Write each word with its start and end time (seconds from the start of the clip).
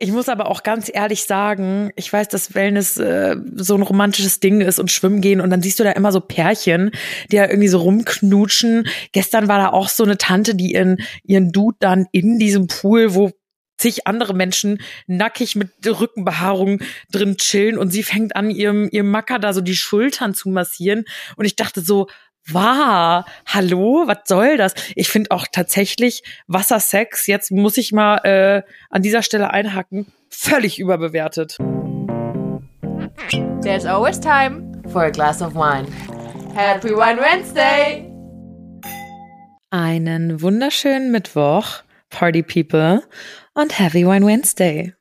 Ich 0.00 0.12
muss 0.12 0.28
aber 0.28 0.46
auch 0.46 0.62
ganz 0.62 0.88
ehrlich 0.92 1.24
sagen, 1.24 1.90
ich 1.96 2.12
weiß, 2.12 2.28
dass 2.28 2.54
Wellness 2.54 2.98
äh, 2.98 3.34
so 3.56 3.74
ein 3.74 3.82
romantisches 3.82 4.38
Ding 4.38 4.60
ist 4.60 4.78
und 4.78 4.92
schwimmen 4.92 5.20
gehen 5.20 5.40
und 5.40 5.50
dann 5.50 5.60
siehst 5.60 5.80
du 5.80 5.84
da 5.84 5.90
immer 5.90 6.12
so 6.12 6.20
Pärchen, 6.20 6.92
die 7.32 7.36
da 7.36 7.48
irgendwie 7.48 7.68
so 7.68 7.78
rumknutschen. 7.78 8.86
Gestern 9.10 9.48
war 9.48 9.58
da 9.58 9.70
auch 9.70 9.88
so 9.88 10.04
eine 10.04 10.16
Tante, 10.16 10.54
die 10.54 10.74
ihren, 10.74 10.98
ihren 11.24 11.50
Dude 11.50 11.78
dann 11.80 12.06
in 12.12 12.38
diesem 12.38 12.68
Pool, 12.68 13.14
wo 13.14 13.32
zig 13.76 14.06
andere 14.06 14.34
Menschen 14.34 14.80
nackig 15.08 15.56
mit 15.56 15.70
Rückenbehaarung 15.84 16.80
drin 17.10 17.36
chillen 17.36 17.76
und 17.76 17.90
sie 17.90 18.04
fängt 18.04 18.36
an, 18.36 18.50
ihrem, 18.50 18.88
ihrem 18.92 19.10
Macker 19.10 19.40
da 19.40 19.52
so 19.52 19.60
die 19.60 19.76
Schultern 19.76 20.32
zu 20.32 20.48
massieren 20.48 21.06
und 21.36 21.44
ich 21.44 21.56
dachte 21.56 21.80
so, 21.80 22.08
war. 22.52 23.24
Hallo, 23.46 24.04
was 24.06 24.18
soll 24.24 24.56
das? 24.56 24.74
Ich 24.94 25.08
finde 25.08 25.30
auch 25.30 25.46
tatsächlich 25.50 26.22
Wassersex, 26.46 27.26
jetzt 27.26 27.50
muss 27.50 27.76
ich 27.76 27.92
mal 27.92 28.16
äh, 28.18 28.62
an 28.90 29.02
dieser 29.02 29.22
Stelle 29.22 29.50
einhaken, 29.50 30.06
völlig 30.30 30.78
überbewertet. 30.78 31.58
There's 33.62 33.84
always 33.84 34.18
time 34.18 34.80
for 34.88 35.02
a 35.02 35.10
glass 35.10 35.42
of 35.42 35.54
wine. 35.54 35.86
Happy 36.54 36.90
Wine 36.90 37.20
Wednesday! 37.20 38.04
Einen 39.70 40.40
wunderschönen 40.40 41.10
Mittwoch, 41.10 41.82
Party 42.08 42.42
People, 42.42 43.02
und 43.54 43.78
Happy 43.78 44.06
Wine 44.06 44.26
Wednesday. 44.26 44.94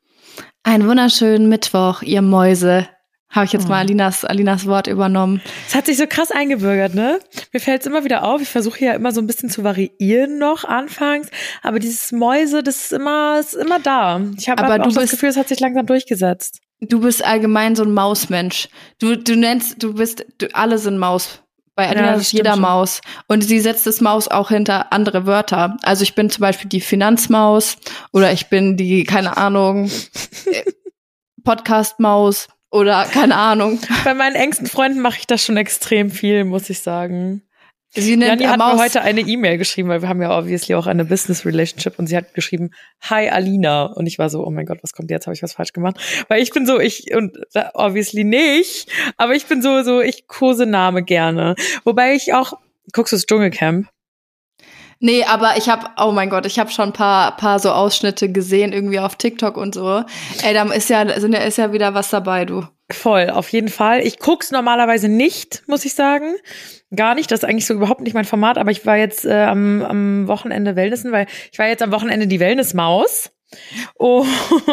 Einen 0.63 0.87
wunderschönen 0.87 1.47
Mittwoch, 1.47 2.01
ihr 2.01 2.21
Mäuse. 2.21 2.89
Habe 3.37 3.45
ich 3.45 3.53
jetzt 3.53 3.69
mal 3.69 3.77
Alinas, 3.77 4.25
Alinas 4.25 4.65
Wort 4.65 4.87
übernommen. 4.87 5.43
Es 5.67 5.75
hat 5.75 5.85
sich 5.85 5.97
so 5.97 6.07
krass 6.07 6.31
eingebürgert, 6.31 6.95
ne? 6.95 7.19
Mir 7.53 7.59
fällt 7.59 7.81
es 7.81 7.85
immer 7.85 8.03
wieder 8.03 8.23
auf. 8.23 8.41
Ich 8.41 8.49
versuche 8.49 8.83
ja 8.83 8.93
immer 8.93 9.11
so 9.11 9.21
ein 9.21 9.27
bisschen 9.27 9.51
zu 9.51 9.63
variieren 9.63 10.39
noch 10.39 10.65
anfangs, 10.65 11.27
aber 11.61 11.77
dieses 11.77 12.11
Mäuse, 12.11 12.63
das 12.63 12.85
ist 12.85 12.93
immer, 12.93 13.39
ist 13.39 13.53
immer 13.53 13.79
da. 13.79 14.19
Ich 14.39 14.49
habe 14.49 14.63
hab 14.63 14.81
auch 14.81 14.91
das 14.91 15.11
Gefühl, 15.11 15.29
es 15.29 15.37
hat 15.37 15.49
sich 15.49 15.59
langsam 15.59 15.85
durchgesetzt. 15.85 16.61
Du 16.81 17.01
bist 17.01 17.23
allgemein 17.23 17.75
so 17.75 17.83
ein 17.83 17.93
Mausmensch. 17.93 18.69
Du, 18.97 19.15
du 19.15 19.35
nennst, 19.35 19.83
du 19.83 19.93
bist, 19.93 20.25
du, 20.39 20.47
alle 20.55 20.79
sind 20.79 20.97
Maus. 20.97 21.43
Bei 21.75 21.89
Alina 21.89 22.07
ja, 22.07 22.13
ist 22.13 22.31
jeder 22.31 22.53
schon. 22.53 22.61
Maus. 22.61 23.01
Und 23.27 23.43
sie 23.43 23.59
setzt 23.59 23.85
das 23.85 24.01
Maus 24.01 24.27
auch 24.27 24.49
hinter 24.49 24.91
andere 24.91 25.27
Wörter. 25.27 25.77
Also 25.83 26.01
ich 26.01 26.15
bin 26.15 26.31
zum 26.31 26.41
Beispiel 26.41 26.69
die 26.69 26.81
Finanzmaus 26.81 27.77
oder 28.11 28.31
ich 28.31 28.47
bin 28.47 28.77
die, 28.77 29.03
keine 29.03 29.37
Ahnung, 29.37 29.91
Podcast-Maus 31.43 32.47
oder 32.71 33.05
keine 33.05 33.35
Ahnung. 33.35 33.79
Bei 34.03 34.13
meinen 34.13 34.35
engsten 34.35 34.67
Freunden 34.67 34.99
mache 34.99 35.19
ich 35.19 35.27
das 35.27 35.43
schon 35.43 35.57
extrem 35.57 36.09
viel, 36.11 36.43
muss 36.43 36.69
ich 36.69 36.79
sagen. 36.79 37.43
Sie 37.93 38.17
nennt 38.17 38.41
Jani 38.41 38.43
hat 38.45 38.57
mir 38.59 38.77
heute 38.77 39.01
eine 39.01 39.21
E-Mail 39.21 39.57
geschrieben, 39.57 39.89
weil 39.89 40.01
wir 40.01 40.09
haben 40.09 40.21
ja 40.21 40.37
obviously 40.37 40.75
auch 40.75 40.87
eine 40.87 41.05
Business 41.05 41.45
Relationship 41.45 41.97
und 41.97 42.07
sie 42.07 42.17
hat 42.17 42.33
geschrieben, 42.33 42.71
Hi 43.01 43.29
Alina. 43.29 43.85
Und 43.85 44.05
ich 44.05 44.19
war 44.19 44.29
so, 44.29 44.45
oh 44.45 44.51
mein 44.51 44.65
Gott, 44.65 44.79
was 44.81 44.93
kommt 44.93 45.09
jetzt? 45.09 45.25
Habe 45.25 45.33
ich 45.33 45.41
was 45.41 45.53
falsch 45.53 45.73
gemacht? 45.73 45.95
Weil 46.27 46.41
ich 46.41 46.51
bin 46.51 46.65
so, 46.65 46.79
ich, 46.79 47.15
und 47.15 47.37
obviously 47.73 48.23
nicht, 48.23 48.91
aber 49.15 49.33
ich 49.33 49.45
bin 49.45 49.61
so, 49.61 49.81
so, 49.83 50.01
ich 50.01 50.27
Kosename 50.27 51.03
gerne. 51.03 51.55
Wobei 51.85 52.13
ich 52.13 52.33
auch, 52.33 52.53
guckst 52.91 53.13
du 53.13 53.15
das 53.15 53.25
Dschungelcamp? 53.25 53.87
Nee, 54.99 55.23
aber 55.23 55.57
ich 55.57 55.69
habe, 55.69 55.87
oh 55.97 56.11
mein 56.11 56.29
Gott, 56.29 56.45
ich 56.45 56.59
habe 56.59 56.71
schon 56.71 56.89
ein 56.89 56.93
paar, 56.93 57.37
paar 57.37 57.59
so 57.59 57.71
Ausschnitte 57.71 58.31
gesehen, 58.31 58.73
irgendwie 58.73 58.99
auf 58.99 59.15
TikTok 59.15 59.57
und 59.57 59.75
so. 59.75 60.03
Ey, 60.43 60.53
da 60.53 60.63
ist 60.71 60.89
ja, 60.89 61.19
sind 61.19 61.33
ja, 61.33 61.39
ist 61.39 61.57
ja 61.57 61.71
wieder 61.71 61.93
was 61.93 62.09
dabei, 62.09 62.45
du. 62.45 62.63
Voll, 62.89 63.29
auf 63.29 63.49
jeden 63.49 63.67
Fall. 63.67 63.99
Ich 64.05 64.17
guck's 64.17 64.49
normalerweise 64.51 65.09
nicht, 65.09 65.63
muss 65.67 65.83
ich 65.83 65.93
sagen. 65.93 66.35
Gar 66.95 67.15
nicht. 67.15 67.29
Das 67.29 67.39
ist 67.39 67.43
eigentlich 67.43 67.65
so 67.65 67.73
überhaupt 67.73 68.01
nicht 68.01 68.13
mein 68.13 68.25
Format, 68.25 68.57
aber 68.57 68.71
ich 68.71 68.85
war 68.85 68.97
jetzt 68.97 69.25
äh, 69.25 69.43
am, 69.43 69.83
am 69.83 70.27
Wochenende 70.27 70.77
Wellnessen, 70.77 71.11
weil 71.11 71.27
ich 71.51 71.59
war 71.59 71.67
jetzt 71.67 71.83
am 71.83 71.91
Wochenende 71.91 72.27
die 72.27 72.39
Wellnessmaus. 72.39 73.31
Oh, 73.97 74.25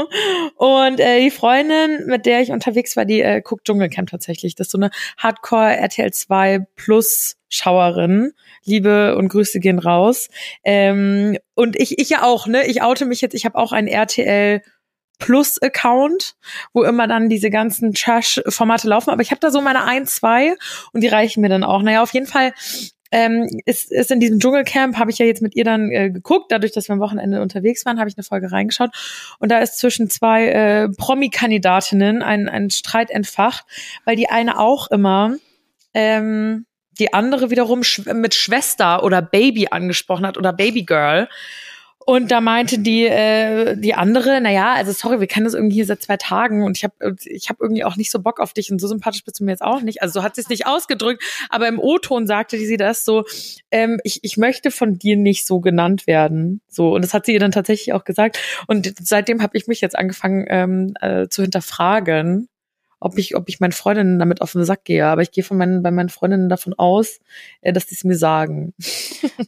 und 0.56 1.00
äh, 1.00 1.20
die 1.20 1.30
Freundin, 1.30 2.06
mit 2.06 2.26
der 2.26 2.40
ich 2.40 2.50
unterwegs 2.50 2.96
war, 2.96 3.04
die 3.04 3.20
äh, 3.20 3.40
guckt 3.40 3.66
Dschungelcamp 3.66 4.10
tatsächlich. 4.10 4.54
Das 4.54 4.68
ist 4.68 4.72
so 4.72 4.78
eine 4.78 4.90
Hardcore 5.18 5.76
RTL 5.76 6.12
2 6.12 6.66
Plus 6.76 7.36
Schauerin. 7.54 8.32
Liebe 8.64 9.16
und 9.16 9.28
Grüße 9.28 9.60
gehen 9.60 9.78
raus. 9.78 10.28
Ähm, 10.64 11.38
und 11.54 11.76
ich, 11.76 11.98
ich 11.98 12.10
ja 12.10 12.22
auch, 12.22 12.46
ne? 12.46 12.66
Ich 12.66 12.82
oute 12.82 13.04
mich 13.04 13.20
jetzt, 13.20 13.34
ich 13.34 13.44
habe 13.44 13.58
auch 13.58 13.72
einen 13.72 13.88
RTL 13.88 14.62
Plus-Account, 15.18 16.34
wo 16.72 16.82
immer 16.82 17.06
dann 17.06 17.28
diese 17.28 17.50
ganzen 17.50 17.94
Trash-Formate 17.94 18.88
laufen. 18.88 19.10
Aber 19.10 19.22
ich 19.22 19.30
habe 19.30 19.40
da 19.40 19.50
so 19.50 19.60
meine 19.60 19.84
ein, 19.84 20.06
zwei 20.06 20.54
und 20.92 21.02
die 21.02 21.08
reichen 21.08 21.40
mir 21.40 21.48
dann 21.48 21.64
auch. 21.64 21.82
Naja, 21.82 22.02
auf 22.02 22.12
jeden 22.12 22.26
Fall 22.26 22.52
ähm, 23.12 23.48
ist, 23.64 23.92
ist 23.92 24.10
in 24.10 24.18
diesem 24.18 24.40
Dschungelcamp, 24.40 24.98
habe 24.98 25.12
ich 25.12 25.18
ja 25.18 25.26
jetzt 25.26 25.40
mit 25.40 25.54
ihr 25.54 25.62
dann 25.62 25.90
äh, 25.92 26.10
geguckt, 26.10 26.50
dadurch, 26.50 26.72
dass 26.72 26.88
wir 26.88 26.94
am 26.94 27.00
Wochenende 27.00 27.40
unterwegs 27.40 27.86
waren, 27.86 28.00
habe 28.00 28.08
ich 28.08 28.16
eine 28.16 28.24
Folge 28.24 28.50
reingeschaut. 28.50 28.90
Und 29.38 29.52
da 29.52 29.60
ist 29.60 29.78
zwischen 29.78 30.10
zwei 30.10 30.48
äh, 30.48 30.88
Promi-Kandidatinnen 30.88 32.22
ein, 32.22 32.48
ein 32.48 32.70
Streit 32.70 33.10
entfacht, 33.10 33.66
weil 34.04 34.16
die 34.16 34.28
eine 34.28 34.58
auch 34.58 34.90
immer 34.90 35.36
ähm, 35.94 36.66
die 36.98 37.12
andere 37.12 37.50
wiederum 37.50 37.82
mit 38.14 38.34
Schwester 38.34 39.02
oder 39.02 39.22
Baby 39.22 39.68
angesprochen 39.70 40.26
hat 40.26 40.38
oder 40.38 40.52
Babygirl. 40.52 41.28
Und 42.06 42.30
da 42.30 42.42
meinte 42.42 42.78
die 42.80 43.06
äh, 43.06 43.76
die 43.78 43.94
andere, 43.94 44.38
na 44.42 44.50
ja, 44.50 44.74
also 44.74 44.92
sorry, 44.92 45.20
wir 45.20 45.26
kennen 45.26 45.44
das 45.44 45.54
irgendwie 45.54 45.76
hier 45.76 45.86
seit 45.86 46.02
zwei 46.02 46.18
Tagen 46.18 46.62
und 46.62 46.76
ich 46.76 46.84
habe 46.84 47.16
ich 47.24 47.48
hab 47.48 47.60
irgendwie 47.62 47.84
auch 47.84 47.96
nicht 47.96 48.10
so 48.10 48.18
Bock 48.20 48.40
auf 48.40 48.52
dich 48.52 48.70
und 48.70 48.78
so 48.78 48.88
sympathisch 48.88 49.24
bist 49.24 49.40
du 49.40 49.44
mir 49.44 49.52
jetzt 49.52 49.62
auch 49.62 49.80
nicht. 49.80 50.02
Also 50.02 50.20
so 50.20 50.22
hat 50.22 50.34
sie 50.34 50.42
es 50.42 50.50
nicht 50.50 50.66
ausgedrückt, 50.66 51.22
aber 51.48 51.66
im 51.66 51.78
O-Ton 51.78 52.26
sagte 52.26 52.58
sie 52.58 52.76
das 52.76 53.06
so, 53.06 53.24
ähm, 53.70 54.00
ich, 54.04 54.20
ich 54.22 54.36
möchte 54.36 54.70
von 54.70 54.98
dir 54.98 55.16
nicht 55.16 55.46
so 55.46 55.60
genannt 55.60 56.06
werden. 56.06 56.60
So 56.68 56.94
und 56.94 57.02
das 57.02 57.14
hat 57.14 57.24
sie 57.24 57.32
ihr 57.32 57.40
dann 57.40 57.52
tatsächlich 57.52 57.94
auch 57.94 58.04
gesagt 58.04 58.38
und 58.66 58.92
seitdem 59.00 59.40
habe 59.40 59.56
ich 59.56 59.66
mich 59.66 59.80
jetzt 59.80 59.96
angefangen 59.96 60.44
ähm, 60.48 60.94
äh, 61.00 61.28
zu 61.28 61.40
hinterfragen, 61.40 62.48
ob 63.04 63.18
ich, 63.18 63.36
ob 63.36 63.48
ich 63.48 63.60
meinen 63.60 63.72
Freundinnen 63.72 64.18
damit 64.18 64.40
auf 64.40 64.52
den 64.52 64.64
Sack 64.64 64.84
gehe. 64.84 65.06
Aber 65.06 65.20
ich 65.20 65.30
gehe 65.30 65.44
von 65.44 65.58
meinen, 65.58 65.82
bei 65.82 65.90
meinen 65.90 66.08
Freundinnen 66.08 66.48
davon 66.48 66.72
aus, 66.72 67.20
äh, 67.60 67.72
dass 67.72 67.86
die 67.86 67.94
es 67.94 68.04
mir 68.04 68.16
sagen. 68.16 68.72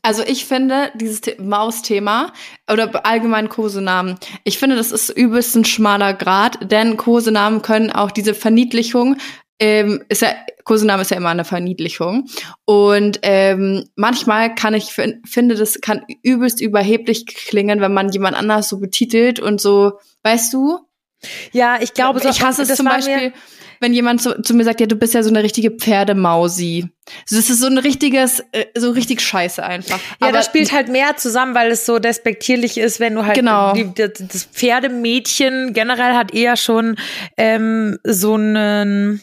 Also 0.02 0.22
ich 0.22 0.44
finde 0.44 0.90
dieses 0.94 1.20
Maus-Thema 1.38 2.32
oder 2.70 3.04
allgemein 3.04 3.48
Kosenamen, 3.48 4.16
ich 4.44 4.58
finde, 4.58 4.76
das 4.76 4.92
ist 4.92 5.10
übelst 5.10 5.56
ein 5.56 5.64
schmaler 5.64 6.14
Grad, 6.14 6.70
denn 6.70 6.96
Kosenamen 6.96 7.62
können 7.62 7.90
auch 7.90 8.10
diese 8.10 8.34
Verniedlichung 8.34 9.16
ähm, 9.58 10.04
ist 10.08 10.22
ja, 10.22 10.34
Kosename 10.64 11.02
ist 11.02 11.10
ja 11.10 11.16
immer 11.16 11.30
eine 11.30 11.44
Verniedlichung. 11.44 12.28
Und 12.64 13.20
ähm, 13.22 13.84
manchmal 13.96 14.54
kann 14.54 14.74
ich 14.74 14.92
finde, 14.92 15.54
das 15.54 15.80
kann 15.80 16.04
übelst 16.22 16.60
überheblich 16.60 17.26
klingen, 17.26 17.80
wenn 17.80 17.94
man 17.94 18.10
jemand 18.10 18.36
anders 18.36 18.68
so 18.68 18.78
betitelt 18.78 19.40
und 19.40 19.60
so, 19.60 19.98
weißt 20.22 20.52
du? 20.52 20.85
Ja, 21.52 21.78
ich 21.80 21.94
glaube, 21.94 22.20
so, 22.20 22.28
ich 22.28 22.42
hasse 22.42 22.62
es 22.62 22.74
zum 22.74 22.86
Beispiel, 22.86 23.32
wenn 23.80 23.92
jemand 23.92 24.22
zu, 24.22 24.40
zu, 24.42 24.54
mir 24.54 24.64
sagt, 24.64 24.80
ja, 24.80 24.86
du 24.86 24.96
bist 24.96 25.14
ja 25.14 25.22
so 25.22 25.30
eine 25.30 25.42
richtige 25.42 25.70
Pferdemausi. 25.70 26.88
Das 27.30 27.50
ist 27.50 27.60
so 27.60 27.66
ein 27.66 27.78
richtiges, 27.78 28.40
äh, 28.52 28.66
so 28.76 28.90
richtig 28.90 29.20
scheiße 29.20 29.62
einfach. 29.62 29.98
Ja, 29.98 30.28
Aber 30.28 30.32
das 30.32 30.46
spielt 30.46 30.72
halt 30.72 30.88
mehr 30.88 31.16
zusammen, 31.16 31.54
weil 31.54 31.70
es 31.70 31.86
so 31.86 31.98
despektierlich 31.98 32.78
ist, 32.78 33.00
wenn 33.00 33.14
du 33.14 33.24
halt 33.24 33.34
genau. 33.34 33.72
die, 33.72 33.92
das 33.94 34.44
Pferdemädchen 34.52 35.72
generell 35.72 36.14
hat 36.14 36.32
eher 36.34 36.56
schon 36.56 36.96
ähm, 37.36 37.98
so 38.04 38.34
einen 38.34 39.20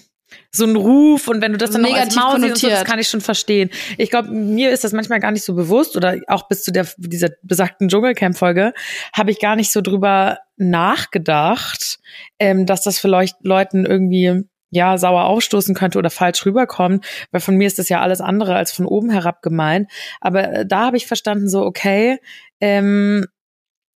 so 0.55 0.65
ein 0.65 0.75
Ruf 0.75 1.27
und 1.27 1.41
wenn 1.41 1.51
du 1.51 1.57
das 1.57 1.71
dann 1.71 1.81
Negativ 1.81 2.15
noch 2.15 2.33
als 2.33 2.41
Maus 2.41 2.51
siehst, 2.51 2.61
so, 2.61 2.69
das 2.69 2.85
kann 2.85 2.99
ich 2.99 3.07
schon 3.07 3.21
verstehen. 3.21 3.71
Ich 3.97 4.11
glaube, 4.11 4.29
mir 4.29 4.69
ist 4.69 4.83
das 4.83 4.93
manchmal 4.93 5.19
gar 5.19 5.31
nicht 5.31 5.43
so 5.43 5.55
bewusst 5.55 5.97
oder 5.97 6.17
auch 6.27 6.47
bis 6.47 6.63
zu 6.63 6.71
der 6.71 6.87
dieser 6.97 7.29
besagten 7.41 7.89
Dschungelcamp-Folge 7.89 8.73
habe 9.13 9.31
ich 9.31 9.39
gar 9.39 9.55
nicht 9.55 9.71
so 9.71 9.81
drüber 9.81 10.37
nachgedacht, 10.57 11.97
ähm, 12.37 12.67
dass 12.67 12.83
das 12.83 12.99
vielleicht 12.99 13.37
Leuten 13.41 13.85
irgendwie 13.85 14.43
ja 14.69 14.97
sauer 14.97 15.25
aufstoßen 15.25 15.73
könnte 15.73 15.97
oder 15.97 16.09
falsch 16.11 16.45
rüberkommt, 16.45 17.05
weil 17.31 17.41
von 17.41 17.55
mir 17.55 17.67
ist 17.67 17.79
das 17.79 17.89
ja 17.89 18.01
alles 18.01 18.21
andere 18.21 18.55
als 18.55 18.71
von 18.71 18.85
oben 18.85 19.09
herab 19.09 19.41
gemeint. 19.41 19.89
Aber 20.21 20.51
äh, 20.51 20.65
da 20.67 20.85
habe 20.85 20.97
ich 20.97 21.07
verstanden, 21.07 21.47
so 21.47 21.63
okay, 21.63 22.19
ähm, 22.59 23.25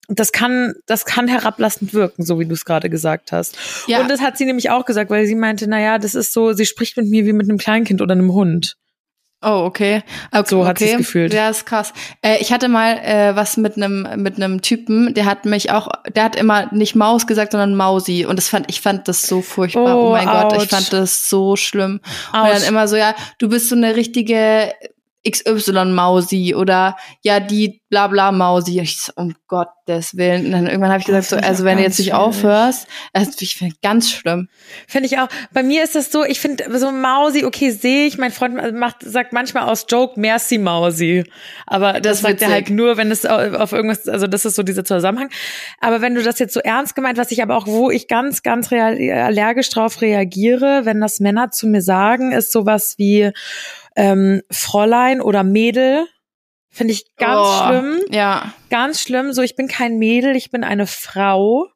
das 0.07 0.31
kann, 0.31 0.73
das 0.85 1.05
kann 1.05 1.27
herablassend 1.27 1.93
wirken, 1.93 2.23
so 2.23 2.39
wie 2.39 2.45
du 2.45 2.53
es 2.53 2.65
gerade 2.65 2.89
gesagt 2.89 3.31
hast. 3.31 3.57
Ja. 3.87 3.99
Und 3.99 4.09
das 4.09 4.21
hat 4.21 4.37
sie 4.37 4.45
nämlich 4.45 4.69
auch 4.69 4.85
gesagt, 4.85 5.09
weil 5.09 5.25
sie 5.25 5.35
meinte, 5.35 5.67
na 5.67 5.79
ja, 5.79 5.97
das 5.97 6.15
ist 6.15 6.33
so, 6.33 6.53
sie 6.53 6.65
spricht 6.65 6.97
mit 6.97 7.07
mir 7.07 7.25
wie 7.25 7.33
mit 7.33 7.49
einem 7.49 7.57
Kleinkind 7.57 8.01
oder 8.01 8.13
einem 8.13 8.31
Hund. 8.31 8.77
Oh, 9.43 9.65
okay. 9.65 10.01
okay 10.31 10.49
so 10.49 10.65
hat 10.65 10.77
okay. 10.77 10.91
sie 10.91 10.97
gefühlt. 10.97 11.31
Ja, 11.31 11.49
ist 11.49 11.67
krass. 11.67 11.93
Äh, 12.23 12.37
ich 12.39 12.51
hatte 12.51 12.69
mal 12.69 12.97
äh, 12.97 13.35
was 13.35 13.55
mit 13.57 13.77
einem 13.77 14.07
mit 14.15 14.37
einem 14.37 14.63
Typen, 14.63 15.13
der 15.13 15.25
hat 15.25 15.45
mich 15.45 15.69
auch, 15.69 15.89
der 16.15 16.23
hat 16.23 16.35
immer 16.35 16.73
nicht 16.73 16.95
Maus 16.95 17.27
gesagt, 17.27 17.51
sondern 17.51 17.75
Mausi. 17.75 18.25
Und 18.25 18.37
das 18.37 18.47
fand 18.47 18.65
ich 18.67 18.81
fand 18.81 19.07
das 19.07 19.21
so 19.21 19.43
furchtbar. 19.43 19.95
Oh, 19.95 20.07
oh 20.07 20.11
mein 20.13 20.27
ouch. 20.27 20.49
Gott, 20.49 20.63
ich 20.63 20.69
fand 20.69 20.91
das 20.91 21.29
so 21.29 21.55
schlimm. 21.55 21.99
Ouch. 22.33 22.45
Und 22.45 22.49
dann 22.49 22.63
immer 22.63 22.87
so, 22.87 22.95
ja, 22.95 23.13
du 23.37 23.49
bist 23.49 23.69
so 23.69 23.75
eine 23.75 23.95
richtige 23.95 24.73
XY-Mausi 25.29 26.55
oder 26.55 26.97
ja, 27.21 27.39
die 27.39 27.81
Blabla-Mausi. 27.89 28.81
Ich 28.81 28.97
so, 28.97 29.13
um 29.15 29.33
Gottes 29.47 30.17
Willen. 30.17 30.47
Und 30.47 30.51
dann 30.51 30.67
irgendwann 30.67 30.89
habe 30.89 30.99
ich 30.99 31.05
gesagt, 31.05 31.27
so, 31.27 31.37
also 31.37 31.63
wenn 31.63 31.77
du 31.77 31.83
jetzt 31.83 31.99
nicht 31.99 32.13
aufhörst, 32.13 32.87
das 33.13 33.41
ich 33.41 33.55
finde 33.55 33.75
ganz 33.81 34.11
schlimm. 34.11 34.49
Finde 34.87 35.07
ich 35.07 35.19
auch. 35.19 35.27
Bei 35.53 35.63
mir 35.63 35.83
ist 35.83 35.95
das 35.95 36.11
so, 36.11 36.25
ich 36.25 36.39
finde 36.39 36.77
so 36.77 36.91
Mausi, 36.91 37.45
okay, 37.45 37.71
sehe 37.71 38.07
ich, 38.07 38.17
mein 38.17 38.31
Freund 38.31 38.73
macht, 38.73 38.97
sagt 39.01 39.31
manchmal 39.33 39.69
aus 39.69 39.85
Joke 39.89 40.19
Merci 40.19 40.57
Mausi. 40.57 41.23
Aber 41.65 41.93
das, 41.93 42.01
das 42.01 42.21
sagt 42.21 42.41
er 42.41 42.49
halt 42.49 42.69
nur, 42.69 42.97
wenn 42.97 43.11
es 43.11 43.25
auf 43.25 43.71
irgendwas, 43.71 44.07
also 44.07 44.27
das 44.27 44.45
ist 44.45 44.55
so 44.55 44.63
dieser 44.63 44.83
Zusammenhang. 44.83 45.29
Aber 45.79 46.01
wenn 46.01 46.15
du 46.15 46.23
das 46.23 46.39
jetzt 46.39 46.53
so 46.53 46.59
ernst 46.59 46.95
gemeint, 46.95 47.17
was 47.17 47.31
ich 47.31 47.41
aber 47.41 47.55
auch, 47.55 47.67
wo 47.67 47.89
ich 47.89 48.07
ganz, 48.07 48.43
ganz 48.43 48.71
allergisch 48.71 49.69
drauf 49.69 50.01
reagiere, 50.01 50.81
wenn 50.83 50.99
das 50.99 51.19
Männer 51.19 51.51
zu 51.51 51.67
mir 51.67 51.81
sagen, 51.81 52.33
ist 52.33 52.51
sowas 52.51 52.95
wie, 52.97 53.31
ähm, 53.97 54.41
Fräulein 54.49 55.19
oder 55.19 55.43
Mädel. 55.43 56.07
Finde 56.69 56.93
ich 56.93 57.15
ganz 57.17 57.41
oh, 57.41 57.67
schlimm. 57.67 57.99
Ja. 58.11 58.53
Ganz 58.69 59.01
schlimm. 59.01 59.33
So, 59.33 59.41
ich 59.41 59.55
bin 59.55 59.67
kein 59.67 59.97
Mädel, 59.97 60.35
ich 60.35 60.51
bin 60.51 60.63
eine 60.63 60.87
Frau. 60.87 61.67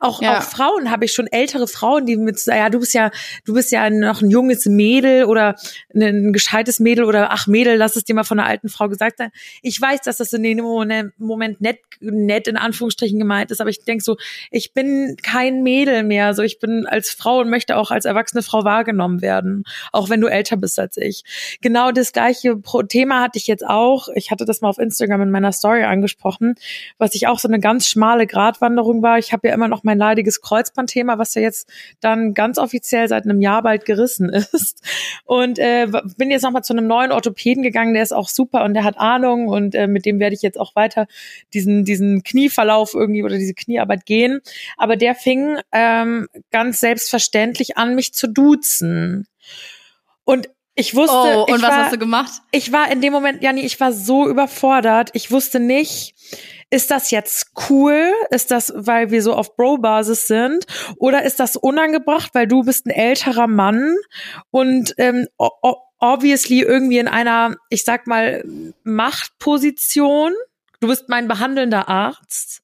Auch, 0.00 0.22
ja. 0.22 0.38
auch 0.38 0.42
Frauen 0.42 0.90
habe 0.90 1.04
ich 1.04 1.12
schon 1.12 1.26
ältere 1.26 1.66
Frauen, 1.66 2.06
die 2.06 2.16
mit, 2.16 2.40
ja, 2.46 2.70
du 2.70 2.80
bist 2.80 2.94
ja, 2.94 3.10
du 3.44 3.54
bist 3.54 3.72
ja 3.72 3.90
noch 3.90 4.22
ein 4.22 4.30
junges 4.30 4.66
Mädel 4.66 5.24
oder 5.24 5.56
ein 5.94 6.32
gescheites 6.32 6.80
Mädel 6.80 7.04
oder 7.04 7.32
ach 7.32 7.46
Mädel, 7.46 7.76
lass 7.76 7.96
es 7.96 8.04
dir 8.04 8.14
mal 8.14 8.24
von 8.24 8.38
einer 8.38 8.48
alten 8.48 8.68
Frau 8.68 8.88
gesagt 8.88 9.18
sein. 9.18 9.30
Ich 9.62 9.80
weiß, 9.80 10.02
dass 10.02 10.18
das 10.18 10.32
in 10.32 10.42
dem 10.42 10.58
Moment 10.58 11.60
nett, 11.60 11.78
nett 12.00 12.48
in 12.48 12.56
Anführungsstrichen 12.56 13.18
gemeint 13.18 13.50
ist, 13.50 13.60
aber 13.60 13.70
ich 13.70 13.84
denk 13.84 14.02
so, 14.02 14.16
ich 14.50 14.72
bin 14.72 15.16
kein 15.22 15.62
Mädel 15.62 16.02
mehr. 16.02 16.34
So, 16.34 16.42
ich 16.42 16.58
bin 16.58 16.86
als 16.86 17.10
Frau 17.10 17.40
und 17.40 17.50
möchte 17.50 17.76
auch 17.76 17.90
als 17.90 18.04
erwachsene 18.04 18.42
Frau 18.42 18.64
wahrgenommen 18.64 19.22
werden, 19.22 19.64
auch 19.92 20.08
wenn 20.08 20.20
du 20.20 20.28
älter 20.28 20.56
bist 20.56 20.78
als 20.78 20.96
ich. 20.96 21.24
Genau 21.60 21.90
das 21.92 22.12
gleiche 22.12 22.60
Thema 22.88 23.20
hatte 23.20 23.38
ich 23.38 23.46
jetzt 23.46 23.66
auch. 23.66 24.08
Ich 24.14 24.30
hatte 24.30 24.44
das 24.44 24.60
mal 24.60 24.68
auf 24.68 24.78
Instagram 24.78 25.22
in 25.22 25.30
meiner 25.30 25.52
Story 25.52 25.84
angesprochen, 25.84 26.54
was 26.98 27.14
ich 27.14 27.26
auch 27.26 27.38
so 27.38 27.48
eine 27.48 27.60
ganz 27.60 27.88
schmale 27.88 28.26
Gratwanderung 28.26 29.02
war. 29.02 29.18
Ich 29.18 29.32
habe 29.32 29.48
ja 29.48 29.54
immer 29.54 29.63
noch 29.68 29.84
mein 29.84 29.98
leidiges 29.98 30.40
Kreuzbandthema, 30.40 31.18
was 31.18 31.34
ja 31.34 31.42
jetzt 31.42 31.70
dann 32.00 32.34
ganz 32.34 32.58
offiziell 32.58 33.08
seit 33.08 33.24
einem 33.24 33.40
Jahr 33.40 33.62
bald 33.62 33.84
gerissen 33.84 34.28
ist. 34.52 34.82
Und 35.24 35.58
äh, 35.58 35.86
bin 36.16 36.30
jetzt 36.30 36.42
nochmal 36.42 36.64
zu 36.64 36.72
einem 36.72 36.86
neuen 36.86 37.12
Orthopäden 37.12 37.62
gegangen, 37.62 37.94
der 37.94 38.02
ist 38.02 38.12
auch 38.12 38.28
super 38.28 38.64
und 38.64 38.74
der 38.74 38.84
hat 38.84 38.98
Ahnung 38.98 39.48
und 39.48 39.74
äh, 39.74 39.86
mit 39.86 40.06
dem 40.06 40.20
werde 40.20 40.34
ich 40.34 40.42
jetzt 40.42 40.58
auch 40.58 40.74
weiter 40.76 41.06
diesen, 41.52 41.84
diesen 41.84 42.22
Knieverlauf 42.22 42.94
irgendwie 42.94 43.22
oder 43.22 43.36
diese 43.36 43.54
Kniearbeit 43.54 44.06
gehen. 44.06 44.40
Aber 44.76 44.96
der 44.96 45.14
fing 45.14 45.58
ähm, 45.72 46.28
ganz 46.50 46.80
selbstverständlich 46.80 47.76
an, 47.76 47.94
mich 47.94 48.14
zu 48.14 48.28
duzen. 48.28 49.26
Und 50.24 50.48
ich 50.76 50.94
wusste. 50.94 51.14
Oh, 51.14 51.44
und 51.44 51.62
was 51.62 51.70
war, 51.70 51.84
hast 51.84 51.94
du 51.94 51.98
gemacht? 51.98 52.32
Ich 52.50 52.72
war 52.72 52.90
in 52.90 53.00
dem 53.00 53.12
Moment, 53.12 53.42
Jani, 53.42 53.60
ich 53.60 53.78
war 53.78 53.92
so 53.92 54.28
überfordert. 54.28 55.10
Ich 55.12 55.30
wusste 55.30 55.60
nicht, 55.60 56.14
ist 56.74 56.90
das 56.90 57.12
jetzt 57.12 57.52
cool? 57.70 58.12
Ist 58.30 58.50
das, 58.50 58.72
weil 58.74 59.12
wir 59.12 59.22
so 59.22 59.32
auf 59.32 59.56
Bro-Basis 59.56 60.26
sind? 60.26 60.66
Oder 60.96 61.22
ist 61.22 61.38
das 61.38 61.54
unangebracht, 61.54 62.30
weil 62.34 62.48
du 62.48 62.64
bist 62.64 62.86
ein 62.86 62.90
älterer 62.90 63.46
Mann 63.46 63.94
und 64.50 64.92
ähm, 64.98 65.28
obviously 66.00 66.62
irgendwie 66.62 66.98
in 66.98 67.06
einer, 67.06 67.54
ich 67.70 67.84
sag 67.84 68.08
mal, 68.08 68.44
Machtposition? 68.82 70.32
Du 70.80 70.88
bist 70.88 71.08
mein 71.08 71.28
behandelnder 71.28 71.88
Arzt. 71.88 72.62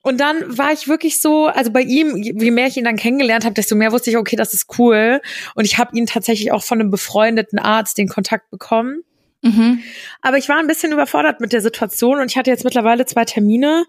Und 0.00 0.18
dann 0.18 0.56
war 0.56 0.72
ich 0.72 0.88
wirklich 0.88 1.20
so, 1.20 1.46
also 1.46 1.70
bei 1.70 1.82
ihm, 1.82 2.16
je 2.16 2.50
mehr 2.50 2.68
ich 2.68 2.78
ihn 2.78 2.84
dann 2.84 2.96
kennengelernt 2.96 3.44
habe, 3.44 3.54
desto 3.54 3.74
mehr 3.74 3.92
wusste 3.92 4.10
ich, 4.10 4.16
okay, 4.16 4.36
das 4.36 4.54
ist 4.54 4.78
cool. 4.78 5.20
Und 5.54 5.66
ich 5.66 5.76
habe 5.76 5.94
ihn 5.94 6.06
tatsächlich 6.06 6.52
auch 6.52 6.64
von 6.64 6.80
einem 6.80 6.90
befreundeten 6.90 7.58
Arzt 7.58 7.98
den 7.98 8.08
Kontakt 8.08 8.50
bekommen. 8.50 9.02
Mhm. 9.44 9.82
Aber 10.22 10.38
ich 10.38 10.48
war 10.48 10.56
ein 10.56 10.66
bisschen 10.66 10.90
überfordert 10.90 11.38
mit 11.40 11.52
der 11.52 11.60
Situation 11.60 12.18
und 12.18 12.30
ich 12.30 12.38
hatte 12.38 12.50
jetzt 12.50 12.64
mittlerweile 12.64 13.04
zwei 13.04 13.26
Termine 13.26 13.84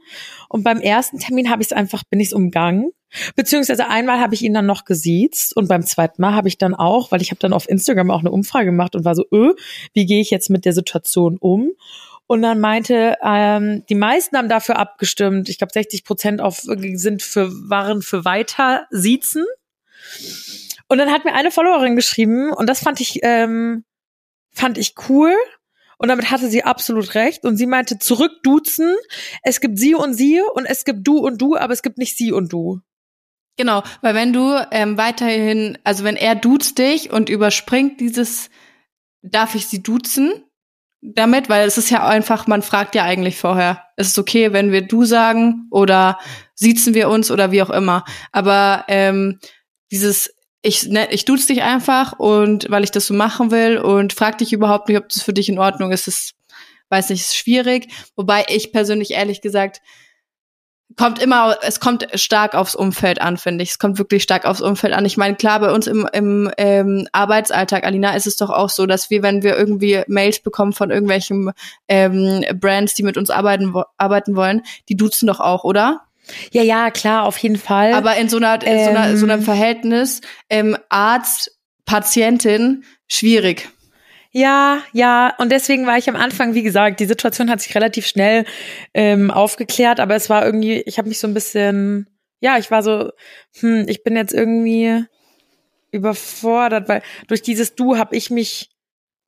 und 0.50 0.64
beim 0.64 0.82
ersten 0.82 1.18
Termin 1.18 1.50
habe 1.50 1.62
ich 1.62 1.70
es 1.70 1.74
einfach, 1.74 2.04
bin 2.04 2.20
ich 2.20 2.28
es 2.28 2.34
umgangen. 2.34 2.92
Beziehungsweise 3.38 3.88
einmal 3.88 4.20
habe 4.20 4.36
ich 4.36 4.42
ihn 4.42 4.54
dann 4.54 4.66
noch 4.66 4.84
gesiezt 4.84 5.56
und 5.56 5.70
beim 5.70 5.84
zweiten 5.84 6.22
Mal 6.22 6.34
habe 6.34 6.50
ich 6.50 6.58
dann 6.58 6.76
auch, 6.76 7.12
weil 7.12 7.22
ich 7.22 7.32
habe 7.32 7.40
dann 7.40 7.54
auf 7.54 7.70
Instagram 7.70 8.12
auch 8.12 8.20
eine 8.20 8.32
Umfrage 8.32 8.66
gemacht 8.66 8.96
und 8.96 9.06
war 9.06 9.16
so, 9.16 9.24
öh, 9.32 9.54
wie 9.94 10.06
gehe 10.06 10.20
ich 10.20 10.30
jetzt 10.30 10.50
mit 10.50 10.66
der 10.66 10.74
Situation 10.74 11.38
um? 11.40 11.72
Und 12.28 12.42
dann 12.42 12.60
meinte, 12.60 13.16
ähm, 13.24 13.86
die 13.88 13.96
meisten 13.96 14.36
haben 14.36 14.50
dafür 14.50 14.78
abgestimmt. 14.78 15.48
Ich 15.48 15.58
glaube, 15.58 15.72
60 15.72 16.04
Prozent 16.04 16.42
auf 16.42 16.58
sind 16.58 17.22
für 17.22 17.50
waren 17.70 18.02
für 18.02 18.26
weiter 18.26 18.88
siezen. 18.90 19.46
Und 20.90 20.98
dann 20.98 21.12
hat 21.12 21.24
mir 21.24 21.34
eine 21.34 21.52
Followerin 21.52 21.96
geschrieben 21.96 22.52
und 22.52 22.68
das 22.68 22.82
fand 22.82 23.00
ich 23.00 23.20
ähm, 23.24 23.86
fand 24.56 24.78
ich 24.78 24.96
cool. 25.10 25.34
Und 25.98 26.10
damit 26.10 26.30
hatte 26.32 26.50
sie 26.50 26.64
absolut 26.64 27.16
recht. 27.16 27.46
Und 27.46 27.58
sie 27.58 27.68
meinte, 27.68 28.00
zurückduzen. 28.00 28.96
Es 29.44 29.62
gibt 29.62 29.78
sie 29.78 29.96
und 29.96 30.14
sie 30.14 30.42
und 30.54 30.66
es 30.66 30.84
gibt 30.84 31.08
du 31.08 31.20
und 31.20 31.42
du, 31.42 31.56
aber 31.56 31.74
es 31.74 31.82
gibt 31.82 31.98
nicht 31.98 32.18
sie 32.18 32.32
und 32.32 32.52
du. 32.52 32.82
Genau, 33.58 33.84
weil 34.02 34.16
wenn 34.16 34.34
du 34.34 34.54
ähm, 34.72 34.98
weiterhin, 34.98 35.78
also 35.86 36.04
wenn 36.04 36.18
er 36.18 36.36
duzt 36.36 36.78
dich 36.78 37.12
und 37.12 37.30
überspringt 37.30 38.02
dieses, 38.02 38.50
darf 39.22 39.56
ich 39.56 39.68
sie 39.68 39.82
duzen 39.82 40.44
damit, 41.02 41.50
weil 41.50 41.68
es 41.68 41.78
ist 41.78 41.90
ja 41.90 42.06
einfach, 42.06 42.48
man 42.48 42.62
fragt 42.62 42.96
ja 42.96 43.04
eigentlich 43.04 43.38
vorher, 43.38 43.84
ist 43.96 44.08
es 44.08 44.20
okay, 44.20 44.52
wenn 44.54 44.72
wir 44.72 44.82
du 44.82 45.06
sagen 45.06 45.68
oder 45.72 46.20
siezen 46.56 46.94
wir 46.94 47.10
uns 47.10 47.32
oder 47.32 47.52
wie 47.52 47.62
auch 47.62 47.70
immer. 47.70 48.04
Aber 48.32 48.86
ähm, 48.88 49.40
dieses 49.92 50.35
ich, 50.66 50.88
ne, 50.88 51.08
ich 51.12 51.26
duze 51.26 51.48
dich 51.48 51.62
einfach 51.62 52.14
und 52.20 52.70
weil 52.70 52.84
ich 52.84 52.92
das 52.92 53.08
so 53.08 53.14
machen 53.14 53.52
will 53.52 53.78
und 53.78 54.14
frag 54.14 54.38
dich 54.40 54.52
überhaupt 54.52 54.90
nicht, 54.90 54.98
ob 54.98 55.10
das 55.10 55.22
für 55.22 55.34
dich 55.34 55.48
in 55.48 55.60
Ordnung 55.60 55.92
ist. 55.92 56.08
Das 56.08 56.32
weiß 56.90 57.10
nicht, 57.10 57.22
ist 57.22 57.38
schwierig. 57.38 57.88
Wobei 58.16 58.46
ich 58.50 58.72
persönlich 58.72 59.12
ehrlich 59.12 59.42
gesagt 59.42 59.82
kommt 60.98 61.22
immer, 61.22 61.58
es 61.62 61.80
kommt 61.80 62.08
stark 62.14 62.56
aufs 62.56 62.76
Umfeld 62.76 63.20
an, 63.22 63.38
finde 63.38 63.64
ich. 63.64 63.72
Es 63.72 63.80
kommt 63.80 63.98
wirklich 63.98 64.24
stark 64.24 64.46
aufs 64.46 64.62
Umfeld 64.62 64.94
an. 64.94 65.06
Ich 65.06 65.18
meine, 65.18 65.36
klar, 65.36 65.60
bei 65.60 65.74
uns 65.74 65.88
im, 65.88 66.08
im 66.14 66.52
ähm, 66.58 67.08
Arbeitsalltag, 67.12 67.84
Alina, 67.84 68.16
ist 68.16 68.28
es 68.28 68.38
doch 68.38 68.50
auch 68.50 68.70
so, 68.70 68.86
dass 68.86 69.10
wir, 69.10 69.22
wenn 69.22 69.44
wir 69.44 69.58
irgendwie 69.58 70.04
Mails 70.08 70.40
bekommen 70.40 70.74
von 70.74 70.92
irgendwelchen 70.92 71.52
ähm, 71.88 72.46
Brands, 72.60 72.94
die 72.94 73.04
mit 73.04 73.18
uns 73.18 73.30
arbeiten, 73.30 73.74
arbeiten 73.98 74.36
wollen, 74.36 74.62
die 74.88 74.96
duzen 74.96 75.28
doch 75.28 75.40
auch, 75.40 75.64
oder? 75.64 76.05
Ja, 76.52 76.64
ja, 76.64 76.92
klar, 76.92 77.24
auf 77.24 77.38
jeden 77.38 77.58
Fall. 77.58 77.94
Aber 77.94 78.16
in 78.18 78.30
so 78.30 78.38
einer, 78.38 78.62
in 78.66 78.84
so, 78.84 78.90
einer 78.90 79.18
so 79.18 79.26
einem 79.26 79.40
ähm. 79.40 79.46
Verhältnis 79.46 80.22
ähm, 80.50 80.78
Arzt, 80.90 81.52
Patientin, 81.86 82.84
schwierig. 83.08 83.70
Ja, 84.32 84.82
ja, 84.92 85.34
und 85.38 85.50
deswegen 85.50 85.88
war 85.88 85.98
ich 85.98 86.10
am 86.10 86.18
Anfang, 86.18 86.56
wie 86.56 86.64
gesagt, 86.64 87.00
die 87.00 87.06
Situation 87.06 87.50
hat 87.50 87.62
sich 87.62 87.74
relativ 87.74 88.06
schnell 88.06 88.44
ähm, 88.94 89.32
aufgeklärt, 89.32 90.02
aber 90.02 90.16
es 90.16 90.30
war 90.30 90.46
irgendwie, 90.46 90.82
ich 90.82 90.98
habe 90.98 91.08
mich 91.08 91.20
so 91.20 91.28
ein 91.28 91.34
bisschen, 91.34 92.08
ja, 92.42 92.58
ich 92.58 92.70
war 92.70 92.84
so, 92.84 93.12
hm, 93.60 93.86
ich 93.88 94.04
bin 94.04 94.18
jetzt 94.18 94.34
irgendwie 94.34 95.06
überfordert, 95.92 96.90
weil 96.90 97.02
durch 97.28 97.44
dieses 97.44 97.76
Du 97.76 97.98
habe 97.98 98.16
ich 98.16 98.30
mich 98.30 98.72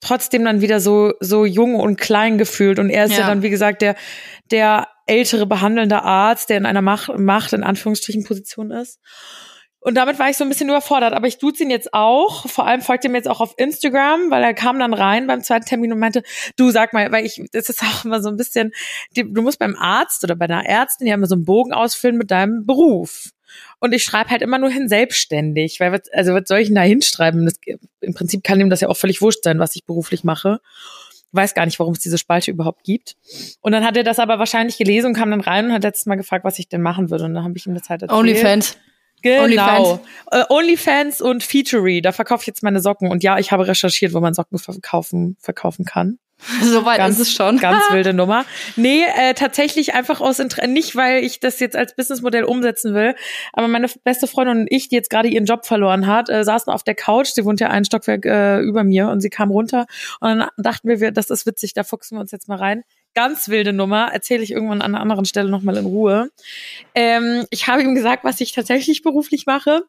trotzdem 0.01 0.43
dann 0.43 0.61
wieder 0.61 0.79
so 0.79 1.13
so 1.19 1.45
jung 1.45 1.75
und 1.75 1.97
klein 1.97 2.37
gefühlt 2.37 2.77
und 2.77 2.89
er 2.89 3.05
ist 3.05 3.13
ja, 3.13 3.21
ja 3.21 3.27
dann 3.27 3.41
wie 3.41 3.49
gesagt 3.49 3.81
der 3.81 3.95
der 4.51 4.87
ältere 5.07 5.45
behandelnde 5.45 6.03
Arzt, 6.03 6.49
der 6.49 6.57
in 6.57 6.65
einer 6.65 6.81
Macht, 6.81 7.17
Macht 7.17 7.53
in 7.53 7.63
Anführungsstrichen 7.63 8.23
Position 8.23 8.71
ist. 8.71 8.99
Und 9.79 9.95
damit 9.95 10.19
war 10.19 10.29
ich 10.29 10.35
so 10.35 10.43
ein 10.43 10.49
bisschen 10.49 10.67
überfordert. 10.67 11.13
Aber 11.13 11.27
ich 11.27 11.37
duze 11.37 11.63
ihn 11.63 11.69
jetzt 11.69 11.93
auch. 11.93 12.49
Vor 12.49 12.67
allem 12.67 12.81
folgt 12.81 13.05
er 13.05 13.11
mir 13.11 13.17
jetzt 13.17 13.29
auch 13.29 13.39
auf 13.39 13.53
Instagram, 13.57 14.29
weil 14.29 14.43
er 14.43 14.53
kam 14.53 14.79
dann 14.79 14.93
rein 14.93 15.27
beim 15.27 15.41
zweiten 15.41 15.65
Termin 15.65 15.93
und 15.93 15.99
meinte, 15.99 16.23
du 16.57 16.71
sag 16.71 16.91
mal, 16.91 17.09
weil 17.11 17.25
ich, 17.25 17.41
das 17.53 17.69
ist 17.69 17.81
auch 17.83 18.03
immer 18.03 18.21
so 18.21 18.29
ein 18.29 18.35
bisschen, 18.35 18.73
du 19.15 19.41
musst 19.41 19.59
beim 19.59 19.77
Arzt 19.77 20.23
oder 20.23 20.35
bei 20.35 20.45
einer 20.45 20.65
Ärztin 20.65 21.07
ja 21.07 21.13
immer 21.13 21.27
so 21.27 21.35
einen 21.35 21.45
Bogen 21.45 21.71
ausfüllen 21.71 22.17
mit 22.17 22.31
deinem 22.31 22.65
Beruf. 22.65 23.29
Und 23.79 23.93
ich 23.93 24.03
schreibe 24.03 24.29
halt 24.31 24.41
immer 24.41 24.57
nur 24.57 24.69
hin 24.69 24.89
selbstständig, 24.89 25.79
weil 25.79 26.01
also 26.11 26.33
was 26.33 26.43
soll 26.47 26.59
ich 26.59 26.67
denn 26.67 26.75
da 26.75 26.81
hinschreiben? 26.81 27.45
Das, 27.45 27.55
Im 28.01 28.13
Prinzip 28.13 28.43
kann 28.43 28.59
ihm 28.59 28.69
das 28.69 28.81
ja 28.81 28.89
auch 28.89 28.97
völlig 28.97 29.21
wurscht 29.21 29.43
sein, 29.43 29.59
was 29.59 29.75
ich 29.75 29.85
beruflich 29.85 30.25
mache 30.25 30.59
weiß 31.31 31.53
gar 31.53 31.65
nicht, 31.65 31.79
warum 31.79 31.93
es 31.93 31.99
diese 31.99 32.17
Spalte 32.17 32.51
überhaupt 32.51 32.83
gibt. 32.83 33.15
Und 33.61 33.71
dann 33.71 33.85
hat 33.85 33.97
er 33.97 34.03
das 34.03 34.19
aber 34.19 34.39
wahrscheinlich 34.39 34.77
gelesen 34.77 35.07
und 35.07 35.13
kam 35.13 35.31
dann 35.31 35.41
rein 35.41 35.65
und 35.65 35.73
hat 35.73 35.83
letztes 35.83 36.05
Mal 36.05 36.15
gefragt, 36.15 36.45
was 36.45 36.59
ich 36.59 36.69
denn 36.69 36.81
machen 36.81 37.09
würde. 37.09 37.25
Und 37.25 37.33
dann 37.33 37.43
habe 37.43 37.53
ich 37.55 37.65
ihm 37.65 37.73
das 37.73 37.89
halt 37.89 38.01
erzählt. 38.01 38.17
Onlyfans. 38.17 38.77
Genau. 39.21 39.43
Onlyfans. 39.43 39.99
Uh, 40.33 40.43
Onlyfans 40.49 41.21
und 41.21 41.43
Featurey. 41.43 42.01
Da 42.01 42.11
verkaufe 42.11 42.43
ich 42.43 42.47
jetzt 42.47 42.63
meine 42.63 42.79
Socken. 42.79 43.09
Und 43.09 43.23
ja, 43.23 43.39
ich 43.39 43.51
habe 43.51 43.67
recherchiert, 43.67 44.13
wo 44.13 44.19
man 44.19 44.33
Socken 44.33 44.59
verkaufen, 44.59 45.37
verkaufen 45.39 45.85
kann. 45.85 46.19
Soweit 46.63 47.07
ist 47.09 47.19
es 47.19 47.31
schon. 47.31 47.57
Ganz 47.57 47.83
wilde 47.91 48.13
Nummer. 48.13 48.45
Nee, 48.75 49.03
äh, 49.03 49.33
tatsächlich 49.33 49.93
einfach 49.93 50.21
aus 50.21 50.39
Interesse, 50.39 50.69
nicht 50.69 50.95
weil 50.95 51.23
ich 51.23 51.39
das 51.39 51.59
jetzt 51.59 51.75
als 51.75 51.95
Businessmodell 51.95 52.43
umsetzen 52.43 52.93
will, 52.93 53.15
aber 53.53 53.67
meine 53.67 53.87
beste 54.03 54.27
Freundin 54.27 54.61
und 54.61 54.67
ich, 54.71 54.89
die 54.89 54.95
jetzt 54.95 55.09
gerade 55.09 55.29
ihren 55.29 55.45
Job 55.45 55.65
verloren 55.65 56.05
hat, 56.07 56.29
äh, 56.29 56.43
saßen 56.43 56.71
auf 56.71 56.83
der 56.83 56.95
Couch, 56.95 57.27
sie 57.27 57.43
wohnt 57.43 57.59
ja 57.59 57.69
ein 57.69 57.85
Stockwerk 57.85 58.25
äh, 58.25 58.59
über 58.59 58.83
mir 58.83 59.09
und 59.09 59.21
sie 59.21 59.29
kam 59.29 59.49
runter 59.49 59.87
und 60.19 60.29
dann 60.29 60.49
dachten 60.57 60.87
wir, 60.87 60.99
wir, 60.99 61.11
das 61.11 61.29
ist 61.29 61.45
witzig, 61.45 61.73
da 61.73 61.83
fuchsen 61.83 62.17
wir 62.17 62.21
uns 62.21 62.31
jetzt 62.31 62.47
mal 62.47 62.57
rein. 62.57 62.83
Ganz 63.15 63.49
wilde 63.49 63.73
Nummer, 63.73 64.09
erzähle 64.13 64.43
ich 64.43 64.51
irgendwann 64.51 64.83
an 64.83 64.93
einer 64.93 65.01
anderen 65.01 65.25
Stelle 65.25 65.49
nochmal 65.49 65.77
in 65.77 65.85
Ruhe. 65.85 66.29
Ähm, 66.93 67.45
ich 67.49 67.67
habe 67.67 67.81
ihm 67.81 67.95
gesagt, 67.95 68.23
was 68.23 68.39
ich 68.41 68.51
tatsächlich 68.51 69.01
beruflich 69.01 69.47
mache 69.47 69.83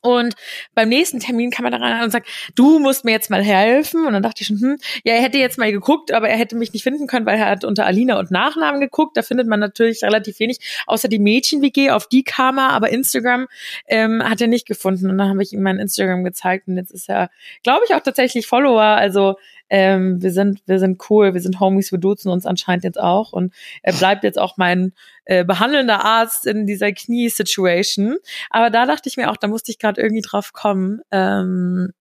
Und 0.00 0.34
beim 0.74 0.88
nächsten 0.88 1.20
Termin 1.20 1.50
kam 1.50 1.64
er 1.64 1.70
da 1.70 1.78
rein 1.78 2.02
und 2.02 2.10
sagt, 2.10 2.28
du 2.54 2.78
musst 2.78 3.04
mir 3.04 3.12
jetzt 3.12 3.30
mal 3.30 3.42
helfen. 3.42 4.06
Und 4.06 4.12
dann 4.12 4.22
dachte 4.22 4.42
ich 4.42 4.48
schon, 4.48 4.60
hm, 4.60 4.76
ja, 5.04 5.14
er 5.14 5.22
hätte 5.22 5.38
jetzt 5.38 5.58
mal 5.58 5.70
geguckt, 5.72 6.12
aber 6.12 6.28
er 6.28 6.36
hätte 6.36 6.56
mich 6.56 6.72
nicht 6.72 6.82
finden 6.82 7.06
können, 7.06 7.26
weil 7.26 7.38
er 7.38 7.46
hat 7.46 7.64
unter 7.64 7.86
Alina 7.86 8.18
und 8.18 8.30
Nachnamen 8.30 8.80
geguckt. 8.80 9.16
Da 9.16 9.22
findet 9.22 9.46
man 9.46 9.60
natürlich 9.60 10.02
relativ 10.02 10.38
wenig, 10.40 10.58
außer 10.86 11.08
die 11.08 11.18
Mädchen-WG, 11.18 11.90
auf 11.90 12.08
die 12.08 12.22
kam 12.22 12.58
er, 12.58 12.70
aber 12.70 12.90
Instagram 12.90 13.46
ähm, 13.86 14.22
hat 14.22 14.40
er 14.40 14.46
nicht 14.46 14.66
gefunden. 14.66 15.10
Und 15.10 15.18
dann 15.18 15.28
habe 15.30 15.42
ich 15.42 15.52
ihm 15.52 15.62
mein 15.62 15.78
Instagram 15.78 16.24
gezeigt 16.24 16.68
und 16.68 16.76
jetzt 16.76 16.92
ist 16.92 17.08
er, 17.08 17.30
glaube 17.62 17.84
ich, 17.86 17.94
auch 17.94 18.00
tatsächlich 18.00 18.46
Follower. 18.46 18.82
Also 18.82 19.36
ähm, 19.70 20.22
wir 20.22 20.30
sind, 20.30 20.62
wir 20.66 20.78
sind 20.78 21.02
cool, 21.10 21.34
wir 21.34 21.40
sind 21.40 21.60
Homies, 21.60 21.92
wir 21.92 21.98
duzen 21.98 22.30
uns 22.30 22.46
anscheinend 22.46 22.84
jetzt 22.84 23.00
auch 23.00 23.32
und 23.32 23.52
er 23.82 23.92
bleibt 23.92 24.24
jetzt 24.24 24.38
auch 24.38 24.56
mein 24.56 24.92
äh, 25.24 25.44
behandelnder 25.44 26.04
Arzt 26.04 26.46
in 26.46 26.66
dieser 26.66 26.92
Knie-Situation. 26.92 28.16
Aber 28.50 28.70
da 28.70 28.86
dachte 28.86 29.08
ich 29.08 29.16
mir 29.16 29.30
auch, 29.30 29.36
da 29.36 29.48
musste 29.48 29.70
ich 29.70 29.78
gerade 29.78 30.00
irgendwie 30.00 30.22
drauf 30.22 30.52
kommen, 30.52 31.00
ähm, 31.10 31.92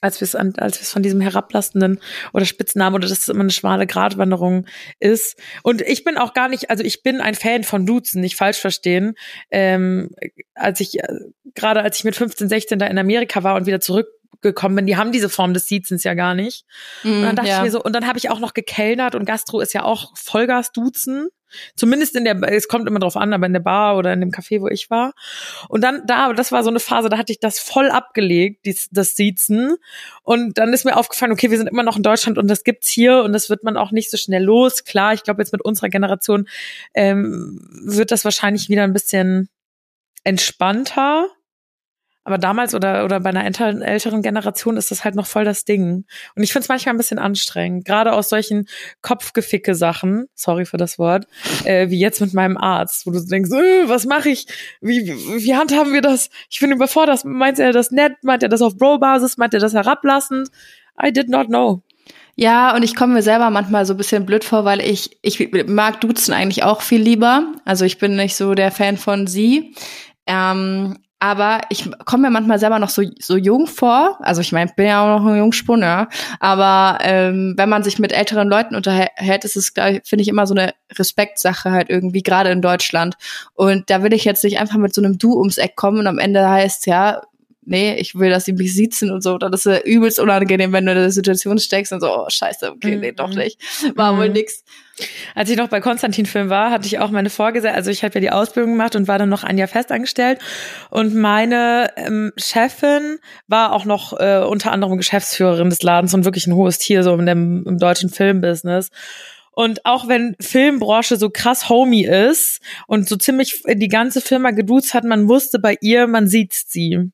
als 0.00 0.20
wir 0.20 0.24
es 0.24 0.34
als 0.34 0.78
wir 0.78 0.82
es 0.82 0.90
von 0.90 1.02
diesem 1.02 1.20
herablassenden 1.20 2.00
oder 2.32 2.46
Spitznamen 2.46 2.94
oder 2.94 3.06
dass 3.06 3.18
es 3.18 3.28
immer 3.28 3.40
eine 3.40 3.50
schmale 3.50 3.86
Gratwanderung 3.86 4.66
ist. 4.98 5.38
Und 5.62 5.82
ich 5.82 6.04
bin 6.04 6.16
auch 6.16 6.32
gar 6.32 6.48
nicht, 6.48 6.70
also 6.70 6.82
ich 6.82 7.02
bin 7.02 7.20
ein 7.20 7.34
Fan 7.34 7.64
von 7.64 7.84
Duzen, 7.84 8.20
nicht 8.22 8.36
falsch 8.36 8.58
verstehen. 8.58 9.14
Ähm, 9.50 10.10
als 10.54 10.80
ich 10.80 10.98
äh, 11.00 11.06
gerade 11.54 11.82
als 11.82 11.98
ich 11.98 12.04
mit 12.04 12.16
15, 12.16 12.48
16 12.48 12.78
da 12.78 12.86
in 12.86 12.98
Amerika 12.98 13.42
war 13.42 13.56
und 13.56 13.66
wieder 13.66 13.80
zurück 13.80 14.08
gekommen 14.40 14.76
bin, 14.76 14.86
die 14.86 14.96
haben 14.96 15.12
diese 15.12 15.28
Form 15.28 15.54
des 15.54 15.66
Siezens 15.66 16.04
ja 16.04 16.14
gar 16.14 16.34
nicht. 16.34 16.64
Mm, 17.02 17.08
und 17.08 17.22
dann 17.22 17.36
dachte 17.36 17.48
ja. 17.48 17.58
ich 17.58 17.64
mir 17.64 17.70
so, 17.70 17.82
und 17.82 17.94
dann 17.94 18.06
habe 18.06 18.18
ich 18.18 18.30
auch 18.30 18.40
noch 18.40 18.54
gekellnert 18.54 19.14
und 19.14 19.24
Gastro 19.24 19.60
ist 19.60 19.74
ja 19.74 19.84
auch 19.84 20.16
Vollgas-Duzen. 20.16 21.28
Zumindest 21.74 22.14
in 22.14 22.24
der, 22.24 22.40
es 22.44 22.68
kommt 22.68 22.86
immer 22.86 23.00
drauf 23.00 23.16
an, 23.16 23.32
aber 23.32 23.46
in 23.46 23.52
der 23.52 23.60
Bar 23.60 23.96
oder 23.96 24.12
in 24.12 24.20
dem 24.20 24.30
Café, 24.30 24.60
wo 24.60 24.68
ich 24.68 24.88
war. 24.88 25.14
Und 25.68 25.82
dann 25.82 26.06
da, 26.06 26.32
das 26.32 26.52
war 26.52 26.62
so 26.62 26.70
eine 26.70 26.78
Phase, 26.78 27.08
da 27.08 27.18
hatte 27.18 27.32
ich 27.32 27.40
das 27.40 27.58
voll 27.58 27.90
abgelegt, 27.90 28.66
dies, 28.66 28.88
das 28.92 29.16
Siezen. 29.16 29.76
Und 30.22 30.58
dann 30.58 30.72
ist 30.72 30.84
mir 30.84 30.96
aufgefallen, 30.96 31.32
okay, 31.32 31.50
wir 31.50 31.58
sind 31.58 31.66
immer 31.66 31.82
noch 31.82 31.96
in 31.96 32.02
Deutschland 32.02 32.38
und 32.38 32.48
das 32.48 32.62
gibt's 32.62 32.88
hier 32.88 33.22
und 33.24 33.32
das 33.32 33.50
wird 33.50 33.64
man 33.64 33.76
auch 33.76 33.90
nicht 33.90 34.10
so 34.10 34.16
schnell 34.16 34.44
los. 34.44 34.84
Klar, 34.84 35.12
ich 35.12 35.24
glaube 35.24 35.42
jetzt 35.42 35.52
mit 35.52 35.62
unserer 35.62 35.88
Generation 35.88 36.48
ähm, 36.94 37.68
wird 37.84 38.12
das 38.12 38.24
wahrscheinlich 38.24 38.68
wieder 38.68 38.84
ein 38.84 38.92
bisschen 38.92 39.48
entspannter. 40.22 41.26
Aber 42.30 42.38
damals 42.38 42.76
oder, 42.76 43.04
oder 43.04 43.18
bei 43.18 43.30
einer 43.30 43.44
älteren 43.44 44.22
Generation 44.22 44.76
ist 44.76 44.92
das 44.92 45.02
halt 45.02 45.16
noch 45.16 45.26
voll 45.26 45.44
das 45.44 45.64
Ding. 45.64 46.04
Und 46.36 46.42
ich 46.44 46.52
finde 46.52 46.62
es 46.62 46.68
manchmal 46.68 46.94
ein 46.94 46.96
bisschen 46.96 47.18
anstrengend, 47.18 47.84
gerade 47.84 48.12
aus 48.12 48.28
solchen 48.28 48.68
Kopfgeficke 49.02 49.74
Sachen, 49.74 50.26
sorry 50.36 50.64
für 50.64 50.76
das 50.76 50.96
Wort, 50.96 51.26
äh, 51.64 51.90
wie 51.90 51.98
jetzt 51.98 52.20
mit 52.20 52.32
meinem 52.32 52.56
Arzt, 52.56 53.04
wo 53.04 53.10
du 53.10 53.18
denkst, 53.20 53.50
äh, 53.50 53.88
was 53.88 54.06
mache 54.06 54.28
ich? 54.28 54.46
Wie, 54.80 55.08
wie, 55.08 55.42
wie 55.44 55.56
handhaben 55.56 55.92
wir 55.92 56.02
das? 56.02 56.30
Ich 56.48 56.60
bin 56.60 56.70
überfordert. 56.70 57.24
Meint 57.24 57.58
er 57.58 57.72
das 57.72 57.90
nett? 57.90 58.12
Meint 58.22 58.44
er 58.44 58.48
das 58.48 58.62
auf 58.62 58.78
Bro-Basis? 58.78 59.36
Meint 59.36 59.52
er 59.52 59.58
das 59.58 59.74
herablassend? 59.74 60.50
I 61.04 61.12
did 61.12 61.28
not 61.28 61.48
know. 61.48 61.82
Ja, 62.36 62.76
und 62.76 62.84
ich 62.84 62.94
komme 62.94 63.14
mir 63.14 63.22
selber 63.22 63.50
manchmal 63.50 63.86
so 63.86 63.94
ein 63.94 63.96
bisschen 63.96 64.24
blöd 64.24 64.44
vor, 64.44 64.64
weil 64.64 64.80
ich, 64.80 65.18
ich 65.22 65.50
mag 65.66 66.00
Duzen 66.00 66.32
eigentlich 66.32 66.62
auch 66.62 66.80
viel 66.80 67.02
lieber. 67.02 67.54
Also 67.64 67.84
ich 67.84 67.98
bin 67.98 68.14
nicht 68.14 68.36
so 68.36 68.54
der 68.54 68.70
Fan 68.70 68.98
von 68.98 69.26
sie. 69.26 69.74
Ähm, 70.28 70.96
aber 71.20 71.60
ich 71.68 71.90
komme 72.06 72.24
mir 72.24 72.30
manchmal 72.30 72.58
selber 72.58 72.78
noch 72.78 72.88
so, 72.88 73.02
so 73.20 73.36
jung 73.36 73.66
vor. 73.66 74.18
Also 74.20 74.40
ich 74.40 74.52
meine, 74.52 74.72
bin 74.74 74.86
ja 74.86 75.02
auch 75.02 75.20
noch 75.20 75.30
ein 75.30 75.36
Jungspund, 75.36 75.82
ja. 75.82 76.08
Aber 76.40 76.98
ähm, 77.02 77.52
wenn 77.58 77.68
man 77.68 77.82
sich 77.82 77.98
mit 77.98 78.12
älteren 78.12 78.48
Leuten 78.48 78.74
unterhält, 78.74 79.44
ist 79.44 79.54
es, 79.54 79.72
finde 79.74 80.22
ich, 80.22 80.28
immer 80.28 80.46
so 80.46 80.54
eine 80.54 80.72
Respektsache 80.98 81.70
halt 81.70 81.90
irgendwie, 81.90 82.22
gerade 82.22 82.50
in 82.50 82.62
Deutschland. 82.62 83.16
Und 83.52 83.90
da 83.90 84.02
will 84.02 84.14
ich 84.14 84.24
jetzt 84.24 84.42
nicht 84.44 84.58
einfach 84.58 84.78
mit 84.78 84.94
so 84.94 85.02
einem 85.02 85.18
Du 85.18 85.38
ums 85.38 85.58
Eck 85.58 85.76
kommen 85.76 85.98
und 85.98 86.06
am 86.06 86.18
Ende 86.18 86.48
heißt 86.48 86.86
ja, 86.86 87.20
nee, 87.70 87.94
ich 87.94 88.16
will, 88.16 88.30
dass 88.30 88.44
sie 88.44 88.52
mich 88.52 88.74
sitzen 88.74 89.10
und 89.10 89.22
so. 89.22 89.38
Das 89.38 89.64
ist 89.64 89.84
übelst 89.86 90.18
unangenehm, 90.18 90.72
wenn 90.72 90.84
du 90.84 90.92
in 90.92 90.98
der 90.98 91.10
Situation 91.10 91.58
steckst 91.58 91.92
und 91.92 92.00
so, 92.00 92.08
oh 92.08 92.26
scheiße, 92.28 92.72
okay, 92.72 92.96
nee, 92.96 93.12
doch 93.12 93.30
mhm. 93.30 93.36
nicht. 93.36 93.60
War 93.94 94.18
wohl 94.18 94.28
mhm. 94.28 94.34
nix. 94.34 94.64
Als 95.34 95.48
ich 95.48 95.56
noch 95.56 95.68
bei 95.68 95.80
Konstantin 95.80 96.26
Film 96.26 96.50
war, 96.50 96.70
hatte 96.70 96.86
ich 96.86 96.98
auch 96.98 97.10
meine 97.10 97.30
Vorgesetzte, 97.30 97.74
also 97.74 97.90
ich 97.90 98.02
habe 98.02 98.14
ja 98.14 98.20
die 98.20 98.30
Ausbildung 98.30 98.72
gemacht 98.72 98.96
und 98.96 99.08
war 99.08 99.18
dann 99.18 99.28
noch 99.28 99.44
ein 99.44 99.56
Jahr 99.56 99.68
festangestellt. 99.68 100.40
Und 100.90 101.14
meine 101.14 101.90
ähm, 101.96 102.32
Chefin 102.36 103.18
war 103.46 103.72
auch 103.72 103.84
noch 103.84 104.18
äh, 104.18 104.44
unter 104.46 104.72
anderem 104.72 104.98
Geschäftsführerin 104.98 105.70
des 105.70 105.82
Ladens 105.82 106.12
und 106.12 106.24
wirklich 106.24 106.48
ein 106.48 106.54
hohes 106.54 106.78
Tier 106.78 107.02
so 107.04 107.14
in 107.14 107.26
dem, 107.26 107.64
im 107.66 107.78
deutschen 107.78 108.10
Filmbusiness. 108.10 108.90
Und 109.52 109.86
auch 109.86 110.08
wenn 110.08 110.36
Filmbranche 110.40 111.16
so 111.16 111.30
krass 111.30 111.68
homey 111.68 112.04
ist 112.04 112.60
und 112.86 113.08
so 113.08 113.16
ziemlich 113.16 113.62
die 113.66 113.88
ganze 113.88 114.20
Firma 114.20 114.50
geduzt 114.50 114.92
hat, 114.92 115.04
man 115.04 115.28
wusste 115.28 115.58
bei 115.58 115.76
ihr, 115.80 116.06
man 116.08 116.28
sieht 116.28 116.52
sie. 116.52 117.12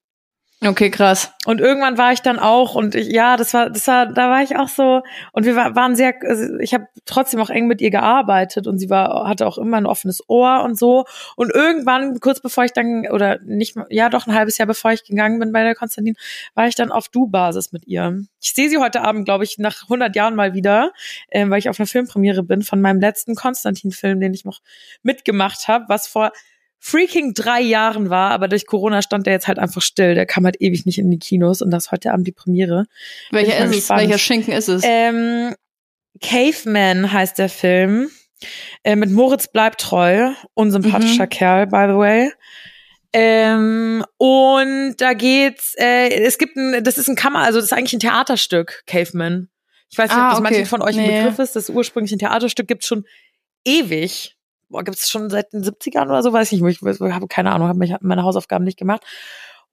Okay, 0.65 0.91
krass. 0.91 1.33
Und 1.45 1.61
irgendwann 1.61 1.99
war 1.99 2.13
ich 2.13 2.23
dann 2.23 2.39
auch 2.39 2.75
und 2.75 2.95
ich, 2.95 3.09
ja, 3.09 3.37
das 3.37 3.53
war, 3.53 3.69
das 3.69 3.87
war, 3.89 4.07
da 4.07 4.31
war 4.31 4.43
ich 4.43 4.57
auch 4.57 4.69
so 4.69 5.03
und 5.33 5.45
wir 5.45 5.55
waren 5.55 5.95
sehr, 5.95 6.15
also 6.23 6.59
ich 6.61 6.73
habe 6.73 6.87
trotzdem 7.05 7.41
auch 7.41 7.51
eng 7.51 7.67
mit 7.67 7.83
ihr 7.83 7.91
gearbeitet 7.91 8.67
und 8.67 8.79
sie 8.79 8.89
war, 8.89 9.29
hatte 9.29 9.47
auch 9.47 9.59
immer 9.59 9.77
ein 9.77 9.85
offenes 9.85 10.27
Ohr 10.29 10.63
und 10.65 10.79
so. 10.79 11.05
Und 11.37 11.55
irgendwann, 11.55 12.19
kurz 12.21 12.41
bevor 12.41 12.65
ich 12.65 12.73
dann 12.73 13.07
oder 13.07 13.39
nicht, 13.45 13.77
ja, 13.91 14.09
doch 14.09 14.27
ein 14.27 14.35
halbes 14.35 14.57
Jahr 14.57 14.67
bevor 14.67 14.93
ich 14.93 15.05
gegangen 15.05 15.39
bin 15.39 15.53
bei 15.53 15.63
der 15.63 15.75
Konstantin, 15.75 16.17
war 16.55 16.67
ich 16.67 16.75
dann 16.75 16.91
auf 16.91 17.09
Du-Basis 17.09 17.73
mit 17.73 17.87
ihr. 17.87 18.25
Ich 18.41 18.55
sehe 18.55 18.71
sie 18.71 18.79
heute 18.79 19.03
Abend, 19.03 19.27
glaube 19.27 19.45
ich, 19.45 19.59
nach 19.59 19.83
100 19.83 20.17
Jahren 20.17 20.35
mal 20.35 20.55
wieder, 20.55 20.93
äh, 21.29 21.49
weil 21.51 21.59
ich 21.59 21.69
auf 21.69 21.79
einer 21.79 21.87
Filmpremiere 21.87 22.43
bin 22.43 22.63
von 22.63 22.81
meinem 22.81 23.01
letzten 23.01 23.35
Konstantin-Film, 23.35 24.21
den 24.21 24.33
ich 24.33 24.47
noch 24.47 24.61
mitgemacht 25.03 25.69
habe, 25.69 25.85
was 25.89 26.09
vor 26.09 26.33
freaking 26.79 27.35
drei 27.35 27.61
Jahren 27.61 28.11
war, 28.11 28.31
aber 28.31 28.49
durch 28.49 28.67
Corona 28.67 29.03
stand 29.03 29.27
der 29.27 29.33
jetzt 29.33 29.49
halt 29.49 29.59
einfach 29.59 29.83
still. 29.83 30.15
Der 30.15 30.27
kam 30.27 30.45
halt 30.45 30.61
ewig 30.61 30.87
nicht 30.87 30.99
in 30.99 31.11
die 31.11 31.19
Kinos 31.19 31.63
und 31.63 31.71
das 31.71 31.91
heute 31.91 32.13
Abend 32.13 32.27
die 32.27 32.33
Premiere. 32.33 32.87
Welcher 33.31 33.65
ist 33.65 33.77
es? 33.77 33.91
Welcher 33.91 34.19
Schinken 34.19 34.53
ist 34.53 34.69
es? 34.69 34.83
Ähm, 34.85 35.55
Caveman 36.21 37.13
heißt 37.13 37.39
der 37.39 37.49
Film. 37.49 38.11
Äh, 38.85 38.97
mit 38.97 39.11
Moritz 39.11 39.49
bleibt 39.49 39.81
treu. 39.81 40.33
Unsympathischer 40.55 41.25
mhm. 41.25 41.31
Kerl, 41.31 41.67
by 41.67 41.87
the 41.89 41.97
way. 41.97 42.33
Ähm, 43.13 44.05
und 44.19 44.97
da 44.99 45.15
geht's, 45.15 45.75
äh, 45.79 46.11
es 46.11 46.37
gibt 46.37 46.57
ein, 46.57 46.85
das 46.85 46.99
ist 46.99 47.09
ein 47.09 47.17
Kammer, 47.17 47.39
also 47.39 47.59
das 47.59 47.67
ist 47.67 47.73
eigentlich 47.73 47.95
ein 47.95 48.01
Theaterstück, 48.01 48.83
Caveman. 48.87 49.49
Ich 49.89 49.97
weiß 49.97 50.11
nicht, 50.11 50.19
ah, 50.19 50.27
ob 50.27 50.31
das 50.33 50.41
okay. 50.41 50.51
manche 50.51 50.67
von 50.67 50.83
euch 50.83 50.97
nee. 50.97 51.09
ein 51.09 51.25
Begriff 51.25 51.39
ist. 51.39 51.57
Das 51.57 51.71
ursprüngliche 51.71 52.19
Theaterstück 52.19 52.69
gibt's 52.69 52.87
schon 52.87 53.07
ewig 53.65 54.36
gibt 54.71 54.99
es 54.99 55.09
schon 55.09 55.31
seit 55.31 55.53
den 55.53 55.63
70ern 55.63 56.07
oder 56.07 56.23
so, 56.23 56.33
weiß 56.33 56.53
ich 56.53 56.61
nicht, 56.61 56.83
ich 56.83 57.01
habe 57.01 57.29
keine 57.29 57.53
Ahnung, 57.53 57.69
habe 57.69 57.99
meine 58.01 58.23
Hausaufgaben 58.23 58.65
nicht 58.65 58.79
gemacht. 58.79 59.03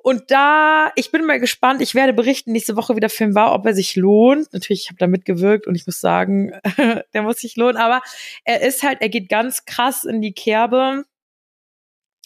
Und 0.03 0.31
da, 0.31 0.91
ich 0.95 1.11
bin 1.11 1.25
mal 1.25 1.39
gespannt, 1.39 1.81
ich 1.81 1.95
werde 1.95 2.11
berichten 2.11 2.51
nächste 2.51 2.75
Woche, 2.75 2.93
wie 2.97 2.99
der 2.99 3.09
Film 3.09 3.35
war, 3.35 3.53
ob 3.53 3.65
er 3.65 3.73
sich 3.73 3.95
lohnt. 3.95 4.51
Natürlich, 4.51 4.83
ich 4.83 4.89
habe 4.89 4.97
da 4.97 5.07
mitgewirkt 5.07 5.65
und 5.65 5.75
ich 5.75 5.85
muss 5.85 6.01
sagen, 6.01 6.51
der 7.13 7.21
muss 7.21 7.37
sich 7.37 7.55
lohnen, 7.55 7.77
aber 7.77 8.01
er 8.43 8.61
ist 8.61 8.83
halt, 8.83 9.01
er 9.01 9.07
geht 9.07 9.29
ganz 9.29 9.63
krass 9.63 10.03
in 10.03 10.21
die 10.21 10.33
Kerbe 10.33 11.05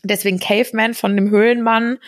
deswegen 0.03 0.39
Caveman 0.39 0.93
von 0.93 1.15
dem 1.15 1.29
Höhlenmann, 1.29 1.99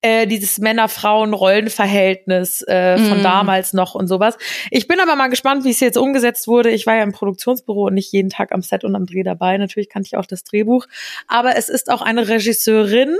äh, 0.00 0.26
dieses 0.26 0.58
Männer-Frauen-Rollenverhältnis 0.58 2.62
äh, 2.62 2.98
von 2.98 3.20
mm. 3.20 3.22
damals 3.22 3.72
noch 3.72 3.94
und 3.94 4.08
sowas. 4.08 4.36
Ich 4.70 4.88
bin 4.88 5.00
aber 5.00 5.16
mal 5.16 5.28
gespannt, 5.28 5.64
wie 5.64 5.70
es 5.70 5.80
jetzt 5.80 5.98
umgesetzt 5.98 6.48
wurde. 6.48 6.70
Ich 6.70 6.86
war 6.86 6.96
ja 6.96 7.02
im 7.02 7.12
Produktionsbüro 7.12 7.86
und 7.86 7.94
nicht 7.94 8.12
jeden 8.12 8.30
Tag 8.30 8.52
am 8.52 8.62
Set 8.62 8.84
und 8.84 8.96
am 8.96 9.06
Dreh 9.06 9.22
dabei. 9.22 9.56
Natürlich 9.58 9.88
kannte 9.88 10.08
ich 10.08 10.16
auch 10.16 10.26
das 10.26 10.44
Drehbuch. 10.44 10.86
Aber 11.28 11.56
es 11.56 11.68
ist 11.68 11.90
auch 11.90 12.02
eine 12.02 12.28
Regisseurin, 12.28 13.16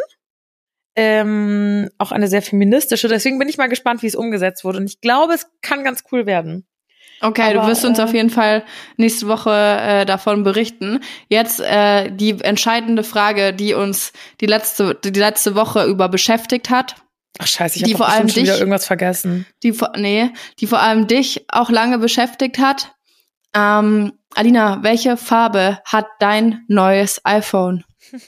ähm, 0.97 1.89
auch 1.99 2.13
eine 2.13 2.29
sehr 2.29 2.43
feministische. 2.43 3.09
Deswegen 3.09 3.39
bin 3.39 3.49
ich 3.49 3.59
mal 3.59 3.69
gespannt, 3.69 4.03
wie 4.03 4.09
es 4.09 4.15
umgesetzt 4.15 4.65
wurde. 4.65 4.79
Und 4.79 4.87
ich 4.87 5.01
glaube, 5.01 5.35
es 5.35 5.47
kann 5.61 5.85
ganz 5.85 6.05
cool 6.13 6.27
werden. 6.27 6.67
Okay, 7.23 7.43
Aber, 7.43 7.61
du 7.63 7.67
wirst 7.69 7.85
uns 7.85 7.99
äh, 7.99 8.03
auf 8.03 8.13
jeden 8.13 8.31
Fall 8.31 8.65
nächste 8.97 9.29
Woche 9.29 9.51
äh, 9.51 10.05
davon 10.05 10.43
berichten. 10.43 11.01
Jetzt 11.29 11.61
äh, 11.61 12.11
die 12.11 12.41
entscheidende 12.41 13.05
Frage, 13.05 13.55
die 13.55 13.75
uns 13.75 14.13
die 14.41 14.47
letzte 14.47 14.97
die 14.97 15.11
letzte 15.19 15.55
Woche 15.55 15.85
über 15.85 16.09
beschäftigt 16.09 16.69
hat. 16.71 16.97
Ach 17.39 17.47
scheiße, 17.47 17.77
ich 17.79 17.85
habe 17.85 17.97
vor 17.97 18.09
allem 18.09 18.27
dich, 18.27 18.37
wieder 18.43 18.59
irgendwas 18.59 18.87
vergessen. 18.87 19.47
Die 19.63 19.73
nee, 19.97 20.31
die 20.59 20.67
vor 20.67 20.81
allem 20.81 21.07
dich 21.07 21.47
auch 21.49 21.71
lange 21.71 21.99
beschäftigt 21.99 22.59
hat. 22.59 22.93
Ähm, 23.55 24.13
Alina, 24.35 24.83
welche 24.83 25.17
Farbe 25.17 25.79
hat 25.85 26.07
dein 26.19 26.65
neues 26.67 27.21
iPhone? 27.25 27.85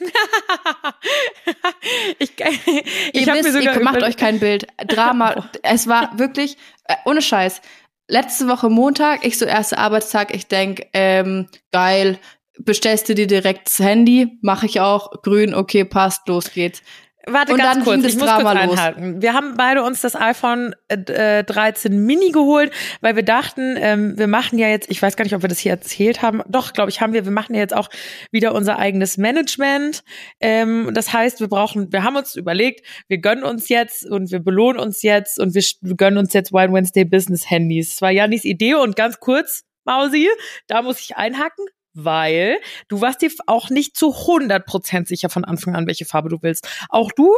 ich 2.19 2.33
ich 2.39 3.27
ihr 3.27 3.35
wisst, 3.35 3.45
mir 3.45 3.53
sogar 3.53 3.75
ihr 3.75 3.83
macht 3.83 4.03
euch 4.03 4.17
kein 4.17 4.39
Bild. 4.39 4.67
Drama. 4.87 5.51
es 5.63 5.87
war 5.89 6.19
wirklich 6.19 6.57
äh, 6.85 6.95
ohne 7.05 7.21
Scheiß 7.23 7.61
letzte 8.09 8.49
Woche 8.49 8.71
Montag, 8.71 9.25
ich 9.25 9.39
so 9.39 9.45
erster 9.45 9.79
Arbeitstag, 9.79 10.35
ich 10.35 10.47
denk, 10.47 10.87
ähm, 10.93 11.49
geil, 11.73 12.19
bestellst 12.59 13.09
du 13.09 13.15
dir 13.15 13.27
direkt 13.27 13.67
das 13.67 13.79
Handy, 13.79 14.39
mache 14.43 14.67
ich 14.67 14.81
auch, 14.81 15.23
grün, 15.23 15.55
okay, 15.55 15.85
passt, 15.85 16.29
los 16.29 16.53
geht's. 16.53 16.83
Warte 17.27 17.53
Und 17.53 17.59
ganz 17.59 17.85
kurz, 17.85 18.05
ich 18.05 18.17
muss 18.17 18.27
Drama 18.27 18.53
kurz 18.53 18.67
los. 18.67 18.79
einhalten. 18.79 19.23
Wir 19.23 19.33
haben 19.33 19.57
beide 19.57 19.83
uns 19.83 20.01
das 20.03 20.15
iPhone 20.15 20.75
äh, 20.89 21.43
13 21.45 22.05
Mini 22.05 22.31
geholt, 22.31 22.73
weil 23.01 23.17
wir 23.17 23.23
dachten, 23.23 23.77
ähm, 23.79 24.19
wir 24.19 24.27
machen 24.27 24.59
ja 24.59 24.69
jetzt, 24.69 24.91
ich 24.91 25.01
weiß 25.01 25.17
gar 25.17 25.25
nicht, 25.25 25.35
ob 25.35 25.43
wir 25.43 25.49
das 25.49 25.59
hier 25.59 25.73
erzählt 25.73 26.23
haben. 26.23 26.43
Doch, 26.49 26.73
glaube 26.73 26.91
ich, 26.91 27.01
haben 27.01 27.13
wir. 27.13 27.25
Wir 27.25 27.33
machen 27.33 27.55
ja 27.55 27.61
jetzt 27.61 27.75
auch 27.75 27.89
wieder 28.31 28.55
unser 28.55 28.79
eigenes 28.79 29.17
Management. 29.17 30.05
Ähm, 30.41 30.91
das 30.93 31.13
heißt, 31.13 31.41
wir 31.41 31.49
brauchen, 31.49 31.93
wir 31.93 32.03
haben 32.03 32.17
uns 32.17 32.35
überlegt, 32.37 32.87
wir 33.09 33.19
gönnen 33.19 33.45
uns 33.45 33.69
jetzt 33.69 34.05
und 34.05 34.31
wir 34.31 34.41
belohnen 34.41 34.79
uns 34.79 35.03
jetzt 35.03 35.39
und 35.39 35.55
wir, 35.55 35.63
wir 35.81 35.97
gönnen 35.97 36.19
uns 36.19 36.33
jetzt 36.35 36.53
Wild 36.53 36.73
Wednesday 36.73 37.05
Business 37.05 37.49
Handys. 37.49 37.91
Das 37.91 38.03
war 38.03 38.11
Janis 38.11 38.45
Idee 38.45 38.75
und 38.75 38.97
ganz 38.97 39.19
kurz, 39.21 39.65
Mausi, 39.85 40.29
da 40.67 40.83
muss 40.83 41.01
ich 41.01 41.17
einhaken. 41.17 41.65
Weil 41.95 42.61
du 42.89 43.01
warst 43.01 43.23
dir 43.23 43.31
auch 43.47 43.71
nicht 43.71 43.97
zu 43.97 44.11
100% 44.11 45.07
sicher 45.07 45.31
von 45.31 45.45
Anfang 45.45 45.75
an, 45.75 45.87
welche 45.87 46.05
Farbe 46.05 46.29
du 46.29 46.39
willst. 46.43 46.69
Auch 46.89 47.13
du 47.13 47.33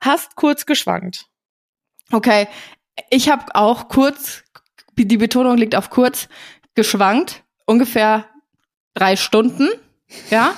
hast 0.00 0.36
kurz 0.36 0.66
geschwankt. 0.66 1.26
Okay, 2.12 2.46
ich 3.10 3.28
habe 3.30 3.54
auch 3.54 3.88
kurz, 3.88 4.44
die 4.96 5.16
Betonung 5.16 5.56
liegt 5.56 5.74
auf 5.74 5.90
kurz, 5.90 6.28
geschwankt, 6.74 7.42
ungefähr 7.66 8.28
drei 8.94 9.16
Stunden, 9.16 9.68
ja, 10.30 10.54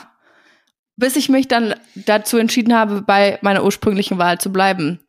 bis 0.96 1.16
ich 1.16 1.28
mich 1.28 1.46
dann 1.46 1.74
dazu 1.94 2.38
entschieden 2.38 2.74
habe, 2.74 3.02
bei 3.02 3.38
meiner 3.42 3.64
ursprünglichen 3.64 4.18
Wahl 4.18 4.38
zu 4.38 4.50
bleiben. 4.50 5.00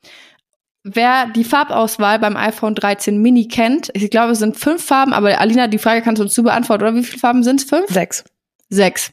Wer 0.90 1.28
die 1.28 1.44
Farbauswahl 1.44 2.18
beim 2.18 2.38
iPhone 2.38 2.74
13 2.74 3.22
Mini 3.22 3.50
kennt, 3.50 3.90
ich 3.94 4.10
glaube, 4.10 4.32
es 4.32 4.40
sind 4.40 4.56
fünf 4.56 4.86
Farben, 4.86 5.12
aber 5.12 5.38
Alina, 5.38 5.68
die 5.68 5.80
Frage 5.80 6.02
kannst 6.02 6.20
du 6.20 6.24
uns 6.24 6.34
zu 6.34 6.44
beantworten, 6.44 6.84
oder 6.84 6.96
wie 6.96 7.04
viele 7.04 7.20
Farben 7.20 7.44
sind 7.44 7.60
es? 7.60 7.68
Fünf? 7.68 7.90
Sechs. 7.90 8.24
Sechs. 8.70 9.12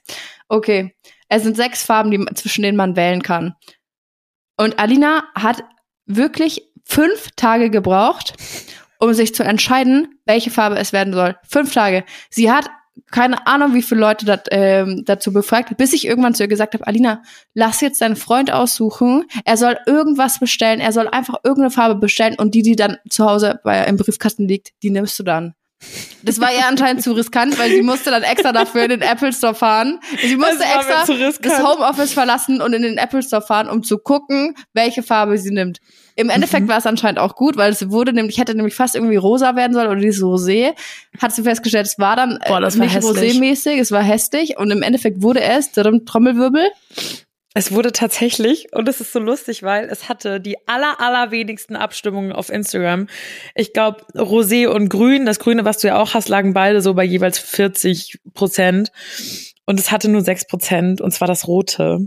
Okay. 0.48 0.94
Es 1.28 1.42
sind 1.42 1.56
sechs 1.56 1.82
Farben, 1.82 2.12
die, 2.12 2.24
zwischen 2.34 2.62
denen 2.62 2.76
man 2.76 2.94
wählen 2.94 3.22
kann. 3.22 3.54
Und 4.56 4.78
Alina 4.78 5.24
hat 5.34 5.64
wirklich 6.06 6.62
fünf 6.84 7.30
Tage 7.34 7.70
gebraucht, 7.70 8.34
um 9.00 9.12
sich 9.12 9.34
zu 9.34 9.42
entscheiden, 9.42 10.20
welche 10.26 10.52
Farbe 10.52 10.78
es 10.78 10.92
werden 10.92 11.12
soll. 11.12 11.36
Fünf 11.48 11.74
Tage. 11.74 12.04
Sie 12.30 12.52
hat 12.52 12.70
keine 13.10 13.46
Ahnung, 13.46 13.74
wie 13.74 13.82
viele 13.82 14.00
Leute 14.00 14.24
dat, 14.24 14.48
ähm, 14.50 15.04
dazu 15.04 15.32
befragt, 15.32 15.76
bis 15.76 15.92
ich 15.92 16.06
irgendwann 16.06 16.34
zu 16.34 16.42
ihr 16.42 16.48
gesagt 16.48 16.74
habe, 16.74 16.86
Alina, 16.86 17.22
lass 17.52 17.80
jetzt 17.80 18.00
deinen 18.00 18.16
Freund 18.16 18.52
aussuchen. 18.52 19.24
Er 19.44 19.56
soll 19.56 19.78
irgendwas 19.86 20.38
bestellen. 20.38 20.80
Er 20.80 20.92
soll 20.92 21.08
einfach 21.08 21.36
irgendeine 21.44 21.70
Farbe 21.70 21.96
bestellen 21.96 22.36
und 22.38 22.54
die, 22.54 22.62
die 22.62 22.76
dann 22.76 22.98
zu 23.08 23.24
Hause 23.24 23.60
bei, 23.64 23.84
im 23.84 23.96
Briefkasten 23.96 24.48
liegt, 24.48 24.70
die 24.82 24.90
nimmst 24.90 25.18
du 25.18 25.22
dann. 25.22 25.54
Das 26.22 26.40
war 26.40 26.52
ihr 26.52 26.66
anscheinend 26.68 27.02
zu 27.02 27.12
riskant, 27.12 27.58
weil 27.58 27.70
sie 27.70 27.82
musste 27.82 28.10
dann 28.10 28.22
extra 28.22 28.52
dafür 28.52 28.84
in 28.84 28.90
den 28.90 29.02
Apple 29.02 29.32
Store 29.32 29.54
fahren. 29.54 30.00
Sie 30.20 30.36
musste 30.36 30.64
extra 30.64 31.04
das 31.40 31.62
Homeoffice 31.62 32.12
verlassen 32.12 32.60
und 32.60 32.72
in 32.72 32.82
den 32.82 32.98
Apple 32.98 33.22
Store 33.22 33.42
fahren, 33.42 33.68
um 33.68 33.82
zu 33.82 33.98
gucken, 33.98 34.56
welche 34.72 35.02
Farbe 35.02 35.38
sie 35.38 35.50
nimmt. 35.50 35.78
Im 36.16 36.30
Endeffekt 36.30 36.64
Mhm. 36.64 36.68
war 36.68 36.78
es 36.78 36.86
anscheinend 36.86 37.18
auch 37.18 37.34
gut, 37.34 37.56
weil 37.56 37.72
es 37.72 37.90
wurde 37.90 38.12
nämlich, 38.12 38.38
hätte 38.38 38.54
nämlich 38.54 38.74
fast 38.74 38.94
irgendwie 38.94 39.16
rosa 39.16 39.56
werden 39.56 39.72
sollen 39.72 39.88
oder 39.88 40.00
dieses 40.00 40.22
Rosé. 40.22 40.74
Hat 41.20 41.34
sie 41.34 41.42
festgestellt, 41.42 41.86
es 41.86 41.98
war 41.98 42.16
dann 42.16 42.38
äh, 42.42 42.48
Boah, 42.48 42.60
das 42.60 42.76
nicht. 42.76 42.96
Rosé-mäßig, 42.96 43.78
es 43.80 43.90
war 43.90 44.02
hässlich 44.02 44.56
und 44.58 44.70
im 44.70 44.82
Endeffekt 44.82 45.22
wurde 45.22 45.40
es, 45.42 45.72
drum, 45.72 46.04
Trommelwirbel, 46.06 46.68
Es 47.56 47.70
wurde 47.70 47.92
tatsächlich, 47.92 48.66
und 48.72 48.88
es 48.88 49.00
ist 49.00 49.12
so 49.12 49.20
lustig, 49.20 49.62
weil 49.62 49.88
es 49.88 50.08
hatte 50.08 50.40
die 50.40 50.56
aller, 50.66 51.00
allerwenigsten 51.00 51.76
Abstimmungen 51.76 52.32
auf 52.32 52.48
Instagram. 52.50 53.06
Ich 53.54 53.72
glaube, 53.72 54.02
Rosé 54.14 54.66
und 54.66 54.88
Grün, 54.88 55.24
das 55.24 55.38
Grüne, 55.38 55.64
was 55.64 55.78
du 55.78 55.86
ja 55.86 55.98
auch 56.00 56.14
hast, 56.14 56.28
lagen 56.28 56.52
beide 56.52 56.80
so 56.82 56.94
bei 56.94 57.04
jeweils 57.04 57.38
40 57.38 58.18
Prozent. 58.34 58.90
Und 59.66 59.78
es 59.78 59.92
hatte 59.92 60.08
nur 60.10 60.20
6 60.22 60.46
Prozent, 60.48 61.00
und 61.00 61.12
zwar 61.12 61.28
das 61.28 61.46
Rote. 61.46 62.00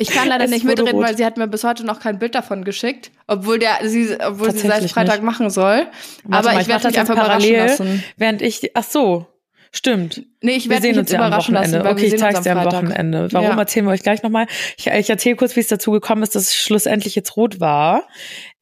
Ich 0.00 0.10
kann 0.10 0.28
leider 0.28 0.44
Es 0.46 0.50
nicht 0.50 0.64
wurde 0.64 0.82
mitreden, 0.82 0.98
rot. 1.00 1.08
weil 1.08 1.16
sie 1.16 1.24
hat 1.24 1.36
mir 1.36 1.46
bis 1.46 1.62
heute 1.62 1.84
noch 1.84 2.00
kein 2.00 2.18
Bild 2.18 2.34
davon 2.34 2.64
geschickt, 2.64 3.10
obwohl 3.26 3.58
der 3.58 3.78
sie 3.88 4.16
obwohl 4.20 4.50
sie 4.52 4.66
seit 4.66 4.82
Freitag 4.90 5.16
nicht. 5.16 5.24
machen 5.24 5.50
soll. 5.50 5.86
Warte 6.24 6.48
Aber 6.48 6.52
mal, 6.54 6.60
ich 6.62 6.66
mach 6.66 6.68
werde 6.68 6.82
das 6.84 6.92
mich 6.92 6.98
einfach 7.00 7.14
überraschen 7.14 7.56
lassen. 7.56 8.04
Während 8.16 8.42
ich, 8.42 8.70
ach 8.74 8.84
so, 8.84 9.26
stimmt. 9.72 10.22
Nee, 10.42 10.52
ich 10.52 10.64
Wir 10.64 10.70
werde 10.70 10.86
mich 10.88 10.94
sehen 10.94 10.94
jetzt 10.94 10.98
uns 11.00 11.12
ja 11.12 11.20
am 11.20 11.26
überraschen 11.28 11.54
lassen, 11.54 11.86
Okay, 11.86 12.06
ich 12.06 12.16
zeig's 12.16 12.38
am 12.38 12.42
dir 12.44 12.56
am. 12.56 12.64
Wochenende. 12.64 13.28
Warum 13.30 13.48
Ja. 13.50 13.58
erzählen 13.58 13.84
wir 13.86 13.92
euch 13.92 14.02
gleich 14.02 14.22
nochmal? 14.22 14.46
Ich, 14.78 14.86
ich 14.86 15.10
erzähle 15.10 15.36
kurz, 15.36 15.54
wie 15.54 15.60
es 15.60 15.68
dazu 15.68 15.90
gekommen 15.92 16.22
ist, 16.22 16.34
dass 16.34 16.44
es 16.44 16.54
schlussendlich 16.56 17.14
jetzt 17.14 17.36
rot 17.36 17.60
war, 17.60 18.04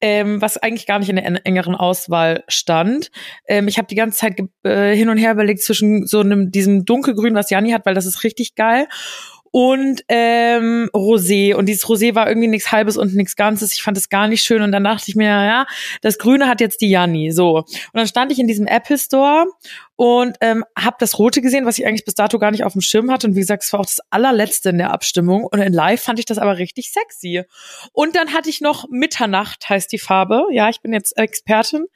ähm, 0.01 0.41
was 0.41 0.57
eigentlich 0.57 0.85
gar 0.85 0.99
nicht 0.99 1.09
in 1.09 1.15
der 1.15 1.25
en- 1.25 1.37
engeren 1.37 1.73
Auswahl 1.75 2.43
stand. 2.49 3.11
Ähm, 3.47 3.67
ich 3.69 3.77
habe 3.77 3.87
die 3.87 3.95
ganze 3.95 4.17
Zeit 4.19 4.39
äh, 4.63 4.93
hin 4.93 5.07
und 5.09 5.17
her 5.17 5.31
überlegt 5.31 5.63
zwischen 5.63 6.05
so 6.05 6.19
einem 6.19 6.51
diesem 6.51 6.83
dunkelgrün, 6.85 7.33
was 7.33 7.49
Janni 7.49 7.71
hat, 7.71 7.85
weil 7.85 7.95
das 7.95 8.05
ist 8.05 8.23
richtig 8.25 8.55
geil. 8.55 8.87
Und 9.51 10.03
ähm, 10.07 10.89
Rosé. 10.93 11.55
Und 11.55 11.67
dieses 11.67 11.85
Rosé 11.85 12.15
war 12.15 12.27
irgendwie 12.27 12.47
nichts 12.47 12.71
Halbes 12.71 12.97
und 12.97 13.15
nichts 13.15 13.35
Ganzes. 13.35 13.73
Ich 13.73 13.81
fand 13.81 13.97
es 13.97 14.09
gar 14.09 14.27
nicht 14.27 14.43
schön. 14.43 14.61
Und 14.61 14.71
dann 14.71 14.83
dachte 14.83 15.05
ich 15.07 15.15
mir, 15.15 15.27
ja, 15.27 15.65
das 16.01 16.17
Grüne 16.17 16.47
hat 16.47 16.61
jetzt 16.61 16.81
die 16.81 16.89
Janni. 16.89 17.31
So. 17.31 17.57
Und 17.57 17.67
dann 17.93 18.07
stand 18.07 18.31
ich 18.31 18.39
in 18.39 18.47
diesem 18.47 18.67
Apple 18.67 18.97
Store 18.97 19.45
und 19.95 20.37
ähm, 20.39 20.63
habe 20.77 20.95
das 20.99 21.19
Rote 21.19 21.41
gesehen, 21.41 21.65
was 21.65 21.77
ich 21.77 21.85
eigentlich 21.85 22.05
bis 22.05 22.15
dato 22.15 22.39
gar 22.39 22.51
nicht 22.51 22.63
auf 22.63 22.71
dem 22.71 22.81
Schirm 22.81 23.11
hatte. 23.11 23.27
Und 23.27 23.35
wie 23.35 23.41
gesagt, 23.41 23.63
es 23.63 23.73
war 23.73 23.81
auch 23.81 23.85
das 23.85 23.99
allerletzte 24.09 24.69
in 24.69 24.77
der 24.77 24.91
Abstimmung. 24.91 25.43
Und 25.43 25.59
in 25.59 25.73
Live 25.73 26.03
fand 26.03 26.19
ich 26.19 26.25
das 26.25 26.37
aber 26.37 26.57
richtig 26.57 26.91
sexy. 26.91 27.43
Und 27.91 28.15
dann 28.15 28.33
hatte 28.33 28.49
ich 28.49 28.61
noch 28.61 28.87
Mitternacht, 28.89 29.67
heißt 29.67 29.91
die 29.91 29.99
Farbe. 29.99 30.45
Ja, 30.51 30.69
ich 30.69 30.79
bin 30.79 30.93
jetzt 30.93 31.17
Expertin 31.17 31.87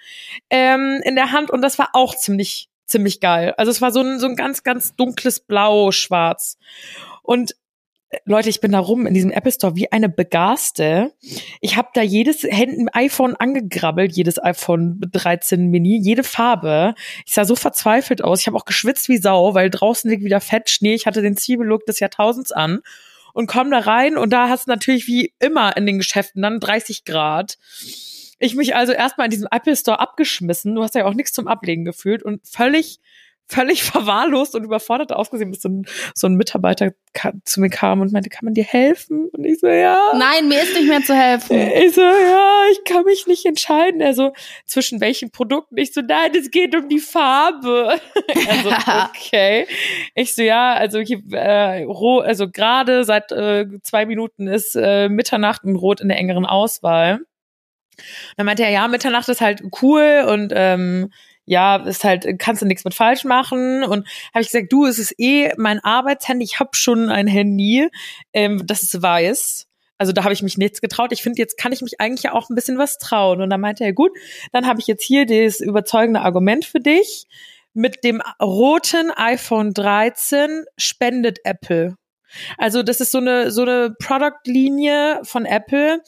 ähm, 0.49 1.01
in 1.05 1.15
der 1.15 1.31
Hand. 1.31 1.49
Und 1.49 1.61
das 1.61 1.79
war 1.79 1.91
auch 1.93 2.13
ziemlich, 2.15 2.67
ziemlich 2.85 3.21
geil. 3.21 3.53
Also 3.57 3.71
es 3.71 3.81
war 3.81 3.91
so 3.91 4.01
ein, 4.01 4.19
so 4.19 4.27
ein 4.27 4.35
ganz, 4.35 4.63
ganz 4.63 4.95
dunkles 4.95 5.39
Blau-Schwarz. 5.39 6.57
Und 7.23 7.55
äh, 8.09 8.19
Leute, 8.25 8.49
ich 8.49 8.61
bin 8.61 8.71
da 8.71 8.79
rum 8.79 9.07
in 9.07 9.15
diesem 9.15 9.31
Apple 9.31 9.51
Store 9.51 9.75
wie 9.75 9.91
eine 9.91 10.09
Begaste. 10.09 11.13
Ich 11.61 11.75
habe 11.75 11.89
da 11.95 12.03
jedes 12.03 12.43
Händen 12.43 12.89
iPhone 12.89 13.35
angegrabbelt, 13.35 14.15
jedes 14.15 14.41
iPhone 14.41 15.01
13 15.11 15.71
Mini, 15.71 15.99
jede 15.99 16.23
Farbe. 16.23 16.93
Ich 17.25 17.33
sah 17.33 17.45
so 17.45 17.55
verzweifelt 17.55 18.23
aus. 18.23 18.41
Ich 18.41 18.47
habe 18.47 18.57
auch 18.57 18.65
geschwitzt 18.65 19.09
wie 19.09 19.17
Sau, 19.17 19.55
weil 19.55 19.71
draußen 19.71 20.09
liegt 20.09 20.23
wieder 20.23 20.41
Fett, 20.41 20.69
Schnee. 20.69 20.93
Ich 20.93 21.07
hatte 21.07 21.23
den 21.23 21.35
Zwiebellook 21.35 21.85
des 21.87 21.99
Jahrtausends 21.99 22.51
an 22.51 22.81
und 23.33 23.47
komm 23.47 23.71
da 23.71 23.79
rein 23.79 24.17
und 24.17 24.31
da 24.31 24.47
hast 24.47 24.67
du 24.67 24.71
natürlich 24.71 25.07
wie 25.07 25.33
immer 25.39 25.75
in 25.75 25.85
den 25.85 25.97
Geschäften 25.97 26.41
dann 26.41 26.59
30 26.59 27.03
Grad. 27.03 27.57
Ich 28.39 28.55
mich 28.55 28.75
also 28.75 28.93
erstmal 28.93 29.25
in 29.25 29.31
diesem 29.31 29.47
Apple 29.49 29.75
Store 29.75 29.99
abgeschmissen. 29.99 30.75
Du 30.75 30.83
hast 30.83 30.95
ja 30.95 31.05
auch 31.05 31.13
nichts 31.13 31.31
zum 31.31 31.47
Ablegen 31.47 31.85
gefühlt 31.85 32.23
und 32.23 32.45
völlig 32.47 32.99
völlig 33.47 33.83
verwahrlost 33.83 34.55
und 34.55 34.63
überfordert 34.63 35.11
ausgesehen, 35.11 35.51
bis 35.51 35.61
so 35.61 35.69
ein, 35.69 35.85
so 36.15 36.27
ein 36.27 36.35
Mitarbeiter 36.35 36.91
zu 37.45 37.61
mir 37.61 37.69
kam 37.69 38.01
und 38.01 38.11
meinte, 38.11 38.29
kann 38.29 38.45
man 38.45 38.53
dir 38.53 38.63
helfen? 38.63 39.29
Und 39.31 39.45
ich 39.45 39.59
so, 39.59 39.67
ja. 39.67 40.13
Nein, 40.15 40.47
mir 40.47 40.61
ist 40.61 40.73
nicht 40.73 40.87
mehr 40.87 41.01
zu 41.01 41.13
helfen. 41.13 41.57
Ich 41.57 41.93
so, 41.93 42.01
ja, 42.01 42.63
ich 42.71 42.83
kann 42.83 43.03
mich 43.05 43.27
nicht 43.27 43.45
entscheiden. 43.45 44.01
Also, 44.01 44.33
zwischen 44.65 44.99
welchen 44.99 45.31
Produkten? 45.31 45.77
Ich 45.77 45.93
so, 45.93 46.01
nein, 46.01 46.31
es 46.35 46.49
geht 46.51 46.75
um 46.75 46.89
die 46.89 46.99
Farbe. 46.99 47.99
Also, 48.49 48.69
okay. 49.09 49.67
Ich 50.15 50.35
so, 50.35 50.41
ja, 50.41 50.73
also, 50.73 50.99
hier, 50.99 51.21
äh, 51.31 51.83
roh, 51.83 52.19
also 52.19 52.49
gerade 52.49 53.03
seit 53.03 53.31
äh, 53.31 53.65
zwei 53.83 54.05
Minuten 54.05 54.47
ist 54.47 54.75
äh, 54.75 55.07
Mitternacht 55.09 55.63
und 55.63 55.75
Rot 55.75 56.01
in 56.01 56.09
der 56.09 56.17
engeren 56.17 56.45
Auswahl. 56.45 57.19
Dann 58.37 58.45
meinte 58.45 58.63
er, 58.63 58.71
ja, 58.71 58.87
Mitternacht 58.87 59.29
ist 59.29 59.41
halt 59.41 59.61
cool 59.81 60.25
und 60.27 60.51
ähm, 60.55 61.11
ja, 61.45 61.75
ist 61.77 62.03
halt, 62.03 62.25
kannst 62.39 62.61
du 62.61 62.65
nichts 62.65 62.85
mit 62.85 62.93
falsch 62.93 63.23
machen. 63.23 63.83
Und 63.83 64.07
habe 64.33 64.41
ich 64.41 64.51
gesagt, 64.51 64.71
du, 64.71 64.85
es 64.85 64.99
ist 64.99 65.15
eh 65.17 65.51
mein 65.57 65.79
Arbeitshandy, 65.79 66.45
ich 66.45 66.59
habe 66.59 66.71
schon 66.73 67.09
ein 67.09 67.27
Handy, 67.27 67.89
ähm, 68.33 68.65
das 68.65 68.83
ist 68.83 69.01
weiß. 69.01 69.67
Also 69.97 70.11
da 70.11 70.23
habe 70.23 70.33
ich 70.33 70.43
mich 70.43 70.57
nichts 70.57 70.81
getraut. 70.81 71.11
Ich 71.11 71.21
finde, 71.21 71.39
jetzt 71.39 71.57
kann 71.57 71.71
ich 71.71 71.81
mich 71.81 72.01
eigentlich 72.01 72.23
ja 72.23 72.33
auch 72.33 72.49
ein 72.49 72.55
bisschen 72.55 72.77
was 72.77 72.97
trauen. 72.97 73.41
Und 73.41 73.49
dann 73.49 73.61
meinte 73.61 73.83
er, 73.83 73.93
gut, 73.93 74.11
dann 74.51 74.67
habe 74.67 74.79
ich 74.79 74.87
jetzt 74.87 75.03
hier 75.03 75.25
das 75.25 75.59
überzeugende 75.59 76.21
Argument 76.21 76.65
für 76.65 76.79
dich. 76.79 77.25
Mit 77.73 78.03
dem 78.03 78.21
roten 78.41 79.11
iPhone 79.11 79.73
13 79.73 80.65
spendet 80.77 81.39
Apple. 81.43 81.95
Also 82.57 82.83
das 82.83 82.99
ist 82.99 83.11
so 83.11 83.19
eine 83.19 83.51
so 83.51 83.63
eine 83.63 83.95
Product-Linie 83.99 85.21
von 85.23 85.45
Apple, 85.45 86.01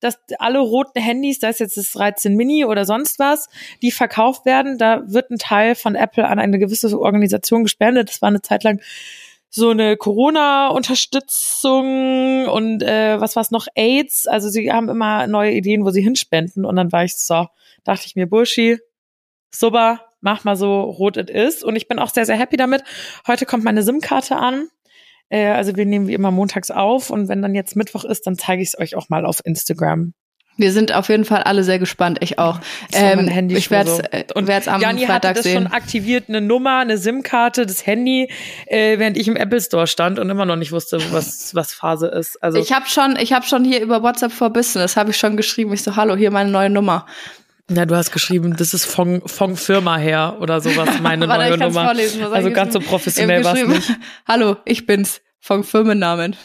dass 0.00 0.18
alle 0.38 0.60
roten 0.60 1.00
Handys, 1.00 1.38
da 1.38 1.48
ist 1.48 1.60
jetzt 1.60 1.76
das 1.76 1.92
13 1.92 2.34
Mini 2.34 2.64
oder 2.64 2.84
sonst 2.84 3.18
was, 3.18 3.48
die 3.82 3.90
verkauft 3.90 4.46
werden, 4.46 4.78
da 4.78 5.02
wird 5.06 5.30
ein 5.30 5.38
Teil 5.38 5.74
von 5.74 5.94
Apple 5.94 6.26
an 6.26 6.38
eine 6.38 6.58
gewisse 6.58 6.98
Organisation 6.98 7.64
gespendet. 7.64 8.08
Das 8.08 8.22
war 8.22 8.28
eine 8.28 8.42
Zeit 8.42 8.64
lang 8.64 8.80
so 9.54 9.68
eine 9.68 9.98
Corona-Unterstützung 9.98 12.48
und 12.48 12.82
äh, 12.82 13.20
was 13.20 13.36
war's 13.36 13.50
noch 13.50 13.66
AIDS. 13.74 14.26
Also 14.26 14.48
sie 14.48 14.72
haben 14.72 14.88
immer 14.88 15.26
neue 15.26 15.52
Ideen, 15.52 15.84
wo 15.84 15.90
sie 15.90 16.00
hinspenden. 16.00 16.64
Und 16.64 16.76
dann 16.76 16.90
war 16.90 17.04
ich 17.04 17.18
so, 17.18 17.48
dachte 17.84 18.06
ich 18.06 18.16
mir, 18.16 18.26
Burschi, 18.26 18.78
super, 19.54 20.06
mach 20.22 20.44
mal 20.44 20.56
so, 20.56 20.80
rot 20.80 21.18
it 21.18 21.28
is. 21.28 21.62
Und 21.62 21.76
ich 21.76 21.86
bin 21.86 21.98
auch 21.98 22.08
sehr, 22.08 22.24
sehr 22.24 22.38
happy 22.38 22.56
damit. 22.56 22.82
Heute 23.26 23.44
kommt 23.44 23.62
meine 23.62 23.82
SIM-Karte 23.82 24.36
an. 24.36 24.68
Äh, 25.32 25.46
also 25.48 25.74
wir 25.76 25.86
nehmen 25.86 26.06
wie 26.08 26.14
immer 26.14 26.30
montags 26.30 26.70
auf 26.70 27.10
und 27.10 27.28
wenn 27.28 27.42
dann 27.42 27.54
jetzt 27.54 27.74
Mittwoch 27.74 28.04
ist, 28.04 28.26
dann 28.26 28.36
zeige 28.36 28.62
ich 28.62 28.68
es 28.68 28.78
euch 28.78 28.94
auch 28.96 29.08
mal 29.08 29.24
auf 29.24 29.40
Instagram. 29.44 30.12
Wir 30.58 30.70
sind 30.70 30.94
auf 30.94 31.08
jeden 31.08 31.24
Fall 31.24 31.42
alle 31.42 31.64
sehr 31.64 31.78
gespannt, 31.78 32.18
ich 32.20 32.38
auch. 32.38 32.60
Ähm, 32.92 33.26
Handy 33.26 33.56
ich 33.56 33.70
werde 33.70 33.90
es 33.90 33.98
äh, 34.00 34.24
Und 34.34 34.46
werd's 34.46 34.68
am 34.68 34.82
Jani 34.82 35.06
Freitag 35.06 35.14
hatte 35.14 35.34
das 35.36 35.44
sehen. 35.44 35.62
schon 35.62 35.72
aktiviert, 35.72 36.28
eine 36.28 36.42
Nummer, 36.42 36.80
eine 36.80 36.98
SIM-Karte, 36.98 37.64
das 37.64 37.86
Handy, 37.86 38.28
äh, 38.66 38.98
während 38.98 39.16
ich 39.16 39.28
im 39.28 39.36
Apple 39.36 39.62
Store 39.62 39.86
stand 39.86 40.18
und 40.18 40.28
immer 40.28 40.44
noch 40.44 40.56
nicht 40.56 40.70
wusste, 40.70 41.00
was, 41.10 41.54
was 41.54 41.72
Phase 41.72 42.08
ist. 42.08 42.42
Also 42.42 42.58
Ich 42.58 42.70
habe 42.72 42.86
schon, 42.86 43.16
ich 43.16 43.32
habe 43.32 43.46
schon 43.46 43.64
hier 43.64 43.80
über 43.80 44.02
WhatsApp 44.02 44.32
for 44.32 44.50
Business, 44.50 44.98
habe 44.98 45.10
ich 45.10 45.16
schon 45.16 45.38
geschrieben. 45.38 45.72
Ich 45.72 45.82
so, 45.82 45.96
hallo, 45.96 46.14
hier 46.16 46.30
meine 46.30 46.50
neue 46.50 46.68
Nummer. 46.68 47.06
Ja, 47.74 47.86
du 47.86 47.96
hast 47.96 48.12
geschrieben, 48.12 48.56
das 48.56 48.74
ist 48.74 48.84
von, 48.84 49.22
von 49.26 49.56
Firma 49.56 49.96
her 49.96 50.36
oder 50.40 50.60
sowas, 50.60 50.88
meine 51.00 51.26
Warte, 51.28 51.56
neue 51.56 51.58
Nummer. 51.58 51.84
vorlesen, 51.84 52.22
also 52.24 52.50
ganz 52.50 52.72
so 52.72 52.80
professionell 52.80 53.44
war 53.44 53.56
es 53.56 53.66
nicht. 53.66 53.90
Hallo, 54.28 54.56
ich 54.64 54.86
bin's 54.86 55.20
vom 55.40 55.64
Firmennamen. 55.64 56.36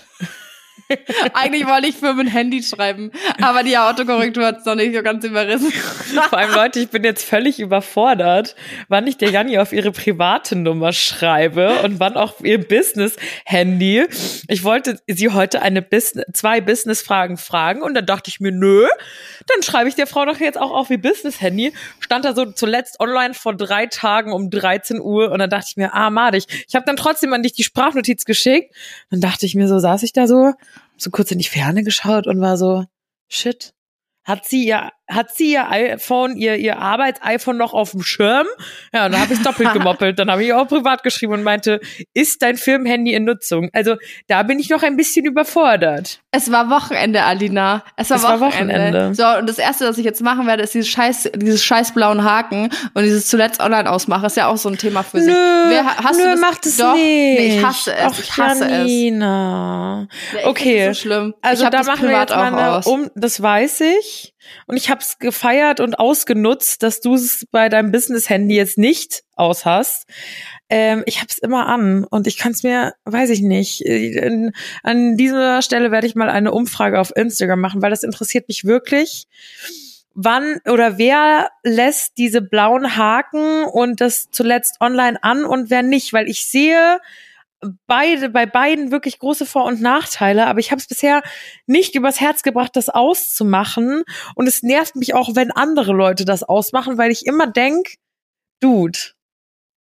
Eigentlich 1.34 1.68
wollte 1.68 1.88
ich 1.88 1.96
Firmenhandy 1.96 2.64
schreiben, 2.64 3.12
aber 3.42 3.64
die 3.64 3.78
Autokorrektur 3.78 4.46
hat 4.46 4.60
es 4.60 4.66
noch 4.66 4.76
nicht 4.76 4.96
so 4.96 5.02
ganz 5.02 5.24
überrissen. 5.26 5.72
Vor 6.30 6.38
allem, 6.38 6.54
Leute, 6.54 6.80
ich 6.80 6.90
bin 6.90 7.04
jetzt 7.04 7.24
völlig 7.24 7.60
überfordert, 7.60 8.56
wann 8.88 9.08
ich 9.08 9.18
der 9.18 9.32
Janni 9.32 9.58
auf 9.58 9.74
ihre 9.74 9.92
private 9.92 10.56
Nummer 10.56 10.94
schreibe 10.94 11.82
und 11.84 12.00
wann 12.00 12.16
auch 12.16 12.40
ihr 12.42 12.66
Business-Handy. 12.66 14.06
Ich 14.48 14.64
wollte 14.64 15.00
sie 15.08 15.30
heute 15.30 15.62
eine 15.62 15.82
Business, 15.82 16.26
zwei 16.34 16.62
Business-Fragen 16.62 17.38
fragen 17.38 17.82
und 17.82 17.94
dann 17.94 18.06
dachte 18.06 18.30
ich 18.30 18.40
mir, 18.40 18.52
nö, 18.52 18.88
dann 19.48 19.64
schreibe 19.64 19.90
ich 19.90 19.96
der 19.96 20.08
Frau 20.08 20.26
doch 20.26 20.40
jetzt 20.40 20.58
auch 20.58 20.72
auf 20.72 20.90
ihr 20.90 21.02
Business-Handy. 21.02 21.74
Stand 22.00 22.26
da 22.26 22.34
so 22.34 22.46
zuletzt 22.46 23.00
online 23.00 23.34
vor 23.34 23.56
drei 23.56 23.88
Tagen 23.88 24.32
um 24.32 24.50
13 24.50 25.02
Uhr 25.02 25.32
und 25.32 25.40
dann 25.40 25.50
dachte 25.50 25.68
ich 25.70 25.78
mir, 25.78 25.94
ah, 25.94 26.10
madig. 26.10 26.46
Ich 26.68 26.76
habe 26.76 26.86
dann 26.86 26.96
trotzdem 26.96 27.34
an 27.34 27.44
dich 27.44 27.54
die 27.54 27.64
Sprachnotiz 27.64 28.26
geschickt. 28.26 28.74
Dann 29.10 29.22
dachte 29.22 29.46
ich 29.46 29.56
mir 29.56 29.68
so, 29.68 29.80
saß 29.80 30.04
ich 30.04 30.14
da 30.14 30.28
so, 30.28 30.54
so 31.02 31.10
kurz 31.10 31.32
in 31.32 31.38
die 31.38 31.46
Ferne 31.46 31.84
geschaut 31.84 32.28
und 32.28 32.42
war 32.42 32.58
so, 32.58 32.86
shit, 33.28 33.74
hat 34.24 34.46
sie 34.46 34.66
ihr, 34.68 34.92
hat 35.10 35.34
sie 35.36 35.54
ihr 35.54 35.70
iPhone, 35.70 36.36
ihr, 36.38 36.56
ihr 36.56 36.80
Arbeits-iPhone 36.80 37.58
noch 37.58 37.74
auf 37.74 37.92
dem 37.92 38.02
Schirm? 38.04 38.48
Ja, 38.94 39.06
und 39.06 39.14
dann 39.14 39.22
habe 39.22 39.34
ich 39.34 39.42
doppelt 39.42 39.74
gemoppelt. 39.74 40.20
Dann 40.20 40.30
habe 40.30 40.44
ich 40.44 40.54
auch 40.54 40.68
privat 40.68 41.04
geschrieben 41.04 41.34
und 41.34 41.44
meinte, 41.44 41.80
ist 42.14 42.42
dein 42.42 42.58
Firmenhandy 42.58 43.14
in 43.14 43.24
Nutzung? 43.24 43.70
Also 43.74 43.96
da 44.28 44.44
bin 44.44 44.60
ich 44.60 44.70
noch 44.70 44.84
ein 44.84 44.98
bisschen 44.98 45.26
überfordert. 45.26 46.20
Es 46.32 46.52
war 46.52 46.70
Wochenende, 46.70 47.24
Alina. 47.24 47.84
Es 47.96 48.10
war, 48.10 48.18
Es 48.18 48.24
war 48.24 48.40
Wochenende. 48.40 48.74
Wochenende. 48.74 49.16
So, 49.16 49.26
und 49.40 49.48
das 49.48 49.58
erste, 49.60 49.88
was 49.88 49.98
ich 49.98 50.06
jetzt 50.06 50.22
machen 50.22 50.46
werde, 50.48 50.64
ist 50.64 50.74
dieses 50.74 50.90
scheiß, 50.90 51.32
dieses 51.36 51.64
scheiß 51.64 51.94
blauen 51.94 52.24
Haken 52.24 52.70
und 52.94 53.04
dieses 53.04 53.28
zuletzt 53.28 53.60
online 53.62 53.90
ausmachen. 53.90 54.26
Ist 54.26 54.38
ja 54.38 54.48
auch 54.48 54.58
so 54.58 54.70
ein 54.70 54.78
Thema 54.78 55.04
für 55.04 55.22
sich. 55.22 55.34
Wer, 55.34 55.86
hast 55.98 56.18
nö, 56.18 56.24
du 56.24 56.32
das? 56.32 56.40
macht 56.40 56.66
es 56.66 56.78
Doch. 56.78 56.94
nicht. 56.94 57.04
Nee, 57.04 57.58
ich 57.58 57.66
hasse 57.66 57.94
es. 57.96 58.04
Ach, 58.04 58.20
ich 58.20 58.38
hasse 58.38 58.66
es. 58.66 58.72
Janina. 58.72 60.08
Ja, 60.34 60.40
ich 60.40 60.46
Okay. 60.46 60.88
So 60.88 60.94
schlimm. 61.02 61.34
Also 61.42 61.64
ich 61.64 61.70
da 61.70 61.78
das 61.78 61.88
machen 61.88 62.02
wir 62.02 62.08
privat 62.10 62.30
jetzt 62.30 62.38
mal 62.38 62.54
auch 62.54 62.58
eine 62.58 62.72
aus. 62.78 62.88
um, 62.88 63.10
das 63.16 63.42
weiß 63.42 63.82
ich. 63.82 64.34
Und 64.66 64.78
ich 64.78 64.90
habe 64.90 65.02
es 65.02 65.20
gefeiert 65.20 65.80
und 65.80 66.00
ausgenutzt, 66.00 66.84
dass 66.84 67.02
du 67.02 67.16
es 67.16 67.46
bei 67.52 67.70
deinem 67.70 67.92
Business-Handy 67.92 68.56
jetzt 68.56 68.78
nicht 68.78 69.24
aus 69.36 69.66
hast. 69.66 70.08
Ähm, 70.70 71.04
ich 71.06 71.18
habe 71.18 71.28
es 71.30 71.38
immer 71.38 71.68
an 71.68 72.04
und 72.04 72.28
ich 72.28 72.38
kann 72.38 72.52
es 72.52 72.64
mir, 72.64 72.94
weiß 73.06 73.30
ich 73.30 73.42
nicht. 73.42 73.82
In, 73.82 74.52
an 74.84 75.16
dieser 75.18 75.62
Stelle 75.62 75.92
werde 75.92 76.08
ich 76.08 76.16
mal 76.16 76.30
eine 76.30 76.52
Umfrage 76.52 77.00
auf 77.00 77.16
Instagram 77.16 77.60
machen, 77.60 77.82
weil 77.82 77.92
das 77.92 78.04
interessiert 78.04 78.48
mich 78.48 78.66
wirklich. 78.66 79.28
Wann 80.14 80.60
oder 80.68 80.98
wer 80.98 81.50
lässt 81.64 82.18
diese 82.18 82.42
blauen 82.42 82.98
Haken 82.98 83.66
und 83.66 84.02
das 84.02 84.30
zuletzt 84.32 84.82
online 84.82 85.22
an 85.24 85.46
und 85.46 85.70
wer 85.70 85.84
nicht? 85.84 86.12
Weil 86.12 86.28
ich 86.28 86.46
sehe 86.46 87.00
beide 87.88 88.30
bei 88.30 88.46
beiden 88.46 88.92
wirklich 88.92 89.20
große 89.20 89.46
Vor- 89.46 89.66
und 89.66 89.82
Nachteile, 89.82 90.48
aber 90.48 90.60
ich 90.60 90.72
habe 90.72 90.80
es 90.80 90.88
bisher 90.88 91.24
nicht 91.66 91.96
übers 91.96 92.20
Herz 92.22 92.44
gebracht, 92.44 92.76
das 92.76 92.90
auszumachen 92.90 94.04
und 94.36 94.48
es 94.48 94.64
nervt 94.64 94.96
mich 94.96 95.16
auch, 95.16 95.36
wenn 95.36 95.52
andere 95.52 95.94
Leute 95.94 96.26
das 96.26 96.44
ausmachen, 96.44 96.98
weil 96.98 97.12
ich 97.12 97.26
immer 97.26 97.48
denk, 97.48 97.96
Dude, 98.60 99.00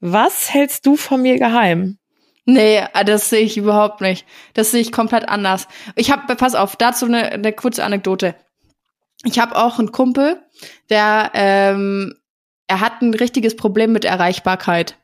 was 0.00 0.52
hältst 0.52 0.86
du 0.86 0.96
von 0.96 1.22
mir 1.22 1.38
geheim? 1.38 1.98
Nee, 2.44 2.86
das 3.04 3.28
sehe 3.28 3.40
ich 3.42 3.58
überhaupt 3.58 4.00
nicht. 4.00 4.24
Das 4.54 4.70
sehe 4.70 4.80
ich 4.80 4.90
komplett 4.90 5.28
anders. 5.28 5.68
Ich 5.96 6.10
habe, 6.10 6.34
pass 6.34 6.54
auf, 6.54 6.76
dazu 6.76 7.04
eine, 7.04 7.30
eine 7.30 7.52
kurze 7.52 7.84
Anekdote. 7.84 8.34
Ich 9.24 9.38
habe 9.38 9.56
auch 9.56 9.78
einen 9.78 9.92
Kumpel, 9.92 10.40
der, 10.88 11.30
ähm, 11.34 12.14
er 12.68 12.80
hat 12.80 13.02
ein 13.02 13.14
richtiges 13.14 13.56
Problem 13.56 13.92
mit 13.92 14.04
Erreichbarkeit. 14.04 14.96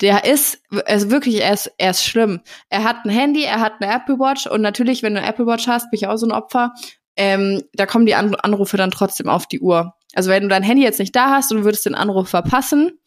Der 0.00 0.24
ist, 0.24 0.58
also 0.86 1.10
wirklich, 1.10 1.40
er 1.42 1.52
ist, 1.54 1.72
er 1.78 1.90
ist 1.90 2.04
schlimm. 2.04 2.40
Er 2.68 2.84
hat 2.84 3.04
ein 3.04 3.10
Handy, 3.10 3.44
er 3.44 3.60
hat 3.60 3.74
eine 3.80 3.94
Apple 3.94 4.18
Watch 4.18 4.46
und 4.46 4.60
natürlich, 4.62 5.02
wenn 5.02 5.14
du 5.14 5.20
eine 5.20 5.28
Apple 5.28 5.46
Watch 5.46 5.66
hast, 5.68 5.90
bin 5.90 5.98
ich 5.98 6.06
auch 6.06 6.16
so 6.16 6.26
ein 6.26 6.32
Opfer, 6.32 6.72
ähm, 7.16 7.62
da 7.72 7.86
kommen 7.86 8.04
die 8.06 8.14
An 8.14 8.34
Anrufe 8.34 8.76
dann 8.76 8.90
trotzdem 8.90 9.28
auf 9.28 9.46
die 9.46 9.60
Uhr. 9.60 9.94
Also 10.14 10.30
wenn 10.30 10.42
du 10.42 10.48
dein 10.48 10.62
Handy 10.62 10.82
jetzt 10.82 10.98
nicht 10.98 11.14
da 11.16 11.30
hast 11.30 11.50
und 11.50 11.58
du 11.58 11.64
würdest 11.64 11.86
den 11.86 11.94
Anruf 11.94 12.28
verpassen, 12.28 12.98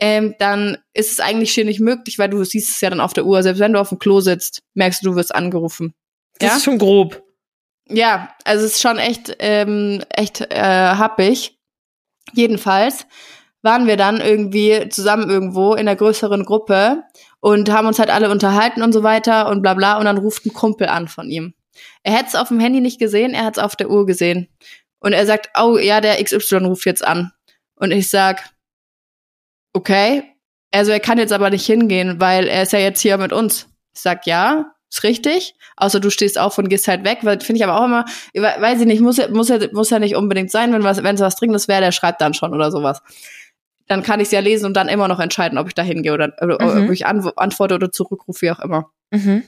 ähm, 0.00 0.34
dann 0.38 0.76
ist 0.92 1.12
es 1.12 1.20
eigentlich 1.20 1.52
schier 1.52 1.64
nicht 1.64 1.80
möglich, 1.80 2.18
weil 2.18 2.28
du 2.28 2.42
siehst 2.44 2.68
es 2.70 2.80
ja 2.80 2.90
dann 2.90 3.00
auf 3.00 3.12
der 3.12 3.24
Uhr. 3.24 3.42
Selbst 3.42 3.60
wenn 3.60 3.72
du 3.72 3.80
auf 3.80 3.90
dem 3.90 3.98
Klo 3.98 4.20
sitzt, 4.20 4.62
merkst 4.74 5.02
du, 5.04 5.10
du 5.10 5.16
wirst 5.16 5.34
angerufen. 5.34 5.94
Das 6.38 6.50
Ja? 6.50 6.56
ist 6.56 6.64
schon 6.64 6.78
grob. 6.78 7.22
Ja, 7.88 8.34
also 8.44 8.64
es 8.66 8.72
ist 8.72 8.82
schon 8.82 8.98
echt, 8.98 9.36
ähm, 9.38 10.02
echt 10.10 10.40
äh, 10.40 10.56
happig. 10.58 11.58
Jedenfalls 12.32 13.06
waren 13.62 13.86
wir 13.86 13.96
dann 13.96 14.20
irgendwie 14.20 14.88
zusammen 14.88 15.30
irgendwo 15.30 15.72
in 15.72 15.80
einer 15.80 15.96
größeren 15.96 16.44
Gruppe 16.44 17.02
und 17.40 17.70
haben 17.70 17.86
uns 17.86 17.98
halt 17.98 18.10
alle 18.10 18.30
unterhalten 18.30 18.82
und 18.82 18.92
so 18.92 19.02
weiter 19.02 19.48
und 19.48 19.62
bla 19.62 19.74
bla 19.74 19.98
und 19.98 20.04
dann 20.04 20.18
ruft 20.18 20.44
ein 20.46 20.52
Kumpel 20.52 20.88
an 20.88 21.08
von 21.08 21.30
ihm. 21.30 21.54
Er 22.02 22.12
hätte 22.12 22.28
es 22.28 22.34
auf 22.34 22.48
dem 22.48 22.60
Handy 22.60 22.80
nicht 22.80 22.98
gesehen, 22.98 23.34
er 23.34 23.44
hat 23.44 23.56
es 23.56 23.62
auf 23.62 23.76
der 23.76 23.90
Uhr 23.90 24.06
gesehen. 24.06 24.48
Und 25.00 25.12
er 25.12 25.26
sagt, 25.26 25.50
oh 25.58 25.76
ja, 25.76 26.00
der 26.00 26.22
XY 26.22 26.66
ruft 26.66 26.86
jetzt 26.86 27.04
an. 27.04 27.32
Und 27.76 27.90
ich 27.90 28.08
sag, 28.08 28.42
okay, 29.72 30.22
also 30.70 30.92
er 30.92 31.00
kann 31.00 31.18
jetzt 31.18 31.32
aber 31.32 31.50
nicht 31.50 31.66
hingehen, 31.66 32.20
weil 32.20 32.46
er 32.46 32.62
ist 32.62 32.72
ja 32.72 32.78
jetzt 32.78 33.00
hier 33.00 33.18
mit 33.18 33.32
uns. 33.32 33.68
Ich 33.94 34.00
sag, 34.00 34.26
ja, 34.26 34.73
ist 34.94 35.04
richtig. 35.04 35.54
Außer 35.76 36.00
du 36.00 36.10
stehst 36.10 36.38
auf 36.38 36.56
und 36.58 36.68
gehst 36.68 36.86
halt 36.88 37.04
weg, 37.04 37.18
weil 37.22 37.40
finde 37.40 37.58
ich 37.58 37.64
aber 37.64 37.80
auch 37.80 37.84
immer, 37.84 38.04
weiß 38.34 38.80
ich 38.80 38.86
nicht, 38.86 39.00
muss 39.00 39.16
ja, 39.16 39.28
muss 39.28 39.48
ja, 39.48 39.58
muss 39.72 39.90
ja 39.90 39.98
nicht 39.98 40.16
unbedingt 40.16 40.50
sein, 40.50 40.72
wenn 40.72 40.84
was, 40.84 41.02
wenn 41.02 41.16
es 41.16 41.20
was 41.20 41.36
Dringendes 41.36 41.68
wäre, 41.68 41.80
der 41.80 41.92
schreibt 41.92 42.20
dann 42.20 42.34
schon 42.34 42.54
oder 42.54 42.70
sowas. 42.70 43.02
Dann 43.86 44.02
kann 44.02 44.20
ich 44.20 44.26
es 44.26 44.32
ja 44.32 44.40
lesen 44.40 44.66
und 44.66 44.74
dann 44.74 44.88
immer 44.88 45.08
noch 45.08 45.20
entscheiden, 45.20 45.58
ob 45.58 45.66
ich 45.66 45.74
da 45.74 45.82
hingehe 45.82 46.14
oder, 46.14 46.32
Mhm. 46.40 46.84
ob 46.86 46.90
ich 46.90 47.06
antw 47.06 47.32
antworte 47.36 47.74
oder 47.74 47.90
zurückrufe, 47.92 48.42
wie 48.42 48.50
auch 48.50 48.60
immer. 48.60 48.90
Mhm. 49.10 49.42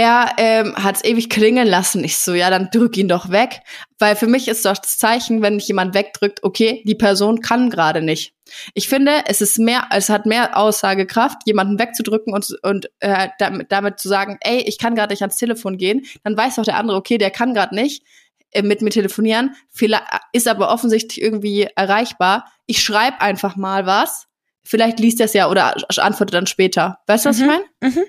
Er 0.00 0.34
ähm, 0.36 0.76
hat 0.76 0.94
es 0.94 1.04
ewig 1.04 1.28
klingeln 1.28 1.66
lassen. 1.66 2.04
Ich 2.04 2.18
so, 2.18 2.32
ja, 2.32 2.50
dann 2.50 2.68
drück 2.70 2.96
ihn 2.96 3.08
doch 3.08 3.30
weg. 3.30 3.62
Weil 3.98 4.14
für 4.14 4.28
mich 4.28 4.46
ist 4.46 4.64
doch 4.64 4.78
das 4.78 4.96
Zeichen, 4.96 5.42
wenn 5.42 5.56
mich 5.56 5.66
jemand 5.66 5.92
wegdrückt, 5.92 6.44
okay, 6.44 6.84
die 6.86 6.94
Person 6.94 7.40
kann 7.40 7.68
gerade 7.68 8.00
nicht. 8.00 8.32
Ich 8.74 8.88
finde, 8.88 9.24
es 9.26 9.40
ist 9.40 9.58
mehr, 9.58 9.88
es 9.90 10.08
hat 10.08 10.24
mehr 10.24 10.56
Aussagekraft, 10.56 11.38
jemanden 11.46 11.80
wegzudrücken 11.80 12.32
und, 12.32 12.46
und 12.62 12.88
äh, 13.00 13.26
damit, 13.40 13.72
damit 13.72 13.98
zu 13.98 14.08
sagen, 14.08 14.38
ey, 14.40 14.60
ich 14.60 14.78
kann 14.78 14.94
gerade 14.94 15.12
nicht 15.12 15.22
ans 15.22 15.36
Telefon 15.36 15.78
gehen. 15.78 16.06
Dann 16.22 16.36
weiß 16.36 16.54
doch 16.54 16.64
der 16.64 16.76
andere, 16.76 16.96
okay, 16.96 17.18
der 17.18 17.32
kann 17.32 17.52
gerade 17.52 17.74
nicht 17.74 18.04
äh, 18.52 18.62
mit 18.62 18.82
mir 18.82 18.90
telefonieren, 18.90 19.56
vielleicht 19.68 20.04
ist 20.32 20.46
aber 20.46 20.70
offensichtlich 20.70 21.20
irgendwie 21.20 21.66
erreichbar. 21.74 22.44
Ich 22.66 22.84
schreibe 22.84 23.20
einfach 23.20 23.56
mal 23.56 23.84
was. 23.84 24.26
Vielleicht 24.62 25.00
liest 25.00 25.18
er 25.18 25.24
es 25.26 25.34
ja 25.34 25.50
oder 25.50 25.74
antwortet 25.96 26.34
dann 26.34 26.46
später. 26.46 27.00
Weißt 27.08 27.24
du, 27.24 27.30
was 27.30 27.38
Mhm. 27.38 27.42
ich 27.42 27.48
meine? 27.50 27.64
Mhm. 27.94 28.04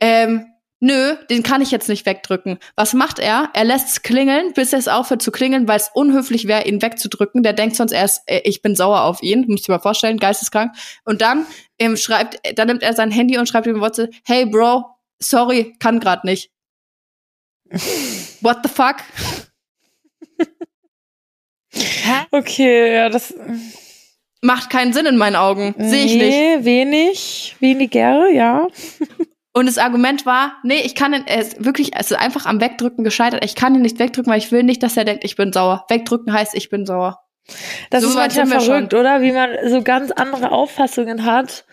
Ähm, 0.00 0.46
nö, 0.80 1.16
den 1.30 1.42
kann 1.42 1.62
ich 1.62 1.70
jetzt 1.70 1.88
nicht 1.88 2.06
wegdrücken. 2.06 2.58
Was 2.76 2.94
macht 2.94 3.18
er? 3.18 3.50
Er 3.54 3.64
lässt 3.64 3.88
es 3.88 4.02
klingeln, 4.02 4.52
bis 4.54 4.72
es 4.72 4.88
aufhört 4.88 5.22
zu 5.22 5.30
klingeln, 5.30 5.68
weil 5.68 5.76
es 5.76 5.90
unhöflich 5.94 6.46
wäre, 6.46 6.66
ihn 6.66 6.82
wegzudrücken. 6.82 7.42
Der 7.42 7.52
denkt 7.52 7.76
sonst 7.76 7.92
erst, 7.92 8.22
äh, 8.26 8.40
ich 8.44 8.62
bin 8.62 8.76
sauer 8.76 9.02
auf 9.02 9.22
ihn. 9.22 9.44
Muss 9.48 9.62
ich 9.62 9.68
mal 9.68 9.78
vorstellen, 9.78 10.18
geisteskrank. 10.18 10.74
Und 11.04 11.20
dann 11.20 11.46
ähm, 11.78 11.96
schreibt, 11.96 12.40
dann 12.56 12.68
nimmt 12.68 12.82
er 12.82 12.94
sein 12.94 13.10
Handy 13.10 13.38
und 13.38 13.48
schreibt 13.48 13.66
ihm 13.66 13.80
WhatsApp, 13.80 14.12
hey 14.24 14.46
Bro, 14.46 14.84
sorry, 15.18 15.74
kann 15.78 16.00
grad 16.00 16.24
nicht. 16.24 16.50
What 18.40 18.58
the 18.62 18.68
fuck? 18.68 18.96
Okay, 22.30 22.94
ja, 22.94 23.08
das 23.08 23.34
Macht 24.40 24.70
keinen 24.70 24.92
Sinn 24.92 25.06
in 25.06 25.16
meinen 25.16 25.36
Augen. 25.36 25.74
Sehe 25.78 26.04
ich 26.04 26.14
nicht. 26.14 26.20
nee, 26.20 26.58
wenig, 26.60 27.56
weniger, 27.58 28.28
ja. 28.28 28.68
Und 29.58 29.66
das 29.66 29.76
Argument 29.76 30.24
war, 30.24 30.52
nee, 30.62 30.82
ich 30.84 30.94
kann 30.94 31.12
ihn, 31.12 31.24
er 31.26 31.40
ist 31.40 31.64
wirklich, 31.64 31.90
es 31.96 32.12
ist 32.12 32.16
einfach 32.16 32.46
am 32.46 32.60
Wegdrücken 32.60 33.02
gescheitert. 33.02 33.44
Ich 33.44 33.56
kann 33.56 33.74
ihn 33.74 33.82
nicht 33.82 33.98
wegdrücken, 33.98 34.30
weil 34.30 34.38
ich 34.38 34.52
will 34.52 34.62
nicht, 34.62 34.84
dass 34.84 34.96
er 34.96 35.04
denkt, 35.04 35.24
ich 35.24 35.34
bin 35.34 35.52
sauer. 35.52 35.84
Wegdrücken 35.88 36.32
heißt, 36.32 36.54
ich 36.54 36.70
bin 36.70 36.86
sauer. 36.86 37.18
Das 37.90 38.04
So 38.04 38.10
ist 38.10 38.14
manchmal 38.14 38.60
verrückt, 38.60 38.94
oder? 38.94 39.20
Wie 39.20 39.32
man 39.32 39.50
so 39.66 39.82
ganz 39.82 40.12
andere 40.12 40.52
Auffassungen 40.52 41.24
hat. 41.24 41.64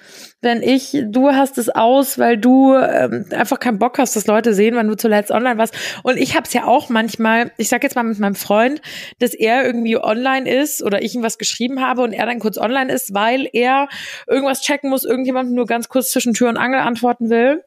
Wenn 0.41 0.63
ich, 0.63 0.97
du 1.05 1.29
hast 1.29 1.59
es 1.59 1.69
aus, 1.69 2.17
weil 2.17 2.39
du 2.39 2.73
ähm, 2.73 3.25
einfach 3.29 3.59
keinen 3.59 3.77
Bock 3.77 3.99
hast, 3.99 4.15
dass 4.15 4.25
Leute 4.25 4.55
sehen, 4.55 4.75
wenn 4.75 4.87
du 4.87 4.97
zuletzt 4.97 5.29
online 5.29 5.59
warst. 5.59 5.75
Und 6.01 6.17
ich 6.17 6.35
hab's 6.35 6.53
ja 6.53 6.65
auch 6.65 6.89
manchmal, 6.89 7.51
ich 7.57 7.69
sag 7.69 7.83
jetzt 7.83 7.95
mal 7.95 8.01
mit 8.01 8.17
meinem 8.17 8.33
Freund, 8.33 8.81
dass 9.19 9.35
er 9.35 9.63
irgendwie 9.63 9.97
online 9.97 10.49
ist 10.49 10.81
oder 10.81 11.03
ich 11.03 11.13
ihm 11.13 11.21
was 11.21 11.37
geschrieben 11.37 11.85
habe 11.85 12.01
und 12.01 12.13
er 12.13 12.25
dann 12.25 12.39
kurz 12.39 12.57
online 12.57 12.91
ist, 12.91 13.13
weil 13.13 13.47
er 13.53 13.89
irgendwas 14.25 14.61
checken 14.61 14.89
muss, 14.89 15.05
irgendjemandem 15.05 15.53
nur 15.53 15.67
ganz 15.67 15.87
kurz 15.87 16.09
zwischen 16.09 16.33
Tür 16.33 16.49
und 16.49 16.57
Angel 16.57 16.79
antworten 16.79 17.29
will. 17.29 17.63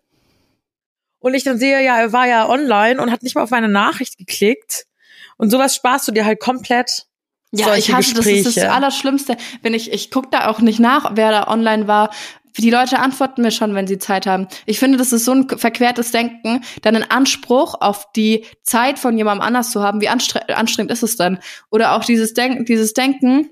Und 1.21 1.35
ich 1.35 1.45
dann 1.45 1.59
sehe, 1.59 1.83
ja, 1.85 1.99
er 1.99 2.13
war 2.13 2.27
ja 2.27 2.49
online 2.49 3.01
und 3.01 3.11
hat 3.11 3.23
nicht 3.23 3.35
mal 3.35 3.43
auf 3.43 3.51
meine 3.51 3.69
Nachricht 3.69 4.19
geklickt. 4.19 4.87
Und 5.37 5.51
sowas 5.51 5.75
sparst 5.75 6.07
du 6.09 6.13
dir 6.13 6.25
halt 6.25 6.41
komplett. 6.41 7.07
Ja, 7.51 7.75
ich 7.75 7.93
hasse 7.93 8.15
das, 8.15 8.25
das 8.25 8.27
ist 8.27 8.47
das 8.47 8.55
Gespräche. 8.55 8.73
Allerschlimmste. 8.73 9.37
Wenn 9.63 9.75
ich, 9.75 9.93
ich 9.93 10.11
gucke 10.11 10.29
da 10.31 10.49
auch 10.49 10.61
nicht 10.61 10.81
nach, 10.81 11.13
wer 11.15 11.31
da 11.31 11.49
online 11.49 11.89
war. 11.89 12.11
Die 12.59 12.71
Leute 12.71 12.99
antworten 12.99 13.43
mir 13.43 13.53
schon, 13.53 13.75
wenn 13.75 13.87
sie 13.87 13.99
Zeit 13.99 14.27
haben. 14.27 14.49
Ich 14.67 14.81
finde, 14.81 14.99
das 14.99 15.13
ist 15.13 15.25
so 15.25 15.33
ein 15.33 15.49
verquertes 15.49 16.11
Denken, 16.11 16.63
dann 16.83 16.97
einen 16.97 17.09
Anspruch 17.09 17.75
auf 17.81 18.11
die 18.13 18.45
Zeit 18.65 18.99
von 18.99 19.17
jemandem 19.17 19.47
anders 19.47 19.71
zu 19.71 19.83
haben. 19.83 20.01
Wie 20.01 20.09
anstre 20.09 20.49
anstrengend 20.57 20.91
ist 20.91 21.05
es 21.05 21.17
dann? 21.17 21.39
Oder 21.71 21.95
auch 21.95 22.05
dieses 22.05 22.35
Denken, 22.35 22.65
dieses 22.65 22.95
Denken, 22.95 23.51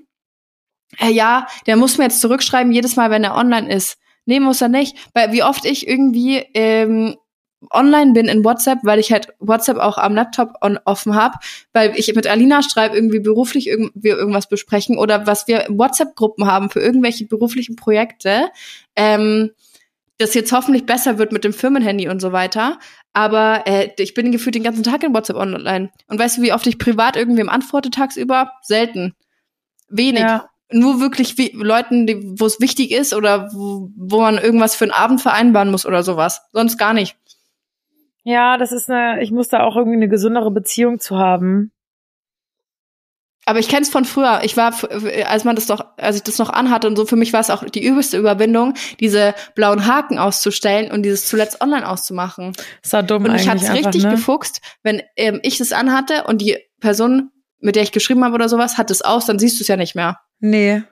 äh, 0.99 1.09
ja, 1.09 1.47
der 1.67 1.77
muss 1.77 1.97
mir 1.97 2.05
jetzt 2.05 2.21
zurückschreiben, 2.21 2.71
jedes 2.71 2.97
Mal, 2.97 3.09
wenn 3.09 3.23
er 3.23 3.35
online 3.35 3.73
ist. 3.73 3.97
Nee, 4.25 4.41
muss 4.41 4.61
er 4.61 4.67
nicht. 4.67 4.97
Weil 5.13 5.31
wie 5.31 5.43
oft 5.43 5.63
ich 5.63 5.87
irgendwie 5.87 6.45
ähm, 6.53 7.15
online 7.71 8.13
bin 8.13 8.27
in 8.27 8.43
WhatsApp, 8.45 8.79
weil 8.83 8.99
ich 8.99 9.11
halt 9.11 9.29
WhatsApp 9.39 9.77
auch 9.77 9.97
am 9.97 10.15
Laptop 10.15 10.53
on, 10.61 10.79
offen 10.85 11.15
habe, 11.15 11.35
weil 11.73 11.93
ich 11.95 12.13
mit 12.13 12.27
Alina 12.27 12.61
schreibe, 12.61 12.95
irgendwie 12.95 13.19
beruflich 13.19 13.67
irg 13.67 13.91
wir 13.95 14.17
irgendwas 14.17 14.47
besprechen 14.47 14.97
oder 14.97 15.27
was 15.27 15.47
wir 15.47 15.65
WhatsApp-Gruppen 15.69 16.45
haben 16.45 16.69
für 16.69 16.79
irgendwelche 16.79 17.25
beruflichen 17.25 17.75
Projekte, 17.75 18.49
ähm, 18.95 19.51
das 20.17 20.33
jetzt 20.33 20.51
hoffentlich 20.51 20.85
besser 20.85 21.17
wird 21.17 21.31
mit 21.31 21.43
dem 21.43 21.53
Firmenhandy 21.53 22.09
und 22.09 22.19
so 22.21 22.31
weiter. 22.31 22.79
Aber 23.13 23.63
äh, 23.65 23.89
ich 23.97 24.13
bin 24.13 24.31
gefühlt 24.31 24.55
den 24.55 24.63
ganzen 24.63 24.83
Tag 24.83 25.03
in 25.03 25.13
WhatsApp 25.13 25.37
online. 25.37 25.91
Und 26.07 26.19
weißt 26.19 26.37
du, 26.37 26.41
wie 26.41 26.53
oft 26.53 26.65
ich 26.67 26.79
privat 26.79 27.15
irgendwem 27.15 27.49
antworte 27.49 27.91
tagsüber? 27.91 28.51
Selten. 28.61 29.13
Wenig. 29.89 30.21
Ja. 30.21 30.49
Nur 30.71 30.99
wirklich 30.99 31.37
wie, 31.37 31.51
Leuten, 31.53 32.39
wo 32.39 32.45
es 32.45 32.59
wichtig 32.59 32.91
ist 32.91 33.13
oder 33.13 33.51
wo, 33.53 33.89
wo 33.95 34.21
man 34.21 34.37
irgendwas 34.37 34.75
für 34.75 34.85
einen 34.85 34.91
Abend 34.91 35.21
vereinbaren 35.21 35.71
muss 35.71 35.85
oder 35.85 36.03
sowas. 36.03 36.41
Sonst 36.51 36.77
gar 36.77 36.93
nicht. 36.93 37.15
Ja, 38.27 38.57
das 38.57 38.73
ist 38.73 38.89
eine, 38.89 39.23
ich 39.23 39.31
muss 39.31 39.47
da 39.47 39.63
auch 39.63 39.77
irgendwie 39.77 39.95
eine 39.95 40.09
gesündere 40.09 40.51
Beziehung 40.51 40.99
zu 40.99 41.17
haben. 41.17 41.71
Aber 43.45 43.59
ich 43.59 43.69
kenn's 43.69 43.87
von 43.87 44.03
früher. 44.03 44.41
Ich 44.43 44.57
war, 44.57 44.73
als 45.27 45.45
man 45.45 45.55
das 45.55 45.67
doch, 45.67 45.85
als 45.95 46.17
ich 46.17 46.23
das 46.23 46.37
noch 46.37 46.49
anhatte 46.49 46.89
und 46.89 46.97
so, 46.97 47.05
für 47.05 47.15
mich 47.15 47.31
war 47.31 47.39
es 47.39 47.49
auch 47.49 47.63
die 47.63 47.81
übelste 47.81 48.17
Überwindung, 48.17 48.73
diese 48.99 49.33
blauen 49.55 49.87
Haken 49.87 50.19
auszustellen 50.19 50.91
und 50.91 51.03
dieses 51.03 51.25
zuletzt 51.25 51.61
online 51.61 51.87
auszumachen. 51.87 52.51
Ist 52.83 52.91
ja 52.91 53.01
dumm 53.01 53.23
Und 53.23 53.31
mich 53.31 53.49
eigentlich 53.49 53.63
hat's 53.63 53.69
einfach, 53.69 53.85
richtig 53.85 54.03
ne? 54.03 54.11
gefuchst, 54.11 54.59
wenn 54.83 55.01
ähm, 55.15 55.39
ich 55.43 55.59
das 55.59 55.71
anhatte 55.71 56.25
und 56.25 56.41
die 56.41 56.57
Person, 56.81 57.31
mit 57.59 57.77
der 57.77 57.83
ich 57.83 57.93
geschrieben 57.93 58.25
habe 58.25 58.35
oder 58.35 58.49
sowas, 58.49 58.77
hat 58.77 58.91
es 58.91 59.03
aus, 59.03 59.25
dann 59.25 59.39
siehst 59.39 59.57
du 59.57 59.63
es 59.63 59.69
ja 59.69 59.77
nicht 59.77 59.95
mehr. 59.95 60.19
Nee. 60.41 60.83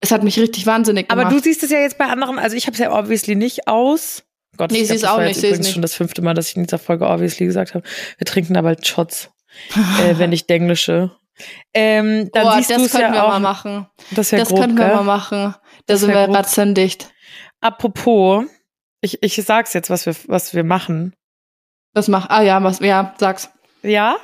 Es 0.00 0.12
hat 0.12 0.22
mich 0.22 0.38
richtig 0.38 0.66
wahnsinnig 0.66 1.06
Aber 1.08 1.22
gemacht. 1.22 1.34
du 1.34 1.42
siehst 1.42 1.62
es 1.62 1.70
ja 1.70 1.78
jetzt 1.78 1.96
bei 1.96 2.04
anderen, 2.04 2.38
also 2.38 2.56
ich 2.56 2.66
habe 2.66 2.74
es 2.74 2.78
ja 2.78 2.92
obviously 2.92 3.36
nicht 3.36 3.68
aus. 3.68 4.27
Gott, 4.58 4.70
Nee, 4.72 4.78
ich 4.80 4.88
sie 4.88 4.94
ist 4.96 5.04
das 5.04 5.10
auch 5.10 5.18
nicht, 5.18 5.28
jetzt 5.28 5.38
übrigens 5.44 5.58
nicht. 5.66 5.72
schon 5.72 5.82
das 5.82 5.94
fünfte 5.94 6.20
Mal, 6.20 6.34
dass 6.34 6.50
ich 6.50 6.56
in 6.56 6.64
dieser 6.64 6.78
Folge 6.78 7.06
obviously 7.08 7.46
gesagt 7.46 7.74
habe. 7.74 7.86
Wir 8.18 8.26
trinken 8.26 8.54
da 8.54 8.62
bald 8.62 8.86
Shots, 8.86 9.30
äh, 9.74 10.18
wenn 10.18 10.32
ich 10.32 10.46
Denglische. 10.46 11.12
Ähm, 11.72 12.28
dann 12.32 12.46
oh, 12.48 12.50
siehst 12.56 12.70
das 12.70 12.82
es 12.82 12.90
könnten 12.92 13.06
ja 13.08 13.12
wir 13.14 13.24
auch. 13.24 13.28
mal 13.28 13.40
machen. 13.40 13.86
Das 14.10 14.32
wäre 14.32 14.42
Das 14.42 14.48
grob, 14.48 14.60
könnten 14.60 14.76
wir 14.78 14.86
gell? 14.86 14.96
mal 14.96 15.04
machen. 15.04 15.54
Da 15.54 15.60
Das 15.86 16.00
sind 16.00 16.10
wir 16.10 16.28
ratzendicht. 16.28 17.10
Apropos, 17.60 18.44
ich, 19.00 19.22
ich 19.22 19.36
sag's 19.36 19.72
jetzt, 19.72 19.88
was 19.90 20.04
wir, 20.06 20.14
was 20.26 20.54
wir 20.54 20.64
machen. 20.64 21.14
Was 21.94 22.08
mach? 22.08 22.28
Ah 22.28 22.42
ja, 22.42 22.62
was? 22.62 22.80
Ja, 22.80 23.14
sag's. 23.18 23.50
Ja. 23.82 24.16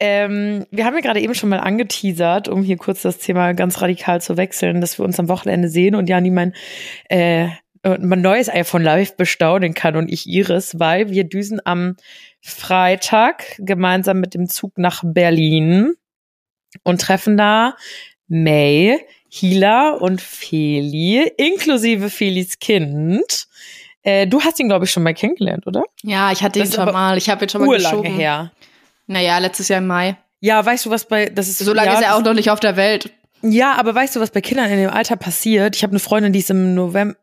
Ähm, 0.00 0.64
wir 0.70 0.84
haben 0.84 0.94
ja 0.94 1.00
gerade 1.00 1.20
eben 1.20 1.34
schon 1.34 1.48
mal 1.48 1.58
angeteasert, 1.58 2.46
um 2.48 2.62
hier 2.62 2.76
kurz 2.76 3.02
das 3.02 3.18
Thema 3.18 3.52
ganz 3.54 3.80
radikal 3.82 4.20
zu 4.20 4.36
wechseln, 4.36 4.80
dass 4.80 4.96
wir 4.98 5.04
uns 5.04 5.18
am 5.18 5.28
Wochenende 5.28 5.68
sehen 5.68 5.96
und 5.96 6.08
Jani 6.08 6.30
mein, 6.30 6.54
äh, 7.08 7.48
mein 7.82 8.20
neues 8.20 8.48
iPhone 8.48 8.82
live 8.82 9.16
bestaunen 9.16 9.74
kann 9.74 9.96
und 9.96 10.10
ich 10.10 10.26
ihres, 10.26 10.78
weil 10.78 11.10
wir 11.10 11.24
düsen 11.24 11.60
am 11.64 11.96
Freitag 12.40 13.56
gemeinsam 13.58 14.20
mit 14.20 14.34
dem 14.34 14.48
Zug 14.48 14.78
nach 14.78 15.02
Berlin 15.04 15.94
und 16.82 17.00
treffen 17.00 17.36
da 17.36 17.76
May, 18.26 18.98
Hila 19.28 19.90
und 19.90 20.20
Feli, 20.20 21.30
inklusive 21.36 22.10
Felis 22.10 22.58
Kind. 22.58 23.46
Äh, 24.02 24.26
du 24.26 24.40
hast 24.40 24.58
ihn, 24.60 24.68
glaube 24.68 24.84
ich, 24.84 24.90
schon 24.90 25.02
mal 25.02 25.14
kennengelernt, 25.14 25.66
oder? 25.66 25.84
Ja, 26.02 26.32
ich 26.32 26.42
hatte 26.42 26.58
ihn 26.58 26.70
schon 26.70 26.92
mal. 26.92 27.16
Ich 27.18 27.28
habe 27.28 27.44
ihn 27.44 27.48
schon 27.48 27.64
mal 27.64 27.76
geschoben. 27.76 28.14
her. 28.14 28.52
Naja, 29.06 29.38
letztes 29.38 29.68
Jahr 29.68 29.78
im 29.78 29.86
Mai. 29.86 30.16
Ja, 30.40 30.64
weißt 30.64 30.86
du, 30.86 30.90
was 30.90 31.06
bei, 31.06 31.26
das 31.26 31.48
ist 31.48 31.58
So 31.58 31.72
lange 31.72 31.88
ja, 31.88 31.94
ist 31.98 32.04
er 32.04 32.16
auch 32.16 32.22
noch 32.22 32.34
nicht 32.34 32.50
auf 32.50 32.60
der 32.60 32.76
Welt. 32.76 33.10
Ja, 33.42 33.74
aber 33.74 33.94
weißt 33.94 34.16
du, 34.16 34.20
was 34.20 34.30
bei 34.30 34.40
Kindern 34.40 34.70
in 34.70 34.78
dem 34.78 34.90
Alter 34.90 35.16
passiert? 35.16 35.76
Ich 35.76 35.82
habe 35.82 35.92
eine 35.92 36.00
Freundin, 36.00 36.32
die 36.32 36.40
ist 36.40 36.50
im 36.50 36.74
November, 36.74 37.16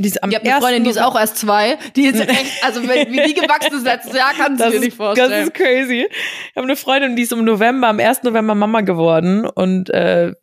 die 0.00 0.08
ist 0.08 0.22
am 0.22 0.30
Ich 0.30 0.36
habe 0.36 0.44
eine 0.44 0.54
1. 0.54 0.64
Freundin, 0.64 0.84
die 0.84 0.90
ist 0.90 1.00
auch 1.00 1.18
erst 1.18 1.38
zwei. 1.38 1.76
Die 1.96 2.06
ist 2.06 2.20
echt, 2.20 2.64
also 2.64 2.86
wenn, 2.86 3.10
wie 3.10 3.20
die 3.20 3.34
gewachsen 3.34 3.74
ist 3.74 3.84
letztes 3.84 4.16
Jahr, 4.16 4.32
kannst 4.36 4.64
du 4.64 4.70
dir 4.70 4.78
nicht 4.78 4.96
vorstellen. 4.96 5.30
Das 5.30 5.44
ist 5.44 5.54
crazy. 5.54 6.06
Ich 6.08 6.56
habe 6.56 6.64
eine 6.64 6.76
Freundin, 6.76 7.16
die 7.16 7.22
ist 7.22 7.32
im 7.32 7.44
November, 7.44 7.88
am 7.88 7.98
1. 7.98 8.22
November 8.22 8.54
Mama 8.54 8.82
geworden 8.82 9.44
und 9.44 9.90
äh, 9.90 10.34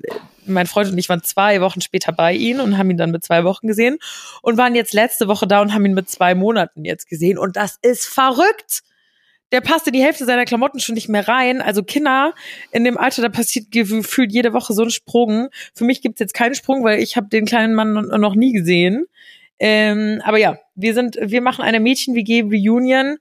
mein 0.46 0.68
Freund 0.68 0.92
und 0.92 0.98
ich 0.98 1.08
waren 1.08 1.24
zwei 1.24 1.62
Wochen 1.62 1.80
später 1.80 2.12
bei 2.12 2.34
ihm 2.34 2.60
und 2.60 2.78
haben 2.78 2.92
ihn 2.92 2.98
dann 2.98 3.12
mit 3.12 3.24
zwei 3.24 3.46
Wochen 3.46 3.68
gesehen 3.68 3.98
und 4.42 4.58
waren 4.58 4.76
jetzt 4.76 4.94
letzte 4.94 5.30
Woche 5.30 5.48
da 5.48 5.62
und 5.62 5.74
haben 5.74 5.86
ihn 5.86 5.94
mit 5.94 6.10
zwei 6.10 6.36
Monaten 6.36 6.84
jetzt 6.84 7.08
gesehen 7.08 7.38
und 7.38 7.56
das 7.56 7.80
ist 7.82 8.06
verrückt. 8.06 8.84
Der 9.54 9.62
passte 9.62 9.92
die 9.92 10.04
Hälfte 10.04 10.26
seiner 10.26 10.44
Klamotten 10.44 10.82
schon 10.82 10.96
nicht 10.96 11.08
mehr 11.08 11.28
rein. 11.30 11.62
Also 11.62 11.82
Kinder 11.82 12.34
in 12.72 12.84
dem 12.84 12.98
Alter, 12.98 13.22
da 13.22 13.30
passiert 13.30 13.72
gefühlt 13.72 14.34
jede 14.34 14.52
Woche 14.52 14.74
so 14.74 14.84
ein 14.84 14.90
Sprung. 14.90 15.48
Für 15.74 15.86
mich 15.86 16.02
gibt's 16.02 16.20
jetzt 16.20 16.34
keinen 16.34 16.56
Sprung, 16.56 16.84
weil 16.84 17.00
ich 17.00 17.16
habe 17.16 17.28
den 17.30 17.46
kleinen 17.46 17.74
Mann 17.74 17.94
noch 17.94 18.36
nie 18.36 18.52
gesehen. 18.52 19.06
Ähm, 19.60 20.22
aber 20.24 20.38
ja, 20.38 20.58
wir 20.76 20.94
sind, 20.94 21.18
wir 21.22 21.42
machen 21.42 21.64
eine 21.64 21.80
Mädchen-WG-Reunion. 21.80 23.18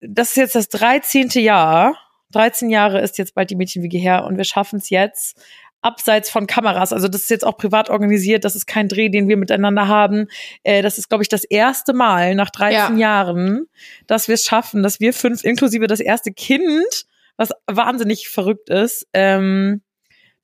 Das 0.00 0.30
ist 0.30 0.36
jetzt 0.36 0.54
das 0.54 0.68
13. 0.68 1.28
Jahr. 1.34 1.96
13 2.32 2.70
Jahre 2.70 3.00
ist 3.00 3.18
jetzt 3.18 3.34
bald 3.34 3.50
die 3.50 3.56
Mädchen-WG 3.56 3.98
her 3.98 4.24
und 4.24 4.36
wir 4.36 4.44
schaffen 4.44 4.78
es 4.78 4.90
jetzt 4.90 5.36
abseits 5.82 6.30
von 6.30 6.46
Kameras. 6.46 6.92
Also 6.92 7.08
das 7.08 7.22
ist 7.22 7.30
jetzt 7.30 7.44
auch 7.44 7.56
privat 7.56 7.90
organisiert. 7.90 8.44
Das 8.44 8.54
ist 8.54 8.66
kein 8.66 8.88
Dreh, 8.88 9.08
den 9.08 9.28
wir 9.28 9.36
miteinander 9.36 9.88
haben. 9.88 10.26
Äh, 10.62 10.82
das 10.82 10.98
ist, 10.98 11.08
glaube 11.08 11.22
ich, 11.22 11.28
das 11.28 11.44
erste 11.44 11.92
Mal 11.92 12.34
nach 12.34 12.50
13 12.50 12.98
Jahren, 12.98 13.66
dass 14.06 14.28
wir 14.28 14.34
es 14.34 14.44
schaffen, 14.44 14.82
dass 14.82 15.00
wir 15.00 15.12
fünf, 15.12 15.44
inklusive 15.44 15.86
das 15.86 16.00
erste 16.00 16.32
Kind, 16.32 17.06
was 17.36 17.50
wahnsinnig 17.66 18.28
verrückt 18.28 18.68
ist, 18.68 19.06
ähm, 19.14 19.82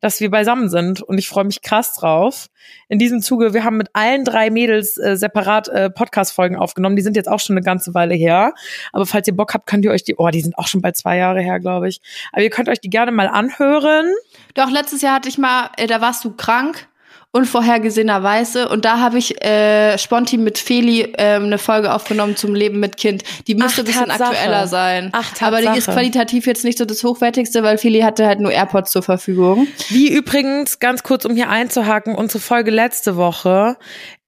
dass 0.01 0.21
wir 0.21 0.31
beisammen 0.31 0.69
sind 0.69 1.03
und 1.03 1.19
ich 1.19 1.29
freue 1.29 1.45
mich 1.45 1.63
krass 1.63 1.95
drauf. 1.95 2.49
In 2.89 2.99
diesem 2.99 3.23
Zuge, 3.23 3.55
wir 3.55 3.65
haben 3.65 3.77
mit 3.77 3.89
allen 3.95 4.25
drei 4.25 4.51
Mädels 4.51 4.99
äh, 4.99 5.17
separat 5.17 5.69
äh, 5.69 5.91
Podcast-Folgen 5.91 6.57
aufgenommen. 6.57 6.97
Die 6.97 7.03
sind 7.03 7.17
jetzt 7.17 7.29
auch 7.29 7.41
schon 7.41 7.57
eine 7.57 7.65
ganze 7.65 7.95
Weile 7.95 8.15
her. 8.15 8.55
Aber 8.93 9.07
falls 9.07 9.27
ihr 9.27 9.37
Bock 9.37 9.55
habt, 9.55 9.67
könnt 9.67 9.85
ihr 9.85 9.91
euch 9.91 10.05
die, 10.05 10.17
oh, 10.17 10.29
die 10.29 10.41
sind 10.41 10.59
auch 10.59 10.67
schon 10.67 10.83
bald 10.83 10.97
zwei 10.97 11.17
Jahre 11.17 11.41
her, 11.41 11.61
glaube 11.61 11.89
ich. 11.89 12.01
Aber 12.33 12.43
ihr 12.43 12.51
könnt 12.51 12.69
euch 12.69 12.81
die 12.81 12.91
gerne 12.91 13.13
mal 13.13 13.29
anhören. 13.29 14.13
Doch, 14.55 14.71
letztes 14.71 15.03
Jahr 15.03 15.15
hatte 15.15 15.29
ich 15.29 15.39
mal, 15.39 15.71
äh, 15.77 15.87
da 15.87 16.01
warst 16.01 16.25
du 16.25 16.33
krank, 16.33 16.89
unvorhergesehenerweise. 17.37 18.69
Und 18.69 18.85
da 18.85 18.99
habe 19.01 19.19
ich 19.19 19.43
äh, 19.45 19.97
spontan 19.99 20.43
mit 20.43 20.59
Feli 20.59 21.13
ähm, 21.19 21.45
eine 21.45 21.59
Folge 21.59 21.93
aufgenommen 21.93 22.37
zum 22.37 22.55
Leben 22.55 22.81
mit 22.81 22.97
Kind. 22.97 23.23
Die 23.47 23.55
müsste 23.55 23.83
ein 23.83 23.85
bisschen 23.85 24.07
Tatsache. 24.07 24.31
aktueller 24.31 24.67
sein. 24.67 25.11
Ach, 25.13 25.33
Aber 25.41 25.59
die 25.59 25.65
ist 25.65 25.73
Tatsache. 25.87 25.95
qualitativ 25.95 26.47
jetzt 26.47 26.65
nicht 26.65 26.79
so 26.79 26.85
das 26.85 27.05
Hochwertigste, 27.05 27.63
weil 27.63 27.79
Feli 27.79 28.01
hatte 28.01 28.27
halt 28.27 28.41
nur 28.41 28.51
AirPods 28.53 28.91
zur 28.91 29.03
Verfügung. 29.03 29.67
Wie 29.89 30.13
übrigens, 30.13 30.79
ganz 30.79 31.03
kurz, 31.03 31.25
um 31.25 31.35
hier 31.35 31.49
einzuhaken, 31.49 32.15
unsere 32.15 32.41
Folge 32.41 32.71
letzte 32.71 33.17
Woche, 33.17 33.77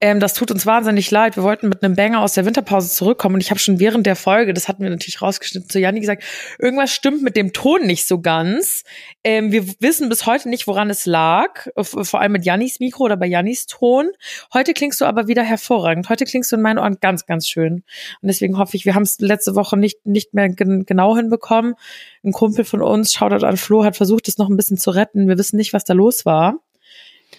ähm, 0.01 0.19
das 0.19 0.33
tut 0.33 0.51
uns 0.51 0.65
wahnsinnig 0.65 1.11
leid. 1.11 1.35
Wir 1.35 1.43
wollten 1.43 1.67
mit 1.67 1.83
einem 1.83 1.95
Banger 1.95 2.21
aus 2.21 2.33
der 2.33 2.45
Winterpause 2.45 2.89
zurückkommen 2.89 3.35
und 3.35 3.41
ich 3.41 3.49
habe 3.49 3.59
schon 3.59 3.79
während 3.79 4.05
der 4.05 4.15
Folge, 4.15 4.53
das 4.53 4.67
hatten 4.67 4.83
wir 4.83 4.89
natürlich 4.89 5.21
rausgeschnitten, 5.21 5.69
zu 5.69 5.79
Janni 5.79 5.99
gesagt, 5.99 6.23
irgendwas 6.57 6.91
stimmt 6.91 7.21
mit 7.21 7.35
dem 7.35 7.51
Ton 7.51 7.85
nicht 7.85 8.07
so 8.07 8.21
ganz. 8.21 8.83
Ähm, 9.23 9.51
wir 9.51 9.65
wissen 9.79 10.07
bis 10.07 10.25
heute 10.25 10.47
nicht, 10.49 10.67
woran 10.67 10.89
es 10.89 11.05
lag, 11.05 11.67
f- 11.75 11.95
vor 12.03 12.21
allem 12.21 12.31
mit 12.31 12.45
Jannis 12.45 12.79
Mikro 12.79 12.98
oder 13.05 13.17
bei 13.17 13.25
Jannis 13.27 13.65
Ton. 13.65 14.11
Heute 14.53 14.73
klingst 14.73 14.99
du 15.01 15.05
aber 15.05 15.27
wieder 15.27 15.43
hervorragend. 15.43 16.09
Heute 16.09 16.25
klingst 16.25 16.51
du 16.51 16.55
in 16.55 16.61
meinen 16.61 16.79
Ohren 16.79 16.97
ganz, 16.99 17.25
ganz 17.25 17.47
schön. 17.47 17.83
Und 18.21 18.27
deswegen 18.27 18.57
hoffe 18.57 18.75
ich, 18.77 18.85
wir 18.85 18.95
haben 18.95 19.03
es 19.03 19.19
letzte 19.19 19.55
Woche 19.55 19.77
nicht, 19.77 20.05
nicht 20.05 20.33
mehr 20.33 20.49
gen 20.49 20.85
genau 20.85 21.15
hinbekommen. 21.15 21.75
Ein 22.23 22.31
Kumpel 22.31 22.65
von 22.65 22.81
uns, 22.81 23.13
Shoutout 23.13 23.45
an 23.45 23.57
Flo, 23.57 23.83
hat 23.83 23.95
versucht, 23.97 24.27
es 24.27 24.37
noch 24.37 24.49
ein 24.49 24.57
bisschen 24.57 24.77
zu 24.77 24.91
retten. 24.91 25.27
Wir 25.27 25.37
wissen 25.37 25.57
nicht, 25.57 25.73
was 25.73 25.83
da 25.83 25.93
los 25.93 26.25
war. 26.25 26.55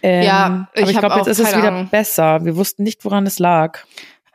Ähm, 0.03 0.23
Ja, 0.23 0.69
ich 0.75 0.83
aber 0.83 0.91
ich 0.91 0.99
glaube, 0.99 1.17
jetzt 1.17 1.27
ist 1.27 1.41
es 1.41 1.57
wieder 1.57 1.69
Ahnung. 1.69 1.89
besser. 1.91 2.45
Wir 2.45 2.57
wussten 2.57 2.83
nicht, 2.83 3.05
woran 3.05 3.27
es 3.27 3.39
lag. 3.39 3.81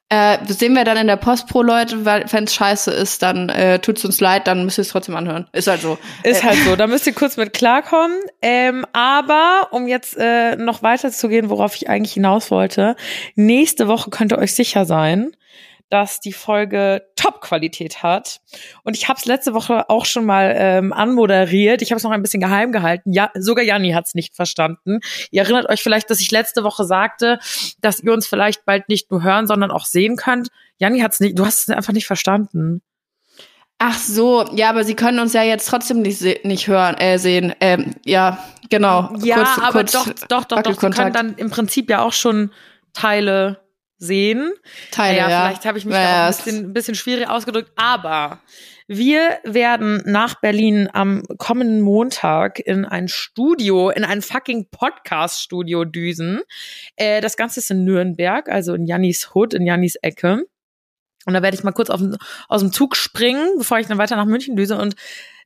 Äh, 0.10 0.38
sehen 0.48 0.74
wir 0.76 0.84
dann 0.84 0.98
in 0.98 1.08
der 1.08 1.15
Post 1.15 1.48
pro 1.48 1.63
Leute, 1.63 2.06
weil 2.06 2.26
wenn 2.32 2.44
es 2.44 2.54
scheiße 2.54 2.91
ist, 2.91 3.24
dann 3.24 3.50
äh, 3.50 3.80
tut's 3.80 4.06
uns 4.06 4.22
leid, 4.22 4.46
dann 4.46 4.63
müsst 4.63 4.78
ihr 4.78 4.84
es 4.84 4.89
trotzdem 4.89 5.15
anhören. 5.15 5.48
Ist 5.52 5.68
halt 5.68 5.82
so. 5.82 5.98
Ist 6.24 6.44
Äh, 6.44 6.48
halt 6.48 6.58
so, 6.60 6.76
da 6.78 6.86
müsst 6.86 7.08
ihr 7.08 7.13
kurz 7.13 7.38
mit 7.38 7.54
klarkommen. 7.54 8.20
Ähm, 8.41 8.86
aber 8.94 9.70
um 9.72 9.88
jetzt 9.88 10.15
äh, 10.18 10.56
noch 10.58 10.84
weiter 10.84 11.12
zu 11.12 11.28
gehen, 11.28 11.50
worauf 11.50 11.76
ich 11.76 11.89
eigentlich 11.89 12.13
hinaus 12.13 12.52
wollte, 12.52 12.96
nächste 13.36 13.88
Woche 13.88 14.12
könnt 14.12 14.32
ihr 14.32 14.38
euch 14.38 14.54
sicher 14.54 14.86
sein, 14.86 15.32
dass 15.89 16.19
die 16.19 16.34
Folge 16.34 17.04
Top-Qualität 17.15 18.04
hat. 18.04 18.41
Und 18.84 18.95
ich 18.95 19.08
habe 19.08 19.19
es 19.19 19.26
letzte 19.26 19.54
Woche 19.54 19.89
auch 19.89 20.06
schon 20.06 20.26
mal 20.26 20.54
ähm, 20.58 20.93
anmoderiert. 20.93 21.82
Ich 21.82 21.91
habe 21.91 21.98
es 21.98 22.04
noch 22.04 22.12
ein 22.12 22.21
bisschen 22.21 22.41
geheim 22.41 22.71
gehalten. 22.71 23.13
Ja, 23.13 23.32
sogar 23.36 23.63
Janni 23.63 23.91
hat 23.91 24.08
es 24.08 24.15
nicht 24.15 24.36
verstanden. 24.36 25.00
Ihr 25.32 25.43
erinnert 25.43 25.69
euch 25.69 25.84
vielleicht, 25.84 26.10
dass 26.10 26.19
ich 26.19 26.32
letzte 26.32 26.63
Woche 26.63 26.86
sagte, 26.86 27.39
dass 27.82 28.00
ihr 28.00 28.13
uns 28.13 28.28
vielleicht 28.28 28.65
bald 28.65 28.89
nicht 28.89 29.12
nur 29.12 29.24
hören, 29.24 29.48
sondern 29.48 29.71
auch 29.71 29.86
sehen 29.86 30.15
könnt. 30.15 30.50
Janni 30.78 31.00
hat 31.00 31.13
es 31.13 31.19
nicht, 31.19 31.38
du 31.38 31.45
hast 31.45 31.60
es 31.60 31.69
einfach 31.69 31.93
nicht 31.93 32.08
verstanden. 32.08 32.82
Ach 33.78 33.98
so, 33.98 34.45
ja, 34.54 34.69
aber 34.69 34.86
sie 34.86 34.95
können 34.95 35.19
uns 35.19 35.34
ja 35.34 35.43
jetzt 35.43 35.67
trotzdem 35.67 36.02
nicht, 36.02 36.17
se 36.17 36.39
nicht 36.43 36.67
hören, 36.67 36.95
äh, 36.95 37.19
sehen. 37.19 37.54
Ähm, 37.60 37.93
ja, 38.06 38.39
genau. 38.69 39.13
Ja, 39.21 39.36
kurz, 39.36 39.58
aber 39.58 39.71
kurz 39.71 39.91
doch, 39.91 40.06
doch, 40.30 40.45
doch, 40.45 40.62
doch. 40.62 40.82
Sie 40.82 40.89
können 40.89 41.13
dann 41.13 41.36
im 41.36 41.50
Prinzip 41.50 41.89
ja 41.89 42.02
auch 42.02 42.13
schon 42.13 42.52
Teile 42.93 43.64
sehen. 43.97 44.53
Teile, 44.91 45.17
ja. 45.17 45.29
ja. 45.29 45.47
Vielleicht 45.47 45.65
habe 45.65 45.77
ich 45.77 45.86
mich 45.86 45.95
ja, 45.95 46.01
da 46.01 46.29
auch 46.29 46.31
ein 46.31 46.43
bisschen, 46.43 46.65
ein 46.65 46.73
bisschen 46.73 46.95
schwierig 46.95 47.29
ausgedrückt, 47.29 47.71
aber 47.75 48.39
wir 48.88 49.39
werden 49.43 50.03
nach 50.05 50.36
Berlin 50.41 50.89
am 50.93 51.23
kommenden 51.39 51.81
Montag 51.81 52.60
in 52.60 52.86
ein 52.86 53.08
Studio, 53.08 53.89
in 53.89 54.03
ein 54.03 54.21
fucking 54.21 54.69
Podcast-Studio 54.69 55.86
düsen. 55.86 56.41
Äh, 56.95 57.19
das 57.21 57.36
Ganze 57.36 57.62
ist 57.62 57.71
in 57.71 57.84
Nürnberg, 57.84 58.47
also 58.47 58.75
in 58.75 58.86
Jannis 58.86 59.34
Hood, 59.34 59.55
in 59.55 59.65
Jannis 59.65 59.95
Ecke. 59.95 60.45
Und 61.25 61.34
da 61.34 61.41
werde 61.41 61.58
ich 61.58 61.63
mal 61.63 61.71
kurz 61.71 61.89
auf, 61.89 62.01
aus 62.47 62.62
dem 62.62 62.71
Zug 62.71 62.95
springen, 62.95 63.58
bevor 63.58 63.79
ich 63.79 63.88
dann 63.88 63.97
weiter 63.97 64.15
nach 64.15 64.25
München 64.25 64.55
düse 64.55 64.77
und 64.77 64.95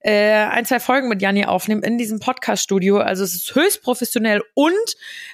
äh, 0.01 0.12
ein, 0.12 0.65
zwei 0.65 0.79
Folgen 0.79 1.09
mit 1.09 1.21
Janni 1.21 1.45
aufnehmen 1.45 1.83
in 1.83 1.97
diesem 1.97 2.19
Podcast-Studio. 2.19 2.99
Also 2.99 3.23
es 3.23 3.35
ist 3.35 3.53
höchst 3.55 3.83
professionell 3.83 4.41
und 4.53 4.73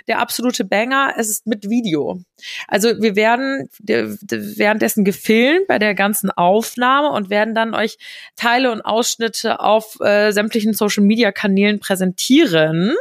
der 0.08 0.20
absolute 0.20 0.64
Banger, 0.64 1.14
es 1.18 1.30
ist 1.30 1.48
mit 1.48 1.70
Video. 1.70 2.22
Also 2.68 3.02
wir 3.02 3.16
werden 3.16 3.70
währenddessen 3.80 5.06
gefilmt 5.06 5.68
bei 5.68 5.78
der 5.78 5.94
ganzen 5.94 6.32
Aufnahme 6.32 7.12
und 7.12 7.30
werden 7.30 7.54
dann 7.54 7.74
euch 7.74 7.98
Teile 8.36 8.72
und 8.72 8.82
Ausschnitte 8.82 9.60
auf 9.60 10.00
äh, 10.02 10.32
sämtlichen 10.32 10.74
Social-Media-Kanälen 10.74 11.80
präsentieren 11.80 12.96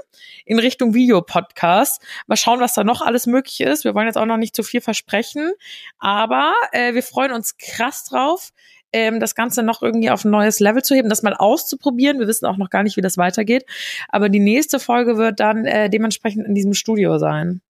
in 0.44 0.58
Richtung 0.58 0.94
Videopodcast. 0.94 2.02
Mal 2.26 2.36
schauen, 2.36 2.60
was 2.60 2.74
da 2.74 2.84
noch 2.84 3.00
alles 3.00 3.26
möglich 3.26 3.60
ist. 3.60 3.84
Wir 3.84 3.94
wollen 3.94 4.06
jetzt 4.06 4.18
auch 4.18 4.26
noch 4.26 4.36
nicht 4.36 4.54
zu 4.54 4.62
viel 4.62 4.80
versprechen, 4.80 5.52
aber 5.98 6.52
äh, 6.72 6.94
wir 6.94 7.02
freuen 7.02 7.32
uns 7.32 7.56
krass 7.56 8.04
drauf 8.04 8.52
ähm, 8.94 9.20
das 9.20 9.34
Ganze 9.34 9.62
noch 9.62 9.82
irgendwie 9.82 10.10
auf 10.10 10.24
ein 10.24 10.30
neues 10.30 10.60
Level 10.60 10.82
zu 10.82 10.94
heben, 10.94 11.08
das 11.08 11.22
mal 11.22 11.34
auszuprobieren. 11.34 12.18
Wir 12.18 12.28
wissen 12.28 12.46
auch 12.46 12.56
noch 12.56 12.70
gar 12.70 12.82
nicht, 12.82 12.96
wie 12.96 13.02
das 13.02 13.18
weitergeht. 13.18 13.66
Aber 14.08 14.28
die 14.28 14.40
nächste 14.40 14.78
Folge 14.78 15.16
wird 15.18 15.40
dann 15.40 15.66
äh, 15.66 15.90
dementsprechend 15.90 16.46
in 16.46 16.54
diesem 16.54 16.74
Studio 16.74 17.18
sein. 17.18 17.60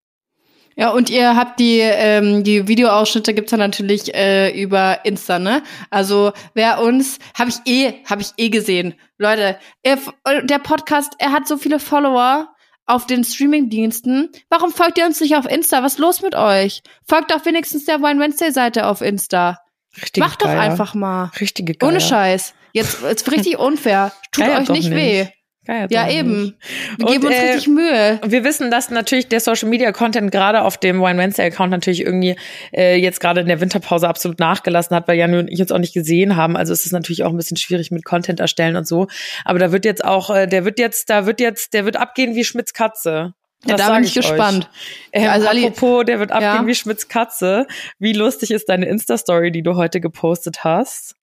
Ja, 0.76 0.90
und 0.90 1.08
ihr 1.08 1.36
habt 1.36 1.60
die, 1.60 1.78
ähm, 1.80 2.42
die 2.42 2.66
Videoausschnitte 2.66 3.32
gibt's 3.32 3.52
ja 3.52 3.58
natürlich 3.58 4.12
äh, 4.12 4.50
über 4.60 5.04
Insta, 5.04 5.38
ne? 5.38 5.62
Also 5.88 6.32
wer 6.54 6.82
uns, 6.82 7.18
habe 7.38 7.50
ich 7.50 7.56
eh, 7.64 7.94
habe 8.06 8.22
ich 8.22 8.32
eh 8.36 8.48
gesehen. 8.48 8.94
Leute, 9.16 9.56
er, 9.84 9.98
der 10.42 10.58
Podcast, 10.58 11.14
er 11.18 11.30
hat 11.30 11.46
so 11.46 11.56
viele 11.56 11.78
Follower 11.78 12.48
auf 12.86 13.06
den 13.06 13.22
Streamingdiensten. 13.22 14.30
Warum 14.50 14.72
folgt 14.72 14.98
ihr 14.98 15.06
uns 15.06 15.20
nicht 15.20 15.36
auf 15.36 15.48
Insta? 15.48 15.82
Was 15.84 15.94
ist 15.94 15.98
los 16.00 16.22
mit 16.22 16.34
euch? 16.34 16.82
Folgt 17.06 17.30
doch 17.30 17.44
wenigstens 17.46 17.84
der 17.84 18.00
Wine 18.00 18.20
Wednesday 18.20 18.50
Seite 18.50 18.86
auf 18.86 19.00
Insta. 19.00 19.63
Richtige 20.00 20.26
Macht 20.26 20.42
doch 20.42 20.46
Geier. 20.46 20.60
einfach 20.60 20.94
mal. 20.94 21.30
Richtige 21.40 21.74
Geier. 21.74 21.88
Ohne 21.88 22.00
Scheiß. 22.00 22.54
Jetzt 22.72 23.02
ist 23.02 23.30
richtig 23.30 23.58
unfair. 23.58 24.12
Tut 24.32 24.44
Geier 24.44 24.60
euch 24.60 24.68
nicht, 24.68 24.90
nicht 24.90 24.96
weh. 24.96 25.26
Geier 25.66 25.86
ja, 25.90 26.10
eben. 26.10 26.56
Wir 26.98 27.06
geben 27.06 27.26
uns 27.26 27.34
äh, 27.34 27.52
richtig 27.52 27.68
Mühe. 27.68 28.20
Wir 28.26 28.44
wissen, 28.44 28.70
dass 28.70 28.90
natürlich 28.90 29.28
der 29.28 29.40
Social 29.40 29.68
Media 29.68 29.92
Content 29.92 30.30
gerade 30.30 30.60
auf 30.62 30.76
dem 30.76 31.00
Wine 31.00 31.18
Wednesday 31.18 31.46
Account 31.46 31.70
natürlich 31.70 32.02
irgendwie 32.02 32.36
äh, 32.72 32.96
jetzt 32.96 33.20
gerade 33.20 33.40
in 33.40 33.48
der 33.48 33.60
Winterpause 33.60 34.06
absolut 34.06 34.38
nachgelassen 34.40 34.94
hat, 34.94 35.08
weil 35.08 35.16
Jan 35.16 35.34
und 35.34 35.48
ich 35.48 35.60
uns 35.60 35.72
auch 35.72 35.78
nicht 35.78 35.94
gesehen 35.94 36.36
haben. 36.36 36.56
Also 36.56 36.72
es 36.74 36.84
ist 36.84 36.92
natürlich 36.92 37.22
auch 37.22 37.30
ein 37.30 37.36
bisschen 37.36 37.56
schwierig 37.56 37.90
mit 37.90 38.04
Content 38.04 38.40
erstellen 38.40 38.76
und 38.76 38.86
so. 38.86 39.06
Aber 39.46 39.58
da 39.58 39.72
wird 39.72 39.86
jetzt 39.86 40.04
auch, 40.04 40.28
äh, 40.28 40.46
der 40.46 40.66
wird 40.66 40.78
jetzt, 40.78 41.08
da 41.08 41.24
wird 41.24 41.40
jetzt, 41.40 41.72
der 41.72 41.86
wird 41.86 41.96
abgehen 41.96 42.34
wie 42.34 42.44
Schmitz 42.44 42.74
Katze. 42.74 43.32
Ja, 43.66 43.76
da 43.76 43.94
bin 43.94 44.04
ich 44.04 44.14
gespannt. 44.14 44.68
Ähm, 45.12 45.30
also 45.30 45.48
apropos, 45.48 46.04
der 46.04 46.20
wird 46.20 46.32
abgehen 46.32 46.62
ja. 46.62 46.66
wie 46.66 46.74
Schmitz 46.74 47.08
Katze. 47.08 47.66
Wie 47.98 48.12
lustig 48.12 48.50
ist 48.50 48.68
deine 48.68 48.86
Insta-Story, 48.86 49.50
die 49.52 49.62
du 49.62 49.76
heute 49.76 50.00
gepostet 50.00 50.64
hast? 50.64 51.16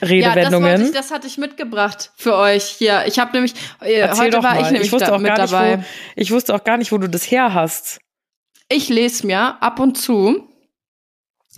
Redewendungen. 0.00 0.70
Ja, 0.70 0.76
das, 0.78 0.88
ich, 0.88 0.94
das 0.94 1.10
hatte 1.10 1.26
ich 1.26 1.38
mitgebracht 1.38 2.12
für 2.16 2.36
euch 2.36 2.64
hier. 2.64 3.04
Ich 3.06 3.18
habe 3.18 3.32
nämlich 3.32 3.54
äh, 3.80 4.08
heute 4.16 4.42
war 4.42 4.54
mal. 4.54 4.60
ich 4.60 4.70
nämlich 4.70 4.86
ich 4.86 4.92
wusste 4.92 5.14
auch 5.14 5.18
mit 5.18 5.36
dabei. 5.36 5.76
Nicht, 5.76 5.88
wo, 5.88 6.20
ich 6.20 6.30
wusste 6.30 6.54
auch 6.54 6.64
gar 6.64 6.76
nicht, 6.76 6.92
wo 6.92 6.98
du 6.98 7.08
das 7.08 7.28
her 7.30 7.54
hast. 7.54 8.00
Ich 8.68 8.88
lese 8.88 9.26
mir 9.26 9.62
ab 9.62 9.80
und 9.80 9.96
zu 9.96 10.47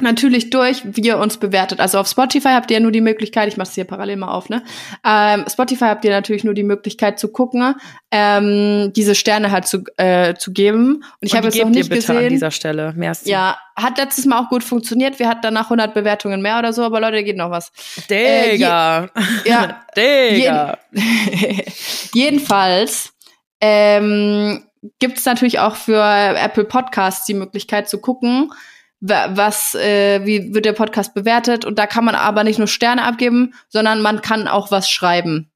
natürlich 0.02 0.50
durch, 0.50 0.82
wie 0.84 1.00
ihr 1.00 1.18
uns 1.18 1.36
bewertet. 1.36 1.80
Also 1.80 1.98
auf 1.98 2.08
Spotify 2.08 2.50
habt 2.50 2.70
ihr 2.70 2.78
ja 2.78 2.82
nur 2.82 2.92
die 2.92 3.00
Möglichkeit, 3.00 3.48
ich 3.48 3.56
mache 3.56 3.68
es 3.68 3.74
hier 3.74 3.84
parallel 3.84 4.16
mal 4.16 4.28
auf, 4.28 4.48
ne? 4.48 4.62
Ähm, 5.04 5.44
Spotify 5.50 5.86
habt 5.86 6.04
ihr 6.04 6.10
natürlich 6.10 6.44
nur 6.44 6.54
die 6.54 6.62
Möglichkeit 6.62 7.18
zu 7.18 7.28
gucken, 7.28 7.74
ähm, 8.10 8.92
diese 8.94 9.14
Sterne 9.14 9.50
halt 9.50 9.66
zu, 9.66 9.84
äh, 9.96 10.34
zu 10.34 10.52
geben. 10.52 11.04
Und 11.20 11.26
ich 11.26 11.34
habe 11.34 11.48
es 11.48 11.56
noch 11.56 11.68
nicht 11.68 11.90
gesehen. 11.90 12.16
an 12.16 12.28
dieser 12.28 12.50
Stelle. 12.50 12.92
Merci. 12.96 13.30
Ja, 13.30 13.58
hat 13.76 13.98
letztes 13.98 14.26
Mal 14.26 14.40
auch 14.40 14.48
gut 14.48 14.64
funktioniert. 14.64 15.18
Wir 15.18 15.28
hatten 15.28 15.42
danach 15.42 15.64
100 15.64 15.94
Bewertungen 15.94 16.42
mehr 16.42 16.58
oder 16.58 16.72
so, 16.72 16.82
aber 16.82 17.00
Leute, 17.00 17.22
geht 17.24 17.36
noch 17.36 17.50
was. 17.50 17.72
Digga. 18.08 19.04
Äh, 19.14 19.44
je, 19.44 19.50
ja. 19.50 19.86
Digga. 19.96 20.78
Jeden, 20.92 21.62
jedenfalls 22.14 23.12
ähm, 23.60 24.64
gibt 24.98 25.18
es 25.18 25.24
natürlich 25.24 25.58
auch 25.58 25.76
für 25.76 26.02
Apple 26.02 26.64
Podcasts 26.64 27.26
die 27.26 27.34
Möglichkeit 27.34 27.88
zu 27.88 28.00
gucken, 28.00 28.52
was, 29.00 29.74
äh, 29.74 30.24
wie 30.24 30.54
wird 30.54 30.66
der 30.66 30.72
Podcast 30.72 31.14
bewertet. 31.14 31.64
Und 31.64 31.78
da 31.78 31.86
kann 31.86 32.04
man 32.04 32.14
aber 32.14 32.44
nicht 32.44 32.58
nur 32.58 32.68
Sterne 32.68 33.04
abgeben, 33.04 33.54
sondern 33.68 34.02
man 34.02 34.20
kann 34.20 34.46
auch 34.46 34.70
was 34.70 34.90
schreiben. 34.90 35.50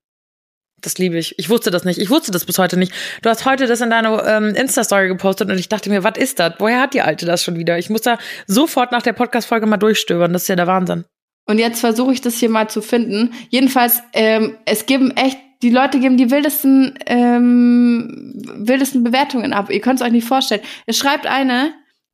Das 0.81 0.99
liebe 0.99 1.19
ich. 1.19 1.39
Ich 1.39 1.49
wusste 1.49 1.71
das 1.71 1.85
nicht. 1.85 1.99
Ich 1.99 2.11
wusste 2.11 2.31
das 2.31 2.45
bis 2.45 2.59
heute 2.59 2.77
nicht. 2.77 2.93
Du 3.23 3.31
hast 3.31 3.47
heute 3.47 3.67
das 3.67 3.81
in 3.81 3.91
deiner 3.91 4.27
ähm, 4.27 4.55
Insta-Story 4.55 5.09
gepostet 5.09 5.51
und 5.51 5.59
ich 5.59 5.69
dachte 5.69 5.89
mir, 5.89 6.05
was 6.05 6.19
ist 6.19 6.39
das? 6.39 6.55
Woher 6.59 6.81
hat 6.81 6.93
die 6.93 7.01
Alte 7.01 7.25
das 7.25 7.43
schon 7.43 7.57
wieder? 7.57 7.79
Ich 7.79 7.89
muss 7.89 8.03
da 8.03 8.19
sofort 8.47 8.93
nach 8.93 9.03
der 9.03 9.15
Podcast-Folge 9.15 9.67
mal 9.67 9.79
durchstöbern. 9.79 10.33
Das 10.33 10.43
ist 10.43 10.49
ja 10.49 10.57
der 10.57 10.67
Wahnsinn. 10.67 11.05
Und 11.47 11.59
jetzt 11.59 11.81
versuche 11.81 12.13
ich 12.13 12.21
das 12.21 12.39
hier 12.39 12.51
mal 12.51 12.69
zu 12.69 12.83
finden. 12.83 13.33
Jedenfalls, 13.49 14.03
ähm, 14.13 14.59
es 14.67 14.87
geben 14.87 15.11
echt, 15.17 15.39
die 15.63 15.71
Leute 15.71 16.01
geben 16.01 16.17
die 16.17 16.31
wildesten, 16.31 16.99
ähm, 17.07 18.33
wildesten 18.57 19.05
Bewertungen 19.05 19.55
ab. 19.55 19.71
Ihr 19.71 19.81
könnt 19.81 20.01
es 20.01 20.07
euch 20.07 20.13
nicht 20.13 20.29
vorstellen. 20.29 20.63
Es 20.87 20.99
schreibt 20.99 21.27
eine, 21.27 21.73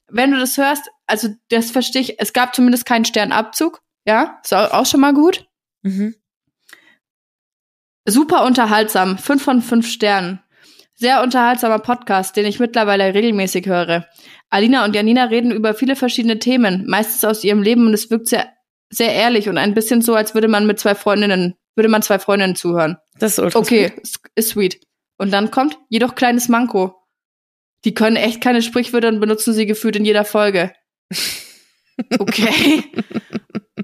wenn 0.08 0.30
du 0.30 0.38
das 0.38 0.56
hörst, 0.56 0.90
also 1.10 1.28
das 1.48 1.70
verstehe 1.70 2.02
ich, 2.02 2.20
es 2.20 2.32
gab 2.32 2.54
zumindest 2.54 2.86
keinen 2.86 3.04
Sternabzug, 3.04 3.82
ja, 4.06 4.40
ist 4.42 4.54
auch 4.54 4.86
schon 4.86 5.00
mal 5.00 5.12
gut. 5.12 5.46
Mhm. 5.82 6.14
Super 8.08 8.44
unterhaltsam, 8.44 9.18
fünf 9.18 9.42
von 9.42 9.62
fünf 9.62 9.86
Sternen. 9.88 10.40
Sehr 10.94 11.22
unterhaltsamer 11.22 11.78
Podcast, 11.78 12.36
den 12.36 12.46
ich 12.46 12.60
mittlerweile 12.60 13.14
regelmäßig 13.14 13.66
höre. 13.66 14.06
Alina 14.50 14.84
und 14.84 14.94
Janina 14.94 15.24
reden 15.24 15.50
über 15.50 15.74
viele 15.74 15.96
verschiedene 15.96 16.38
Themen, 16.38 16.84
meistens 16.86 17.24
aus 17.24 17.44
ihrem 17.44 17.62
Leben 17.62 17.86
und 17.86 17.94
es 17.94 18.10
wirkt 18.10 18.28
sehr, 18.28 18.48
sehr 18.90 19.14
ehrlich 19.14 19.48
und 19.48 19.58
ein 19.58 19.74
bisschen 19.74 20.02
so, 20.02 20.14
als 20.14 20.34
würde 20.34 20.48
man 20.48 20.66
mit 20.66 20.78
zwei 20.80 20.94
Freundinnen, 20.94 21.54
würde 21.76 21.88
man 21.88 22.02
zwei 22.02 22.18
Freundinnen 22.18 22.56
zuhören. 22.56 22.98
Das 23.18 23.32
ist 23.32 23.38
ultra 23.38 23.58
Okay, 23.60 23.92
sweet. 24.04 24.30
ist 24.34 24.48
sweet. 24.50 24.80
Und 25.18 25.30
dann 25.30 25.50
kommt 25.50 25.78
jedoch 25.88 26.14
kleines 26.14 26.48
Manko. 26.48 26.96
Die 27.84 27.94
können 27.94 28.16
echt 28.16 28.42
keine 28.42 28.60
Sprichwörter 28.60 29.08
und 29.08 29.20
benutzen 29.20 29.54
sie 29.54 29.66
gefühlt 29.66 29.96
in 29.96 30.04
jeder 30.04 30.24
Folge. 30.24 30.72
Okay. 32.18 32.84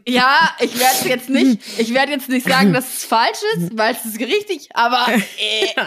ja, 0.06 0.56
ich 0.60 0.78
werde 0.78 1.08
jetzt 1.08 1.28
nicht, 1.28 1.60
ich 1.78 1.92
werde 1.92 2.12
jetzt 2.12 2.28
nicht 2.28 2.48
sagen, 2.48 2.72
dass 2.72 2.94
es 2.94 3.04
falsch 3.04 3.38
ist, 3.56 3.76
weil 3.76 3.94
es 3.94 4.04
ist 4.04 4.18
richtig, 4.18 4.68
aber 4.74 5.06
äh. 5.38 5.82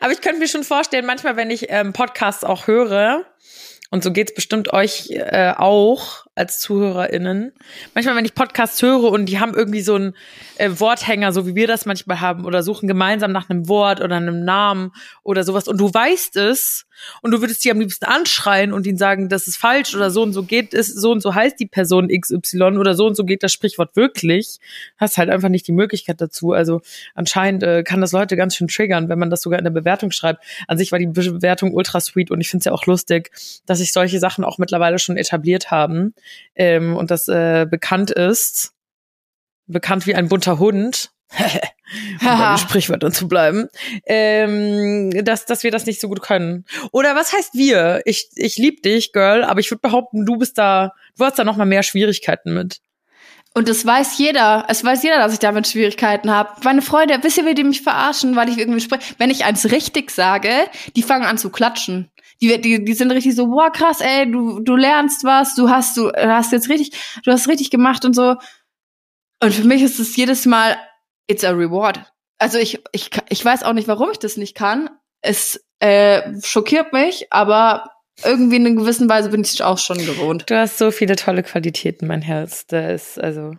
aber 0.00 0.12
ich 0.12 0.20
könnte 0.20 0.38
mir 0.38 0.48
schon 0.48 0.64
vorstellen, 0.64 1.04
manchmal, 1.04 1.36
wenn 1.36 1.50
ich 1.50 1.66
ähm, 1.68 1.92
Podcasts 1.92 2.44
auch 2.44 2.66
höre, 2.66 3.26
und 3.90 4.04
so 4.04 4.12
geht's 4.12 4.34
bestimmt 4.34 4.72
euch 4.72 5.10
äh, 5.10 5.52
auch 5.56 6.26
als 6.40 6.58
ZuhörerInnen. 6.58 7.52
Manchmal, 7.94 8.16
wenn 8.16 8.24
ich 8.24 8.34
Podcasts 8.34 8.80
höre 8.82 9.04
und 9.04 9.26
die 9.26 9.38
haben 9.38 9.54
irgendwie 9.54 9.82
so 9.82 9.94
einen 9.94 10.16
äh, 10.56 10.70
Worthänger, 10.74 11.32
so 11.32 11.46
wie 11.46 11.54
wir 11.54 11.66
das 11.66 11.86
manchmal 11.86 12.20
haben, 12.20 12.46
oder 12.46 12.62
suchen 12.62 12.88
gemeinsam 12.88 13.30
nach 13.30 13.50
einem 13.50 13.68
Wort 13.68 14.00
oder 14.00 14.16
einem 14.16 14.44
Namen 14.44 14.92
oder 15.22 15.44
sowas 15.44 15.68
und 15.68 15.78
du 15.78 15.92
weißt 15.92 16.36
es 16.36 16.86
und 17.22 17.32
du 17.32 17.40
würdest 17.40 17.64
die 17.64 17.70
am 17.70 17.80
liebsten 17.80 18.06
anschreien 18.06 18.72
und 18.72 18.86
ihnen 18.86 18.98
sagen, 18.98 19.28
das 19.28 19.46
ist 19.46 19.56
falsch 19.56 19.94
oder 19.94 20.10
so 20.10 20.22
und 20.22 20.32
so 20.32 20.42
geht 20.42 20.74
es, 20.74 20.88
so 20.88 21.12
und 21.12 21.20
so 21.20 21.34
heißt 21.34 21.58
die 21.60 21.66
Person 21.66 22.08
XY 22.08 22.78
oder 22.78 22.94
so 22.94 23.06
und 23.06 23.16
so 23.16 23.24
geht 23.24 23.42
das 23.42 23.52
Sprichwort 23.52 23.96
wirklich, 23.96 24.58
hast 24.96 25.18
halt 25.18 25.30
einfach 25.30 25.48
nicht 25.48 25.66
die 25.66 25.72
Möglichkeit 25.72 26.20
dazu. 26.20 26.52
Also 26.52 26.80
anscheinend 27.14 27.62
äh, 27.62 27.82
kann 27.82 28.00
das 28.00 28.12
Leute 28.12 28.36
ganz 28.36 28.56
schön 28.56 28.68
triggern, 28.68 29.08
wenn 29.08 29.18
man 29.18 29.30
das 29.30 29.42
sogar 29.42 29.58
in 29.58 29.64
der 29.64 29.70
Bewertung 29.70 30.10
schreibt. 30.10 30.42
An 30.68 30.78
sich 30.78 30.92
war 30.92 30.98
die 30.98 31.06
Bewertung 31.06 31.74
ultra 31.74 32.00
sweet 32.00 32.30
und 32.30 32.40
ich 32.40 32.48
finde 32.48 32.62
es 32.62 32.64
ja 32.66 32.72
auch 32.72 32.86
lustig, 32.86 33.30
dass 33.66 33.78
sich 33.78 33.92
solche 33.92 34.18
Sachen 34.18 34.44
auch 34.44 34.58
mittlerweile 34.58 34.98
schon 34.98 35.16
etabliert 35.16 35.70
haben 35.70 36.14
ähm, 36.54 36.96
und 36.96 37.10
das 37.10 37.28
äh, 37.28 37.66
bekannt 37.68 38.10
ist. 38.10 38.72
Bekannt 39.66 40.06
wie 40.06 40.14
ein 40.14 40.28
bunter 40.28 40.58
Hund 40.58 41.12
um 42.20 42.26
bei 42.26 42.56
Sprichwörtern 42.56 43.12
zu 43.12 43.28
bleiben, 43.28 43.68
ähm, 44.06 45.10
dass, 45.24 45.46
dass 45.46 45.62
wir 45.62 45.70
das 45.70 45.86
nicht 45.86 46.00
so 46.00 46.08
gut 46.08 46.22
können. 46.22 46.64
Oder 46.92 47.14
was 47.14 47.32
heißt 47.32 47.54
wir? 47.54 48.02
Ich, 48.04 48.28
ich 48.34 48.56
lieb 48.56 48.82
dich, 48.82 49.12
Girl, 49.12 49.44
aber 49.44 49.60
ich 49.60 49.70
würde 49.70 49.80
behaupten, 49.80 50.26
du 50.26 50.36
bist 50.36 50.58
da, 50.58 50.92
du 51.16 51.24
hast 51.24 51.38
da 51.38 51.44
noch 51.44 51.56
mal 51.56 51.66
mehr 51.66 51.82
Schwierigkeiten 51.82 52.54
mit. 52.54 52.80
Und 53.52 53.68
das 53.68 53.84
weiß 53.84 54.16
jeder. 54.18 54.66
Es 54.68 54.84
weiß 54.84 55.02
jeder, 55.02 55.18
dass 55.18 55.32
ich 55.32 55.40
damit 55.40 55.66
Schwierigkeiten 55.66 56.30
habe. 56.30 56.50
Meine 56.62 56.82
Freunde, 56.82 57.18
wisst 57.22 57.36
ihr, 57.38 57.46
wie 57.46 57.54
die 57.54 57.64
mich 57.64 57.82
verarschen, 57.82 58.36
weil 58.36 58.48
ich 58.48 58.58
irgendwie 58.58 58.80
spreche? 58.80 59.14
Wenn 59.18 59.30
ich 59.30 59.44
eins 59.44 59.70
richtig 59.72 60.12
sage, 60.12 60.50
die 60.94 61.02
fangen 61.02 61.24
an 61.24 61.36
zu 61.36 61.50
klatschen. 61.50 62.10
Die, 62.42 62.60
die, 62.60 62.84
die 62.84 62.94
sind 62.94 63.10
richtig 63.10 63.34
so, 63.34 63.48
boah, 63.48 63.70
krass, 63.70 64.00
ey, 64.00 64.30
du, 64.30 64.60
du 64.60 64.76
lernst 64.76 65.24
was, 65.24 65.54
du 65.54 65.68
hast, 65.68 65.96
du 65.96 66.10
hast 66.12 66.52
jetzt 66.52 66.68
richtig, 66.68 66.92
du 67.24 67.32
hast 67.32 67.48
richtig 67.48 67.70
gemacht 67.70 68.04
und 68.04 68.14
so. 68.14 68.36
Und 69.42 69.54
für 69.54 69.64
mich 69.64 69.82
ist 69.82 69.98
es 69.98 70.16
jedes 70.16 70.46
Mal, 70.46 70.76
it's 71.26 71.44
a 71.44 71.50
reward. 71.50 72.00
Also 72.38 72.58
ich, 72.58 72.82
ich, 72.92 73.10
ich 73.28 73.44
weiß 73.44 73.62
auch 73.62 73.74
nicht, 73.74 73.88
warum 73.88 74.10
ich 74.10 74.18
das 74.18 74.36
nicht 74.36 74.54
kann. 74.54 74.88
Es 75.22 75.62
äh, 75.80 76.22
schockiert 76.42 76.92
mich, 76.92 77.30
aber 77.30 77.90
irgendwie 78.24 78.56
in 78.56 78.66
einer 78.66 78.76
gewissen 78.76 79.08
Weise 79.08 79.30
bin 79.30 79.42
ich 79.42 79.62
auch 79.62 79.78
schon 79.78 79.98
gewohnt. 79.98 80.48
Du 80.48 80.58
hast 80.58 80.78
so 80.78 80.90
viele 80.90 81.16
tolle 81.16 81.42
Qualitäten, 81.42 82.06
mein 82.06 82.22
Herz. 82.22 82.66
Da 82.66 82.90
ist 82.90 83.18
also 83.18 83.54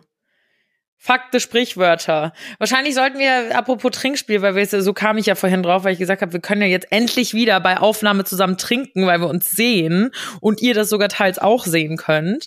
Fakte, 1.04 1.40
Sprichwörter. 1.40 2.32
Wahrscheinlich 2.58 2.94
sollten 2.94 3.18
wir, 3.18 3.58
apropos 3.58 3.90
Trinkspiel, 3.90 4.40
weil 4.40 4.54
wir 4.54 4.64
so 4.64 4.92
kam 4.92 5.18
ich 5.18 5.26
ja 5.26 5.34
vorhin 5.34 5.64
drauf, 5.64 5.82
weil 5.82 5.94
ich 5.94 5.98
gesagt 5.98 6.22
habe, 6.22 6.32
wir 6.32 6.38
können 6.38 6.62
ja 6.62 6.68
jetzt 6.68 6.92
endlich 6.92 7.34
wieder 7.34 7.58
bei 7.58 7.78
Aufnahme 7.78 8.22
zusammen 8.22 8.56
trinken, 8.56 9.04
weil 9.04 9.20
wir 9.20 9.26
uns 9.26 9.50
sehen 9.50 10.12
und 10.40 10.62
ihr 10.62 10.74
das 10.74 10.88
sogar 10.88 11.08
teils 11.08 11.40
auch 11.40 11.64
sehen 11.64 11.96
könnt. 11.96 12.46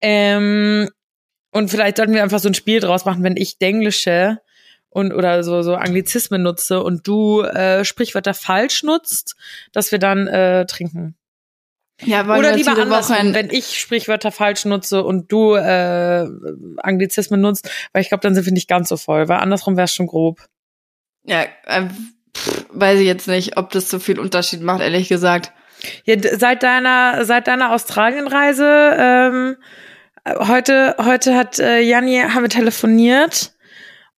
Ähm, 0.00 0.88
und 1.50 1.68
vielleicht 1.68 1.96
sollten 1.96 2.14
wir 2.14 2.22
einfach 2.22 2.38
so 2.38 2.48
ein 2.48 2.54
Spiel 2.54 2.78
draus 2.78 3.06
machen, 3.06 3.24
wenn 3.24 3.36
ich 3.36 3.58
Denglische 3.58 4.38
und 4.88 5.12
oder 5.12 5.42
so 5.42 5.62
so 5.62 5.74
Anglizismen 5.74 6.44
nutze 6.44 6.84
und 6.84 7.08
du 7.08 7.40
äh, 7.40 7.84
Sprichwörter 7.84 8.34
falsch 8.34 8.84
nutzt, 8.84 9.34
dass 9.72 9.90
wir 9.90 9.98
dann 9.98 10.28
äh, 10.28 10.64
trinken. 10.66 11.16
Ja, 12.02 12.26
weil 12.26 12.38
Oder 12.38 12.54
lieber 12.54 12.76
andersrum, 12.76 13.34
wenn 13.34 13.50
ich 13.50 13.78
Sprichwörter 13.78 14.30
falsch 14.30 14.66
nutze 14.66 15.02
und 15.02 15.32
du 15.32 15.54
äh, 15.54 16.26
Anglizismen 16.78 17.40
nutzt, 17.40 17.70
weil 17.92 18.02
ich 18.02 18.08
glaube, 18.08 18.20
dann 18.20 18.34
sind 18.34 18.44
wir 18.44 18.52
nicht 18.52 18.68
ganz 18.68 18.90
so 18.90 18.96
voll, 18.96 19.28
weil 19.28 19.38
andersrum 19.38 19.76
wäre 19.76 19.86
es 19.86 19.94
schon 19.94 20.06
grob. 20.06 20.44
Ja, 21.24 21.44
äh, 21.64 21.88
pff, 22.36 22.66
weiß 22.70 23.00
ich 23.00 23.06
jetzt 23.06 23.28
nicht, 23.28 23.56
ob 23.56 23.70
das 23.70 23.88
so 23.88 23.98
viel 23.98 24.20
Unterschied 24.20 24.60
macht, 24.60 24.82
ehrlich 24.82 25.08
gesagt. 25.08 25.52
Ja, 26.04 26.16
seit 26.38 26.62
deiner 26.62 27.24
seit 27.24 27.48
deiner 27.48 27.72
Australienreise 27.72 28.96
ähm, 28.98 29.56
heute 30.26 30.96
heute 30.98 31.34
hat 31.34 31.58
äh, 31.58 31.80
Janni 31.80 32.20
haben 32.20 32.42
wir 32.42 32.48
telefoniert 32.48 33.54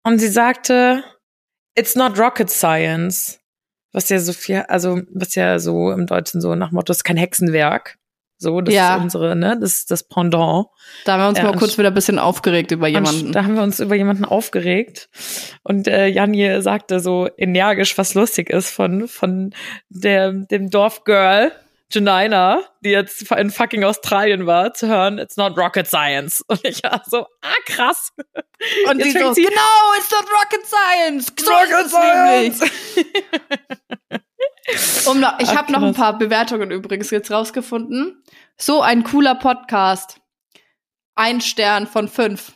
und 0.03 0.19
sie 0.19 0.29
sagte, 0.29 1.03
it's 1.75 1.95
not 1.95 2.17
rocket 2.17 2.49
science, 2.49 3.39
was 3.97 4.09
ja 4.09 4.19
so 4.19 4.31
viel, 4.31 4.63
also 4.67 5.01
was 5.11 5.33
ja 5.35 5.57
so 5.59 5.91
im 5.91 6.05
Deutschen 6.05 6.39
so 6.39 6.53
nach 6.55 6.71
Motto 6.71 6.91
ist 6.91 7.03
kein 7.03 7.17
Hexenwerk. 7.17 7.97
So, 8.37 8.61
das 8.61 8.75
Ja. 8.75 8.95
ist 8.97 9.01
unsere, 9.01 9.35
ne, 9.35 9.57
das 9.59 9.73
ist 9.73 9.89
das 9.91 10.03
Pendant. 10.07 10.67
Da 11.05 11.13
haben 11.13 11.21
wir 11.21 11.27
uns 11.29 11.39
Ja, 11.39 11.45
mal 11.45 11.57
kurz 11.57 11.79
wieder 11.79 11.87
ein 11.87 11.95
bisschen 11.95 12.19
aufgeregt 12.19 12.71
über 12.71 12.87
jemanden. 12.87 13.31
Da 13.31 13.43
haben 13.43 13.55
wir 13.55 13.63
uns 13.63 13.79
über 13.79 13.95
jemanden 13.95 14.25
aufgeregt. 14.25 15.09
Und 15.63 15.87
äh, 15.87 16.05
Janje 16.05 16.61
sagte 16.61 16.99
so 16.99 17.27
energisch, 17.35 17.97
was 17.97 18.13
lustig 18.13 18.51
ist 18.51 18.69
von, 18.69 19.07
von 19.07 19.55
der, 19.89 20.31
dem 20.33 20.69
Dorfgirl 20.69 21.51
Janina, 21.91 22.63
die 22.83 22.89
jetzt 22.89 23.31
in 23.31 23.49
fucking 23.49 23.83
Australien 23.83 24.45
war, 24.45 24.73
zu 24.73 24.87
hören, 24.87 25.17
it's 25.19 25.37
not 25.37 25.57
rocket 25.57 25.87
science. 25.87 26.43
Und 26.47 26.59
ich 26.65 26.83
war 26.83 27.01
so, 27.05 27.25
ah, 27.41 27.53
krass. 27.65 28.11
Und 28.89 28.99
Jetzt 28.99 29.13
sie 29.13 29.19
so, 29.19 29.33
sie- 29.33 29.43
genau, 29.43 29.93
it's 29.97 30.11
not 30.11 30.25
rocket 30.29 30.65
science. 30.65 31.31
So 31.39 31.51
Rocket 31.51 31.89
science. 31.89 32.61
Um 35.05 35.25
ich 35.39 35.47
Ach, 35.49 35.55
habe 35.55 35.71
noch 35.71 35.81
ein 35.81 35.93
paar 35.93 36.17
Bewertungen 36.17 36.71
übrigens 36.71 37.09
jetzt 37.09 37.31
rausgefunden. 37.31 38.21
So 38.57 38.81
ein 38.81 39.05
cooler 39.05 39.35
Podcast. 39.35 40.19
Ein 41.15 41.39
Stern 41.39 41.87
von 41.87 42.09
fünf. 42.09 42.51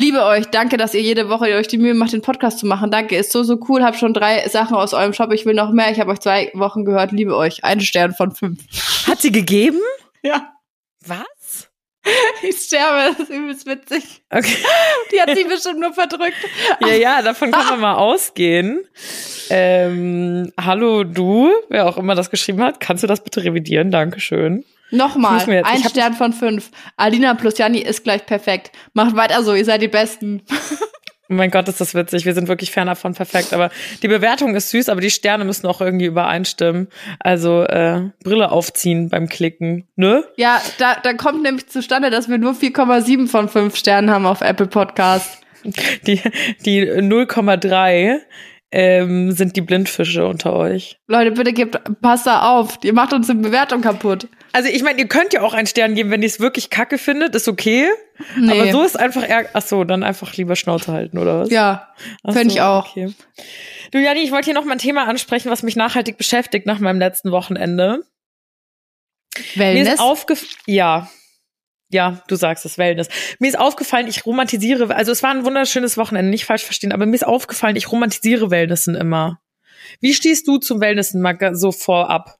Liebe 0.00 0.24
euch, 0.24 0.46
danke, 0.46 0.76
dass 0.76 0.94
ihr 0.94 1.00
jede 1.00 1.28
Woche 1.28 1.46
euch 1.56 1.66
die 1.66 1.76
Mühe 1.76 1.92
macht, 1.92 2.12
den 2.12 2.22
Podcast 2.22 2.60
zu 2.60 2.66
machen. 2.66 2.92
Danke, 2.92 3.16
ist 3.16 3.32
so, 3.32 3.42
so 3.42 3.58
cool. 3.68 3.82
Hab 3.82 3.96
schon 3.96 4.14
drei 4.14 4.48
Sachen 4.48 4.76
aus 4.76 4.94
eurem 4.94 5.12
Shop. 5.12 5.32
Ich 5.32 5.44
will 5.44 5.54
noch 5.54 5.72
mehr. 5.72 5.90
Ich 5.90 5.98
habe 5.98 6.12
euch 6.12 6.20
zwei 6.20 6.52
Wochen 6.54 6.84
gehört. 6.84 7.10
Liebe 7.10 7.36
euch. 7.36 7.64
Ein 7.64 7.80
Stern 7.80 8.14
von 8.14 8.30
fünf. 8.30 8.60
Hat 9.08 9.20
sie 9.20 9.32
gegeben? 9.32 9.80
Ja. 10.20 10.52
Was? 11.06 11.70
Ich 12.42 12.56
sterbe, 12.56 13.12
das 13.12 13.20
ist 13.20 13.30
übelst 13.30 13.66
witzig. 13.66 14.22
Okay. 14.30 14.56
Die 15.12 15.20
hat 15.20 15.36
sie 15.36 15.44
bestimmt 15.44 15.78
nur 15.78 15.92
verdrückt. 15.92 16.34
Ja, 16.80 16.94
ja, 16.94 17.22
davon 17.22 17.52
kann 17.52 17.66
man 17.66 17.80
mal 17.80 17.94
ausgehen. 17.94 18.84
Ähm, 19.48 20.52
hallo 20.60 21.04
du, 21.04 21.52
wer 21.68 21.86
auch 21.86 21.96
immer 21.96 22.16
das 22.16 22.30
geschrieben 22.30 22.64
hat, 22.64 22.80
kannst 22.80 23.04
du 23.04 23.06
das 23.06 23.22
bitte 23.22 23.44
revidieren? 23.44 23.92
Dankeschön. 23.92 24.64
Nochmal, 24.90 25.62
ein 25.64 25.82
Stern 25.84 26.14
von 26.14 26.32
fünf. 26.32 26.70
Alina 26.96 27.34
plus 27.34 27.58
Janni 27.58 27.80
ist 27.80 28.04
gleich 28.04 28.24
perfekt. 28.24 28.72
Macht 28.94 29.16
weiter 29.16 29.42
so, 29.42 29.54
ihr 29.54 29.64
seid 29.64 29.82
die 29.82 29.88
Besten. 29.88 30.42
Oh 31.30 31.34
mein 31.34 31.50
Gott, 31.50 31.68
ist 31.68 31.78
das 31.78 31.94
witzig. 31.94 32.24
Wir 32.24 32.32
sind 32.32 32.48
wirklich 32.48 32.70
fernab 32.70 32.96
von 32.96 33.12
perfekt. 33.12 33.52
Aber 33.52 33.68
die 34.02 34.08
Bewertung 34.08 34.54
ist 34.54 34.70
süß, 34.70 34.88
aber 34.88 35.02
die 35.02 35.10
Sterne 35.10 35.44
müssen 35.44 35.66
auch 35.66 35.82
irgendwie 35.82 36.06
übereinstimmen. 36.06 36.88
Also 37.20 37.64
äh, 37.64 38.08
Brille 38.24 38.50
aufziehen 38.50 39.10
beim 39.10 39.28
Klicken, 39.28 39.86
ne? 39.94 40.24
Ja, 40.36 40.62
da, 40.78 40.96
da 41.02 41.12
kommt 41.12 41.42
nämlich 41.42 41.68
zustande, 41.68 42.08
dass 42.08 42.30
wir 42.30 42.38
nur 42.38 42.52
4,7 42.52 43.28
von 43.28 43.50
5 43.50 43.76
Sternen 43.76 44.10
haben 44.10 44.24
auf 44.24 44.40
Apple 44.40 44.68
Podcast. 44.68 45.42
Die, 46.06 46.22
die 46.64 46.90
0,3 46.90 48.20
ähm, 48.70 49.32
sind 49.32 49.56
die 49.56 49.60
Blindfische 49.60 50.26
unter 50.26 50.54
euch. 50.54 50.98
Leute, 51.08 51.32
bitte 51.32 51.52
gebt, 51.52 51.78
passt 52.00 52.26
da 52.26 52.50
auf. 52.50 52.78
Ihr 52.82 52.92
macht 52.92 53.12
uns 53.12 53.26
die 53.26 53.34
Bewertung 53.34 53.80
kaputt. 53.80 54.28
Also 54.52 54.68
ich 54.68 54.82
meine, 54.82 54.98
ihr 54.98 55.08
könnt 55.08 55.32
ja 55.32 55.42
auch 55.42 55.54
einen 55.54 55.66
Stern 55.66 55.94
geben, 55.94 56.10
wenn 56.10 56.22
ihr 56.22 56.28
es 56.28 56.40
wirklich 56.40 56.70
kacke 56.70 56.98
findet, 56.98 57.34
ist 57.34 57.48
okay. 57.48 57.88
Nee. 58.36 58.52
Aber 58.52 58.72
so 58.72 58.82
ist 58.82 58.98
einfach 58.98 59.28
eher, 59.28 59.48
ach 59.52 59.62
so, 59.62 59.84
dann 59.84 60.02
einfach 60.02 60.34
lieber 60.34 60.56
Schnauze 60.56 60.92
halten, 60.92 61.18
oder 61.18 61.40
was? 61.40 61.50
Ja, 61.50 61.94
Ach 62.24 62.32
finde 62.32 62.50
so, 62.50 62.56
ich 62.56 62.62
auch. 62.62 62.90
Okay. 62.90 63.12
Du, 63.90 63.98
Jani, 63.98 64.20
ich 64.20 64.32
wollte 64.32 64.46
hier 64.46 64.54
noch 64.54 64.64
mal 64.64 64.72
ein 64.72 64.78
Thema 64.78 65.06
ansprechen, 65.06 65.50
was 65.50 65.62
mich 65.62 65.76
nachhaltig 65.76 66.16
beschäftigt 66.16 66.66
nach 66.66 66.78
meinem 66.78 66.98
letzten 66.98 67.30
Wochenende. 67.30 68.02
Mir 69.54 69.62
Wellness. 69.62 69.94
ist 69.94 70.00
aufgefallen, 70.00 70.50
ja. 70.66 71.10
Ja, 71.90 72.22
du 72.28 72.36
sagst 72.36 72.66
es, 72.66 72.76
Wellness. 72.76 73.08
Mir 73.38 73.48
ist 73.48 73.58
aufgefallen, 73.58 74.08
ich 74.08 74.26
romantisiere, 74.26 74.94
also 74.94 75.10
es 75.10 75.22
war 75.22 75.30
ein 75.30 75.44
wunderschönes 75.44 75.96
Wochenende, 75.96 76.30
nicht 76.30 76.44
falsch 76.44 76.64
verstehen, 76.64 76.92
aber 76.92 77.06
mir 77.06 77.14
ist 77.14 77.26
aufgefallen, 77.26 77.76
ich 77.76 77.90
romantisiere 77.90 78.50
Wellnessen 78.50 78.94
immer. 78.94 79.40
Wie 80.00 80.12
stehst 80.12 80.46
du 80.46 80.58
zum 80.58 80.80
Wellnessen 80.80 81.22
mal 81.22 81.38
so 81.54 81.72
vorab? 81.72 82.37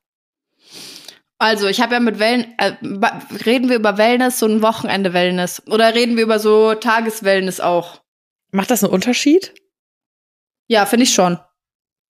Also, 1.38 1.68
ich 1.68 1.80
habe 1.80 1.94
ja 1.94 2.00
mit 2.00 2.18
Wellen, 2.18 2.54
äh, 2.58 2.72
reden 3.46 3.68
wir 3.68 3.76
über 3.76 3.96
Wellness, 3.96 4.40
so 4.40 4.46
ein 4.46 4.60
Wochenende 4.60 5.12
Wellness. 5.12 5.62
Oder 5.68 5.94
reden 5.94 6.16
wir 6.16 6.24
über 6.24 6.40
so 6.40 6.74
Tageswellness 6.74 7.60
auch? 7.60 8.00
Macht 8.50 8.70
das 8.70 8.82
einen 8.82 8.92
Unterschied? 8.92 9.54
Ja, 10.66 10.84
finde 10.84 11.04
ich 11.04 11.14
schon. 11.14 11.38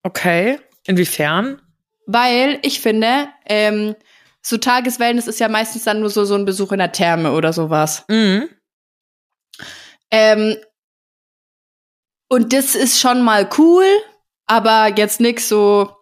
Okay. 0.03 0.59
Inwiefern? 0.87 1.61
Weil 2.07 2.59
ich 2.63 2.81
finde, 2.81 3.27
ähm, 3.45 3.95
so 4.41 4.57
Tageswellness 4.57 5.27
ist 5.27 5.39
ja 5.39 5.49
meistens 5.49 5.83
dann 5.83 5.99
nur 5.99 6.09
so, 6.09 6.25
so 6.25 6.35
ein 6.35 6.45
Besuch 6.45 6.71
in 6.71 6.79
der 6.79 6.91
Therme 6.91 7.33
oder 7.33 7.53
sowas. 7.53 8.05
Mhm. 8.07 8.49
Ähm, 10.09 10.57
und 12.29 12.53
das 12.53 12.75
ist 12.75 12.99
schon 12.99 13.21
mal 13.21 13.47
cool, 13.57 13.85
aber 14.45 14.93
jetzt 14.95 15.19
nix 15.19 15.49
so. 15.49 15.95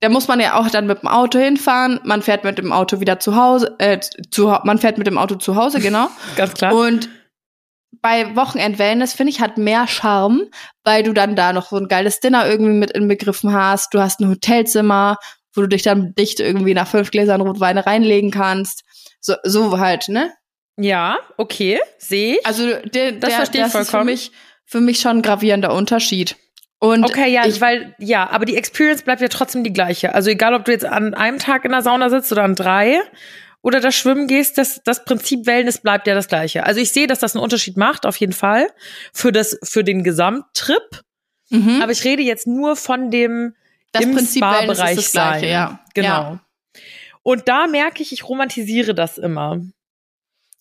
Da 0.00 0.08
muss 0.08 0.28
man 0.28 0.40
ja 0.40 0.58
auch 0.58 0.68
dann 0.68 0.86
mit 0.86 1.02
dem 1.02 1.08
Auto 1.08 1.38
hinfahren. 1.38 2.00
Man 2.04 2.22
fährt 2.22 2.44
mit 2.44 2.58
dem 2.58 2.72
Auto 2.72 3.00
wieder 3.00 3.18
zu 3.18 3.34
Hause. 3.36 3.74
Äh, 3.78 4.00
zu, 4.30 4.54
man 4.64 4.78
fährt 4.78 4.98
mit 4.98 5.06
dem 5.06 5.18
Auto 5.18 5.36
zu 5.36 5.56
Hause, 5.56 5.80
genau. 5.80 6.08
Ganz 6.36 6.54
klar. 6.54 6.74
Und 6.74 7.08
bei 8.02 8.36
Wochenend-Wellness, 8.36 9.14
finde 9.14 9.30
ich, 9.30 9.40
hat 9.40 9.56
mehr 9.58 9.86
Charme, 9.86 10.42
weil 10.84 11.02
du 11.02 11.12
dann 11.12 11.34
da 11.34 11.52
noch 11.52 11.68
so 11.68 11.76
ein 11.76 11.88
geiles 11.88 12.20
Dinner 12.20 12.46
irgendwie 12.48 12.74
mit 12.74 12.90
inbegriffen 12.90 13.52
hast. 13.52 13.94
Du 13.94 14.00
hast 14.00 14.20
ein 14.20 14.28
Hotelzimmer, 14.28 15.16
wo 15.54 15.62
du 15.62 15.68
dich 15.68 15.82
dann 15.82 16.14
dicht 16.14 16.40
irgendwie 16.40 16.74
nach 16.74 16.86
fünf 16.86 17.10
Gläsern 17.10 17.40
Rotweine 17.40 17.86
reinlegen 17.86 18.30
kannst. 18.30 18.84
So, 19.20 19.34
so 19.44 19.78
halt, 19.78 20.08
ne? 20.08 20.30
ja, 20.78 21.16
okay, 21.38 21.80
sehe 21.98 22.34
ich. 22.34 22.46
Also 22.46 22.76
der, 22.84 23.12
Das 23.12 23.34
verstehe 23.34 23.66
ich 23.66 23.72
das 23.72 23.80
ist 23.80 23.86
für 23.86 23.92
vollkommen. 23.92 24.10
mich, 24.10 24.30
für 24.66 24.80
mich 24.80 25.00
schon 25.00 25.18
ein 25.18 25.22
gravierender 25.22 25.72
Unterschied. 25.72 26.36
Und 26.78 27.04
Okay, 27.04 27.32
ja, 27.32 27.46
ich, 27.46 27.60
weil, 27.60 27.94
ja, 27.98 28.28
aber 28.28 28.44
die 28.44 28.56
Experience 28.56 29.02
bleibt 29.02 29.22
ja 29.22 29.28
trotzdem 29.28 29.64
die 29.64 29.72
gleiche. 29.72 30.14
Also 30.14 30.30
egal, 30.30 30.54
ob 30.54 30.64
du 30.64 30.72
jetzt 30.72 30.84
an 30.84 31.14
einem 31.14 31.38
Tag 31.38 31.64
in 31.64 31.72
der 31.72 31.82
Sauna 31.82 32.10
sitzt 32.10 32.30
oder 32.32 32.44
an 32.44 32.54
drei 32.54 33.00
oder 33.62 33.80
da 33.80 33.90
schwimmen 33.90 34.26
gehst, 34.26 34.58
das, 34.58 34.82
das 34.84 35.04
Prinzip 35.04 35.46
Wellness 35.46 35.78
bleibt 35.78 36.06
ja 36.06 36.14
das 36.14 36.28
gleiche. 36.28 36.64
Also 36.64 36.80
ich 36.80 36.92
sehe, 36.92 37.06
dass 37.06 37.18
das 37.18 37.34
einen 37.34 37.42
Unterschied 37.42 37.76
macht, 37.76 38.04
auf 38.04 38.16
jeden 38.16 38.34
Fall, 38.34 38.68
für 39.12 39.32
das, 39.32 39.58
für 39.62 39.84
den 39.84 40.04
Gesamttrip. 40.04 41.02
mhm, 41.48 41.80
Aber 41.82 41.92
ich 41.92 42.04
rede 42.04 42.22
jetzt 42.22 42.46
nur 42.46 42.76
von 42.76 43.10
dem 43.10 43.54
das 43.92 44.02
im 44.02 44.14
Prinzip 44.14 44.42
Wellness 44.42 44.60
ist 44.60 44.76
Spa-Bereich 44.76 44.96
das 44.96 45.12
gleiche, 45.12 45.40
sein. 45.40 45.48
ja. 45.48 45.80
Genau. 45.94 46.08
Ja. 46.08 46.40
Und 47.22 47.48
da 47.48 47.66
merke 47.66 48.02
ich, 48.02 48.12
ich 48.12 48.28
romantisiere 48.28 48.94
das 48.94 49.18
immer. 49.18 49.60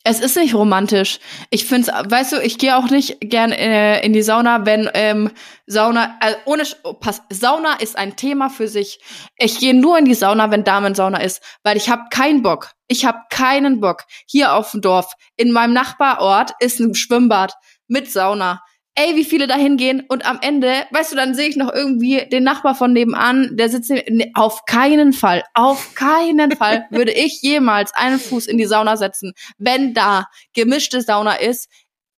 Es 0.07 0.19
ist 0.19 0.37
nicht 0.37 0.53
romantisch. 0.53 1.19
Ich 1.49 1.65
find's, 1.65 1.87
weißt 1.87 2.33
du, 2.33 2.37
ich 2.37 2.59
gehe 2.59 2.77
auch 2.77 2.91
nicht 2.91 3.17
gern 3.21 3.51
äh, 3.51 4.05
in 4.05 4.13
die 4.13 4.21
Sauna, 4.21 4.63
wenn 4.63 4.87
ähm, 4.93 5.31
Sauna, 5.65 6.19
äh, 6.21 6.35
ohne, 6.45 6.61
oh, 6.83 6.93
pass, 6.93 7.23
Sauna 7.31 7.73
ist 7.79 7.97
ein 7.97 8.15
Thema 8.15 8.51
für 8.51 8.67
sich. 8.67 8.99
Ich 9.35 9.57
gehe 9.57 9.73
nur 9.73 9.97
in 9.97 10.05
die 10.05 10.13
Sauna, 10.13 10.51
wenn 10.51 10.63
Damensauna 10.63 11.21
ist, 11.21 11.41
weil 11.63 11.75
ich 11.75 11.89
habe 11.89 12.03
keinen 12.11 12.43
Bock. 12.43 12.69
Ich 12.87 13.03
habe 13.03 13.17
keinen 13.31 13.81
Bock. 13.81 14.03
Hier 14.27 14.53
auf 14.53 14.69
dem 14.69 14.81
Dorf, 14.81 15.11
in 15.37 15.51
meinem 15.51 15.73
Nachbarort 15.73 16.51
ist 16.59 16.79
ein 16.79 16.93
Schwimmbad 16.93 17.55
mit 17.87 18.11
Sauna. 18.11 18.61
Ey, 18.97 19.15
wie 19.17 19.25
viele 19.25 19.45
da 19.47 19.55
hingehen 19.55 20.05
und 20.07 20.25
am 20.25 20.39
Ende, 20.41 20.85
weißt 20.91 21.11
du, 21.11 21.15
dann 21.17 21.35
sehe 21.35 21.49
ich 21.49 21.57
noch 21.57 21.73
irgendwie 21.73 22.25
den 22.31 22.43
Nachbar 22.43 22.75
von 22.75 22.93
nebenan, 22.93 23.57
der 23.57 23.67
sitzt 23.67 23.89
neben- 23.89 24.15
nee, 24.15 24.31
auf 24.35 24.63
keinen 24.65 25.11
Fall, 25.11 25.43
auf 25.53 25.95
keinen 25.95 26.51
Fall 26.57 26.85
würde 26.91 27.11
ich 27.11 27.41
jemals 27.41 27.93
einen 27.93 28.19
Fuß 28.19 28.47
in 28.47 28.57
die 28.57 28.65
Sauna 28.65 28.95
setzen, 28.95 29.33
wenn 29.57 29.93
da 29.93 30.27
gemischte 30.53 31.01
Sauna 31.01 31.33
ist. 31.35 31.67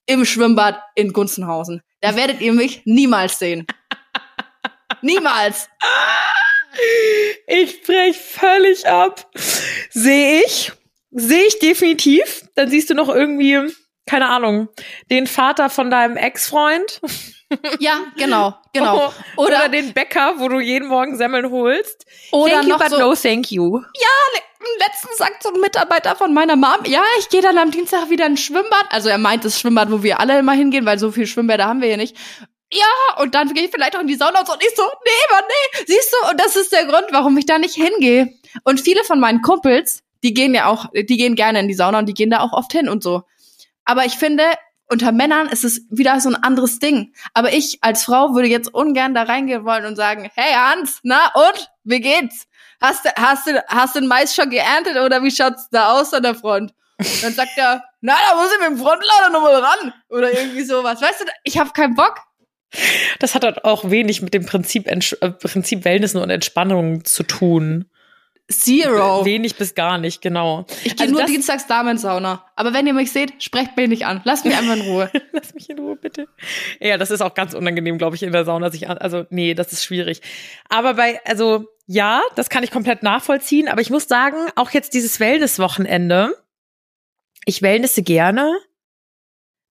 im 0.09 0.23
Schwimmbad 0.23 0.79
in 0.95 1.11
Gunzenhausen. 1.13 1.81
Da 1.99 2.15
werdet 2.15 2.39
ihr 2.41 2.53
mich 2.53 2.83
niemals 2.85 3.39
sehen. 3.39 3.65
niemals. 5.01 5.67
Ich 7.47 7.81
brech 7.83 8.15
völlig 8.17 8.87
ab. 8.87 9.29
Sehe 9.89 10.43
ich. 10.45 10.71
Sehe 11.11 11.43
ich 11.47 11.59
definitiv. 11.59 12.43
Dann 12.55 12.69
siehst 12.69 12.89
du 12.89 12.93
noch 12.93 13.09
irgendwie, 13.09 13.59
keine 14.07 14.29
Ahnung, 14.29 14.69
den 15.11 15.27
Vater 15.27 15.69
von 15.69 15.91
deinem 15.91 16.17
Ex-Freund. 16.17 17.01
Ja, 17.79 17.99
genau, 18.17 18.55
genau. 18.73 19.13
Oder, 19.37 19.57
oder, 19.57 19.69
den 19.69 19.93
Bäcker, 19.93 20.33
wo 20.37 20.49
du 20.49 20.59
jeden 20.59 20.89
Morgen 20.89 21.15
Semmeln 21.15 21.49
holst. 21.49 22.05
Oder 22.31 22.55
thank 22.55 22.67
noch 22.67 22.79
you, 22.79 22.83
but 22.83 22.89
so, 22.89 22.99
no 22.99 23.15
thank 23.15 23.51
you. 23.51 23.79
Ja, 23.79 24.41
letztens 24.79 25.17
sagt 25.17 25.43
so 25.43 25.53
ein 25.53 25.61
Mitarbeiter 25.61 26.15
von 26.15 26.33
meiner 26.33 26.55
Mom, 26.55 26.83
ja, 26.85 27.03
ich 27.19 27.29
gehe 27.29 27.41
dann 27.41 27.57
am 27.57 27.71
Dienstag 27.71 28.09
wieder 28.09 28.25
ins 28.25 28.41
Schwimmbad. 28.41 28.87
Also 28.89 29.09
er 29.09 29.17
meint 29.17 29.45
das 29.45 29.59
Schwimmbad, 29.59 29.91
wo 29.91 30.03
wir 30.03 30.19
alle 30.19 30.37
immer 30.39 30.53
hingehen, 30.53 30.85
weil 30.85 30.99
so 30.99 31.11
viel 31.11 31.27
Schwimmbäder 31.27 31.65
haben 31.65 31.81
wir 31.81 31.87
hier 31.87 31.97
nicht. 31.97 32.17
Ja, 32.71 33.21
und 33.21 33.33
dann 33.33 33.53
gehe 33.53 33.65
ich 33.65 33.71
vielleicht 33.71 33.95
auch 33.95 34.01
in 34.01 34.07
die 34.07 34.15
Sauna 34.15 34.41
und 34.41 34.47
so. 34.47 34.53
Und 34.53 34.63
ich 34.63 34.75
so, 34.75 34.83
nee, 34.83 35.33
Mann, 35.33 35.43
nee. 35.47 35.83
Siehst 35.87 36.13
du, 36.13 36.31
und 36.31 36.39
das 36.39 36.55
ist 36.55 36.73
der 36.73 36.85
Grund, 36.85 37.05
warum 37.11 37.37
ich 37.37 37.45
da 37.45 37.57
nicht 37.59 37.75
hingehe. 37.75 38.33
Und 38.63 38.81
viele 38.81 39.03
von 39.05 39.19
meinen 39.19 39.41
Kumpels, 39.41 40.03
die 40.23 40.33
gehen 40.33 40.53
ja 40.53 40.65
auch, 40.65 40.87
die 40.93 41.17
gehen 41.17 41.35
gerne 41.35 41.61
in 41.61 41.69
die 41.69 41.73
Sauna 41.73 41.99
und 41.99 42.07
die 42.07 42.13
gehen 42.13 42.29
da 42.29 42.41
auch 42.41 42.51
oft 42.51 42.71
hin 42.73 42.89
und 42.89 43.03
so. 43.03 43.23
Aber 43.87 44.05
ich 44.05 44.17
finde, 44.17 44.43
unter 44.89 45.11
Männern 45.13 45.47
ist 45.47 45.63
es 45.63 45.81
wieder 45.89 46.19
so 46.19 46.29
ein 46.29 46.35
anderes 46.35 46.79
Ding. 46.79 47.13
Aber 47.33 47.53
ich 47.53 47.79
als 47.81 48.03
Frau 48.03 48.35
würde 48.35 48.49
jetzt 48.49 48.73
ungern 48.73 49.13
da 49.13 49.23
reingehen 49.23 49.63
wollen 49.65 49.85
und 49.85 49.95
sagen, 49.95 50.29
hey 50.35 50.53
Hans, 50.53 50.99
na 51.03 51.31
und? 51.33 51.69
Wie 51.85 52.01
geht's? 52.01 52.47
Hast 52.81 53.05
du, 53.05 53.09
hast 53.15 53.47
du, 53.47 53.63
hast 53.67 53.95
du 53.95 54.01
den 54.01 54.09
Mais 54.09 54.35
schon 54.35 54.49
geerntet 54.49 54.97
oder 54.97 55.23
wie 55.23 55.31
schaut's 55.31 55.69
da 55.71 55.93
aus 55.93 56.13
an 56.13 56.23
der 56.23 56.35
Front? 56.35 56.73
Und 56.99 57.23
dann 57.23 57.33
sagt 57.33 57.51
er, 57.55 57.83
na, 58.01 58.15
da 58.29 58.35
muss 58.35 58.51
ich 58.51 58.59
mit 58.59 58.77
dem 58.77 58.77
Frontlader 58.77 59.29
nochmal 59.31 59.55
ran. 59.55 59.93
Oder 60.09 60.37
irgendwie 60.37 60.63
sowas. 60.63 61.01
Weißt 61.01 61.21
du, 61.21 61.25
ich 61.43 61.57
habe 61.57 61.71
keinen 61.71 61.95
Bock. 61.95 62.19
Das 63.19 63.35
hat 63.35 63.45
halt 63.45 63.63
auch 63.63 63.89
wenig 63.89 64.21
mit 64.21 64.33
dem 64.33 64.45
Prinzip, 64.45 64.87
äh, 64.87 65.31
Prinzip 65.31 65.85
Wellness 65.85 66.13
und 66.15 66.29
Entspannung 66.29 67.05
zu 67.05 67.23
tun. 67.23 67.89
Zero. 68.49 69.25
Wenig 69.25 69.57
bis 69.57 69.75
gar 69.75 69.97
nicht, 69.97 70.21
genau. 70.21 70.65
Ich 70.85 70.95
gehe 70.95 71.07
also 71.07 71.13
nur 71.13 71.25
dienstags 71.25 71.67
Damensauna. 71.67 72.45
Aber 72.55 72.73
wenn 72.73 72.87
ihr 72.87 72.93
mich 72.93 73.11
seht, 73.11 73.43
sprecht 73.43 73.75
mich 73.75 73.89
nicht 73.89 74.05
an. 74.05 74.21
Lasst 74.23 74.45
mich 74.45 74.55
einfach 74.55 74.75
in 74.75 74.81
Ruhe. 74.81 75.11
Lass 75.33 75.53
mich 75.53 75.69
in 75.69 75.79
Ruhe, 75.79 75.97
bitte. 75.97 76.29
Ja, 76.79 76.97
das 76.97 77.11
ist 77.11 77.21
auch 77.21 77.33
ganz 77.33 77.53
unangenehm, 77.53 77.97
glaube 77.97 78.15
ich, 78.15 78.23
in 78.23 78.31
der 78.31 78.45
Sauna 78.45 78.69
sich 78.69 78.87
an. 78.87 78.97
Also, 78.97 79.25
nee, 79.29 79.53
das 79.53 79.73
ist 79.73 79.83
schwierig. 79.83 80.21
Aber 80.69 80.93
bei, 80.93 81.19
also, 81.25 81.65
ja, 81.87 82.21
das 82.35 82.49
kann 82.49 82.63
ich 82.63 82.71
komplett 82.71 83.03
nachvollziehen. 83.03 83.67
Aber 83.67 83.81
ich 83.81 83.89
muss 83.89 84.07
sagen, 84.07 84.37
auch 84.55 84.71
jetzt 84.71 84.93
dieses 84.93 85.19
Wellness-Wochenende, 85.19 86.33
ich 87.43 87.61
wellnesse 87.61 88.01
gerne, 88.01 88.57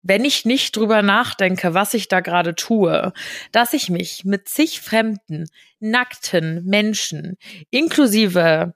wenn 0.08 0.24
ich 0.24 0.44
nicht 0.44 0.76
drüber 0.76 1.02
nachdenke, 1.02 1.74
was 1.74 1.94
ich 1.94 2.08
da 2.08 2.20
gerade 2.20 2.54
tue, 2.54 3.12
dass 3.52 3.72
ich 3.72 3.90
mich 3.90 4.24
mit 4.24 4.48
zig 4.48 4.80
fremden, 4.80 5.46
nackten 5.80 6.64
Menschen, 6.64 7.36
inklusive 7.70 8.74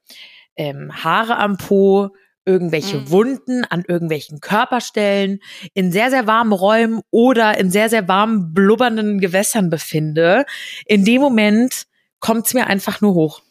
ähm, 0.57 0.93
Haare 1.05 1.39
am 1.39 1.57
Po, 1.57 2.11
irgendwelche 2.45 2.99
mhm. 2.99 3.11
Wunden 3.11 3.65
an 3.65 3.85
irgendwelchen 3.87 4.41
Körperstellen, 4.41 5.41
in 5.75 5.93
sehr, 5.93 6.11
sehr 6.11 6.27
warmen 6.27 6.53
Räumen 6.53 7.01
oder 7.11 7.59
in 7.59 7.71
sehr, 7.71 7.89
sehr 7.89 8.09
warmen, 8.09 8.53
blubbernden 8.55 9.21
Gewässern 9.21 9.71
befinde, 9.71 10.45
in 10.87 11.05
dem 11.05 11.21
Moment 11.21 11.87
kommt's 12.19 12.55
mir 12.55 12.67
einfach 12.67 13.01
nur 13.01 13.15
hoch. 13.15 13.43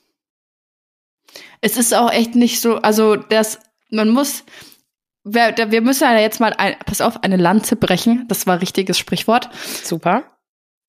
Es 1.62 1.78
ist 1.78 1.94
auch 1.94 2.12
echt 2.12 2.36
nicht 2.36 2.60
so, 2.62 2.78
also 2.78 3.16
das, 3.16 3.60
man 3.90 4.10
muss, 4.10 4.44
wir, 5.34 5.72
wir 5.72 5.82
müssen 5.82 6.04
ja 6.04 6.18
jetzt 6.18 6.40
mal, 6.40 6.54
ein, 6.58 6.76
pass 6.86 7.02
auf, 7.02 7.24
eine 7.24 7.38
Lanze 7.38 7.76
brechen. 7.76 8.26
Das 8.28 8.48
war 8.48 8.62
richtiges 8.62 8.98
Sprichwort. 8.98 9.50
Super. 9.84 10.24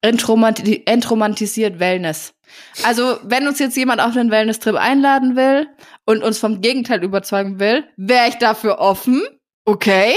Entromanti 0.02 0.82
entromantisiert 0.86 1.78
Wellness. 1.78 2.34
Also, 2.84 3.18
wenn 3.22 3.46
uns 3.46 3.58
jetzt 3.58 3.76
jemand 3.76 4.00
auf 4.00 4.16
einen 4.16 4.30
Wellness-Trip 4.30 4.74
einladen 4.74 5.36
will 5.36 5.68
und 6.04 6.22
uns 6.22 6.38
vom 6.38 6.60
Gegenteil 6.60 7.04
überzeugen 7.04 7.60
will, 7.60 7.84
wäre 7.96 8.28
ich 8.28 8.36
dafür 8.36 8.78
offen. 8.78 9.22
Okay. 9.64 10.14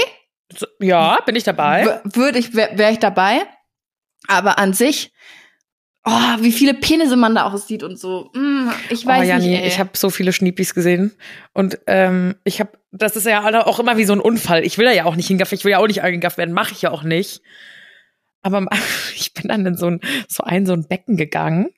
Ja, 0.80 1.18
bin 1.26 1.36
ich 1.36 1.44
dabei. 1.44 2.00
Würde 2.04 2.38
ich, 2.38 2.54
wäre 2.54 2.78
wär 2.78 2.90
ich 2.90 2.98
dabei. 2.98 3.46
Aber 4.26 4.58
an 4.58 4.72
sich 4.72 5.12
oh, 6.04 6.36
wie 6.40 6.52
viele 6.52 6.74
Penisse 6.74 7.16
man 7.16 7.34
da 7.34 7.44
auch 7.44 7.56
sieht 7.56 7.82
und 7.82 7.98
so. 7.98 8.30
Mm, 8.34 8.68
ich 8.90 9.04
weiß 9.04 9.22
oh, 9.22 9.28
ja, 9.28 9.38
nicht. 9.38 9.46
Nee, 9.46 9.66
ich 9.66 9.78
habe 9.78 9.90
so 9.94 10.10
viele 10.10 10.32
Schniepis 10.32 10.74
gesehen 10.74 11.12
und 11.52 11.78
ähm, 11.86 12.36
ich 12.44 12.60
habe, 12.60 12.70
das 12.92 13.16
ist 13.16 13.26
ja 13.26 13.64
auch 13.64 13.78
immer 13.78 13.96
wie 13.96 14.04
so 14.04 14.12
ein 14.12 14.20
Unfall. 14.20 14.64
Ich 14.64 14.78
will 14.78 14.84
da 14.84 14.92
ja 14.92 15.04
auch 15.04 15.16
nicht 15.16 15.28
hingaffen, 15.28 15.56
ich 15.56 15.64
will 15.64 15.72
ja 15.72 15.78
auch 15.78 15.86
nicht 15.86 16.02
eingegafft 16.02 16.38
werden, 16.38 16.54
mache 16.54 16.72
ich 16.72 16.82
ja 16.82 16.90
auch 16.90 17.02
nicht. 17.02 17.42
Aber 18.42 18.66
ich 19.16 19.34
bin 19.34 19.48
dann 19.48 19.66
in 19.66 19.76
so 19.76 19.86
ein 19.86 20.00
so 20.28 20.44
ein 20.44 20.66
so 20.66 20.72
ein 20.72 20.86
Becken 20.86 21.16
gegangen 21.16 21.70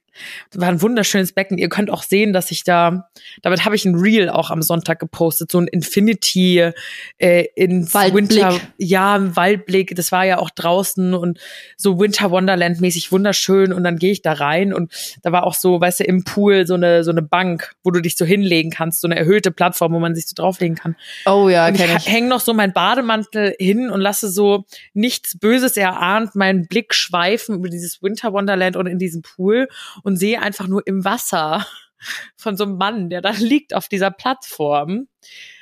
war 0.54 0.68
ein 0.68 0.82
wunderschönes 0.82 1.32
Becken. 1.32 1.58
Ihr 1.58 1.68
könnt 1.68 1.90
auch 1.90 2.02
sehen, 2.02 2.32
dass 2.32 2.50
ich 2.50 2.64
da, 2.64 3.08
damit 3.42 3.64
habe 3.64 3.76
ich 3.76 3.84
ein 3.84 3.94
Reel 3.94 4.28
auch 4.28 4.50
am 4.50 4.62
Sonntag 4.62 4.98
gepostet, 4.98 5.50
so 5.50 5.58
ein 5.58 5.66
Infinity 5.66 6.70
äh, 7.18 7.44
ins 7.54 7.94
Waldblick. 7.94 8.30
Winter, 8.30 8.60
ja, 8.78 9.36
Waldblick. 9.36 9.94
Das 9.94 10.12
war 10.12 10.24
ja 10.24 10.38
auch 10.38 10.50
draußen 10.50 11.14
und 11.14 11.38
so 11.76 11.98
Winter 11.98 12.30
Wonderland 12.30 12.80
mäßig 12.80 13.12
wunderschön. 13.12 13.72
Und 13.72 13.84
dann 13.84 13.96
gehe 13.96 14.12
ich 14.12 14.22
da 14.22 14.32
rein 14.32 14.72
und 14.72 14.92
da 15.22 15.32
war 15.32 15.44
auch 15.44 15.54
so, 15.54 15.80
weißt 15.80 16.00
du, 16.00 16.04
im 16.04 16.24
Pool 16.24 16.66
so 16.66 16.74
eine 16.74 17.04
so 17.04 17.10
eine 17.10 17.22
Bank, 17.22 17.74
wo 17.82 17.90
du 17.90 18.00
dich 18.00 18.16
so 18.16 18.24
hinlegen 18.24 18.70
kannst, 18.70 19.00
so 19.00 19.08
eine 19.08 19.16
erhöhte 19.16 19.50
Plattform, 19.50 19.92
wo 19.92 19.98
man 19.98 20.14
sich 20.14 20.26
so 20.26 20.34
drauflegen 20.34 20.76
kann. 20.76 20.96
Oh 21.26 21.48
ja, 21.48 21.66
und 21.68 21.74
ich, 21.74 21.82
ich. 21.82 22.08
hänge 22.08 22.28
noch 22.28 22.40
so 22.40 22.54
mein 22.54 22.72
Bademantel 22.72 23.54
hin 23.58 23.90
und 23.90 24.00
lasse 24.00 24.28
so 24.28 24.64
nichts 24.94 25.38
Böses 25.38 25.76
erahnt 25.76 26.34
meinen 26.34 26.66
Blick 26.66 26.94
schweifen 26.94 27.56
über 27.56 27.68
dieses 27.68 28.02
Winter 28.02 28.32
Wonderland 28.32 28.76
und 28.76 28.86
in 28.86 28.98
diesem 28.98 29.22
Pool 29.22 29.68
und 30.06 30.16
sehe 30.16 30.40
einfach 30.40 30.68
nur 30.68 30.86
im 30.86 31.04
Wasser 31.04 31.66
von 32.36 32.56
so 32.56 32.62
einem 32.62 32.76
Mann, 32.76 33.10
der 33.10 33.20
da 33.20 33.30
liegt 33.30 33.74
auf 33.74 33.88
dieser 33.88 34.12
Plattform, 34.12 35.08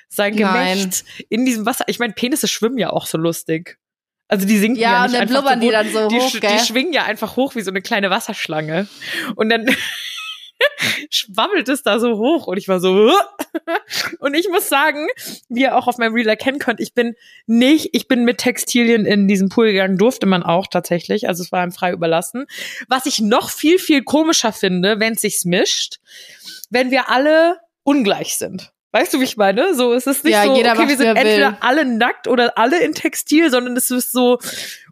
sein 0.09 0.37
Gemächt 0.37 1.05
Nein. 1.07 1.27
in 1.31 1.47
diesem 1.47 1.65
Wasser. 1.65 1.87
Ich 1.89 1.99
meine, 1.99 2.13
Penisse 2.13 2.47
schwimmen 2.47 2.77
ja 2.77 2.91
auch 2.91 3.07
so 3.07 3.17
lustig. 3.17 3.79
Also 4.29 4.47
die 4.47 4.59
sinken 4.59 4.79
ja, 4.79 4.93
ja 4.93 5.03
nicht 5.05 5.15
und 5.15 5.21
dann 5.21 5.29
blubbern 5.29 5.61
die 5.61 5.71
dann 5.71 5.91
so 5.91 6.09
die, 6.09 6.17
hoch, 6.17 6.41
gell? 6.41 6.59
Die 6.59 6.65
schwingen 6.65 6.93
ja 6.93 7.05
einfach 7.05 7.37
hoch 7.37 7.55
wie 7.55 7.63
so 7.63 7.71
eine 7.71 7.81
kleine 7.81 8.11
Wasserschlange. 8.11 8.87
Und 9.35 9.49
dann 9.49 9.67
schwabbelt 11.11 11.69
es 11.69 11.83
da 11.83 11.99
so 11.99 12.19
hoch 12.19 12.47
und 12.47 12.57
ich 12.57 12.69
war 12.69 12.81
so 12.81 13.13
und 14.19 14.35
ich 14.35 14.49
muss 14.49 14.69
sagen, 14.69 15.07
wie 15.49 15.63
ihr 15.63 15.77
auch 15.77 15.87
auf 15.87 15.99
meinem 15.99 16.15
Reel 16.15 16.29
erkennen 16.29 16.59
könnt, 16.59 16.81
ich 16.81 16.95
bin 16.95 17.15
nicht, 17.47 17.91
ich 17.93 18.09
bin 18.09 18.25
mit 18.25 18.39
Textilien 18.39 19.07
in 19.07 19.29
diesen 19.29 19.49
Pool 19.49 19.73
gegangen, 19.73 19.99
durfte 19.99 20.27
man 20.27 20.43
auch 20.43 20.67
tatsächlich, 20.67 21.29
also 21.29 21.43
es 21.43 21.53
war 21.53 21.65
ihm 21.65 21.73
frei 21.73 21.93
überlassen. 21.93 22.47
Was 22.89 23.07
ich 23.07 23.21
noch 23.21 23.51
viel 23.51 23.79
viel 23.79 24.03
komischer 24.03 24.53
finde, 24.53 25.01
wenn 25.01 25.15
es 25.15 25.21
sich 25.21 25.43
mischt, 25.45 25.99
wenn 26.71 26.91
wir 26.91 27.11
alle 27.11 27.59
ungleich 27.83 28.37
sind. 28.37 28.73
Weißt 28.95 29.13
du, 29.13 29.19
wie 29.19 29.25
ich 29.25 29.37
meine? 29.37 29.75
So, 29.75 29.93
es 29.93 30.07
ist 30.07 30.23
nicht 30.23 30.35
ja, 30.35 30.45
so, 30.45 30.53
okay, 30.53 30.89
wir 30.89 30.97
sind 30.97 31.17
entweder 31.17 31.51
will. 31.51 31.59
alle 31.61 31.85
nackt 31.85 32.29
oder 32.29 32.57
alle 32.57 32.81
in 32.81 32.95
Textil, 32.95 33.51
sondern 33.51 33.77
es 33.77 33.91
ist 33.91 34.13
so, 34.13 34.39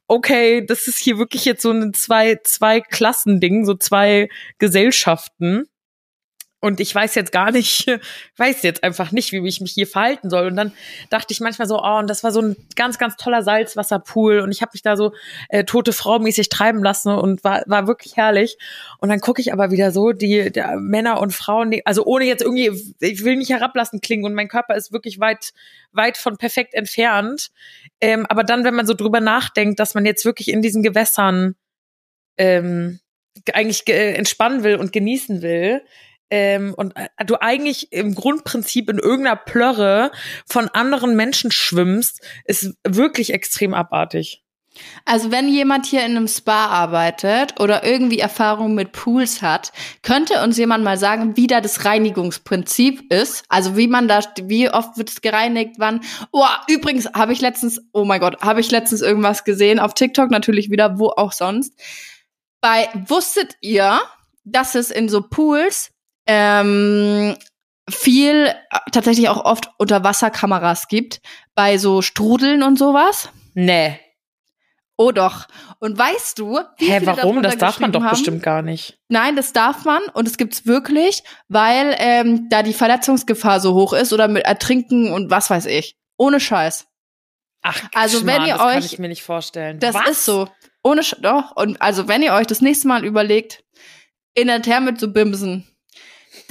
okay, 0.09 0.65
das 0.65 0.89
ist 0.89 0.99
hier 0.99 1.19
wirklich 1.19 1.45
jetzt 1.45 1.63
so 1.63 1.71
ein 1.71 1.95
zwei, 1.95 2.39
zwei 2.45 2.81
Klassending, 2.81 3.65
so 3.65 3.75
zwei 3.75 4.29
Gesellschaften. 4.59 5.67
Und 6.63 6.79
ich 6.79 6.95
weiß 6.95 7.17
jetzt 7.17 7.33
gar 7.33 7.51
nicht, 7.51 7.89
weiß 8.37 8.63
jetzt 8.63 8.85
einfach 8.85 9.11
nicht, 9.11 9.33
wie 9.33 9.47
ich 9.47 9.61
mich 9.61 9.73
hier 9.73 9.89
verhalten 9.89 10.31
soll. 10.31 10.47
Und 10.47 10.55
dann 10.55 10.73
dachte 11.11 11.33
ich 11.33 11.41
manchmal 11.41 11.67
so, 11.67 11.83
oh, 11.83 11.99
und 11.99 12.09
das 12.09 12.23
war 12.23 12.31
so 12.31 12.41
ein 12.41 12.57
ganz, 12.77 12.99
ganz 12.99 13.17
toller 13.17 13.43
Salzwasserpool. 13.43 14.39
Und 14.39 14.53
ich 14.53 14.63
habe 14.63 14.71
mich 14.73 14.83
da 14.83 14.97
so 14.97 15.13
äh, 15.49 15.65
tote 15.65 15.93
Frau 15.93 16.21
mäßig 16.21 16.51
treiben 16.51 16.81
lassen 16.81 17.13
und 17.13 17.43
war, 17.43 17.65
war 17.67 17.89
wirklich 17.89 18.17
herrlich. 18.17 18.59
Und 18.99 19.09
dann 19.09 19.19
gucke 19.19 19.41
ich 19.41 19.53
aber 19.53 19.73
wieder 19.73 19.91
so, 19.91 20.13
die, 20.13 20.53
die 20.53 20.63
Männer 20.79 21.21
und 21.21 21.35
Frauen, 21.35 21.73
die, 21.73 21.85
also 21.85 22.05
ohne 22.05 22.27
jetzt 22.27 22.43
irgendwie, 22.43 22.71
ich 23.01 23.25
will 23.25 23.35
nicht 23.35 23.51
herablassen 23.51 24.01
klingen 24.01 24.25
und 24.25 24.35
mein 24.35 24.47
Körper 24.47 24.77
ist 24.77 24.93
wirklich 24.93 25.19
weit, 25.19 25.53
weit 25.91 26.17
von 26.17 26.37
perfekt 26.37 26.75
entfernt. 26.75 27.51
Ähm, 28.01 28.25
aber 28.29 28.45
dann, 28.45 28.63
wenn 28.63 28.77
man 28.77 28.87
so 28.87 28.95
drüber 28.95 29.19
nachdenkt, 29.19 29.81
dass 29.81 29.95
man 29.95 30.07
jetzt 30.07 30.25
wirklich 30.25 30.47
in 30.47 30.63
diesen 30.63 30.85
Gewässern 30.85 31.57
ähm, 32.39 33.01
eigentlich 33.53 33.89
äh, 33.89 34.15
entspannen 34.15 34.63
will 34.63 34.77
und 34.77 34.93
genießen 34.93 35.43
will, 35.43 35.83
ähm, 36.33 36.73
und 36.75 36.97
äh, 36.97 37.25
du 37.27 37.43
eigentlich 37.43 37.93
im 37.93 38.15
Grundprinzip 38.15 38.89
in 38.89 38.99
irgendeiner 38.99 39.37
Plörre 39.37 40.11
von 40.47 40.69
anderen 40.71 41.15
Menschen 41.15 41.53
schwimmst, 41.53 42.23
ist 42.47 42.75
wirklich 42.85 43.35
extrem 43.35 43.75
abartig. 43.75 44.43
Also 45.05 45.31
wenn 45.31 45.49
jemand 45.49 45.85
hier 45.85 46.07
in 46.07 46.17
einem 46.17 46.29
Spa 46.29 46.69
arbeitet 46.69 47.61
oder 47.61 47.85
irgendwie 47.85 48.19
Erfahrung 48.19 48.75
mit 48.75 48.93
Pools 48.93 49.43
hat, 49.43 49.73
könnte 50.01 50.43
uns 50.43 50.57
jemand 50.57 50.83
mal 50.83 50.97
sagen, 50.97 51.37
wie 51.37 51.47
da 51.47 51.61
das 51.61 51.85
Reinigungsprinzip 51.85 53.13
ist. 53.13 53.45
Also 53.51 53.77
wie 53.77 53.87
man 53.87 54.09
da, 54.09 54.21
wie 54.45 54.71
oft 54.71 54.97
wird 54.97 55.11
es 55.11 55.21
gereinigt, 55.21 55.75
wann. 55.77 56.01
Oh, 56.33 56.47
übrigens 56.67 57.13
habe 57.13 57.35
ich 57.35 57.43
letztens, 57.43 57.83
oh 57.93 58.07
mein 58.07 58.21
Gott, 58.21 58.41
habe 58.41 58.61
ich 58.61 58.71
letztens 58.71 59.03
irgendwas 59.03 59.45
gesehen 59.45 59.79
auf 59.79 59.93
TikTok 59.93 60.31
natürlich 60.31 60.71
wieder, 60.71 60.99
wo 60.99 61.09
auch 61.09 61.33
sonst. 61.33 61.79
Bei 62.63 62.89
wusstet 62.95 63.57
ihr, 63.61 64.01
dass 64.45 64.75
es 64.75 64.91
in 64.91 65.11
so 65.11 65.21
Pools 65.21 65.92
ähm, 66.27 67.37
viel 67.91 68.47
äh, 68.47 68.55
tatsächlich 68.93 69.29
auch 69.29 69.45
oft 69.45 69.71
Unterwasserkameras 69.79 70.89
gibt 70.89 71.21
bei 71.55 71.79
so 71.79 72.03
Strudeln 72.03 72.63
und 72.63 72.79
sowas. 72.79 73.29
Nee. 73.55 73.99
Oh 74.97 75.11
doch. 75.11 75.47
Und 75.81 75.99
weißt 75.99 76.39
du, 76.39 76.61
wie 76.79 76.87
Hä, 76.87 77.01
viele 77.01 77.07
warum? 77.17 77.43
Das 77.43 77.57
darf 77.59 77.81
man 77.81 77.91
doch 77.93 78.03
haben? 78.03 78.11
bestimmt 78.11 78.43
gar 78.43 78.63
nicht. 78.63 78.99
Nein, 79.09 79.35
das 79.37 79.53
darf 79.53 79.85
man 79.85 80.01
und 80.15 80.29
es 80.29 80.37
gibt's 80.37 80.65
wirklich, 80.67 81.23
weil 81.49 81.97
ähm, 81.99 82.49
da 82.51 82.63
die 82.63 82.75
Verletzungsgefahr 82.75 83.59
so 83.59 83.75
hoch 83.75 83.95
ist 83.95 84.13
oder 84.13 84.29
mit 84.29 84.45
Ertrinken 84.45 85.13
und 85.13 85.31
was 85.31 85.51
weiß 85.51 85.67
ich. 85.67 85.97
Ohne 86.19 86.39
Scheiß. 86.39 86.87
Ach, 87.63 87.81
Also, 87.95 88.19
Schmarrn, 88.21 88.43
wenn 88.43 88.47
ihr 88.49 88.55
das 88.55 88.63
kann 88.63 88.79
euch- 88.79 88.85
ich 88.93 88.99
mir 88.99 89.09
nicht 89.09 89.23
vorstellen. 89.23 89.79
Das 89.81 89.95
Was? 89.95 90.09
ist 90.11 90.25
so. 90.25 90.49
Ohne 90.85 91.03
Sch 91.03 91.17
doch. 91.21 91.57
Und 91.57 91.81
also, 91.81 92.07
wenn 92.07 92.23
ihr 92.23 92.33
euch 92.35 92.47
das 92.47 92.61
nächste 92.61 92.87
Mal 92.89 93.05
überlegt, 93.05 93.65
in 94.35 94.49
der 94.49 94.63
Therme 94.63 94.95
zu 94.97 95.13
bimsen, 95.13 95.67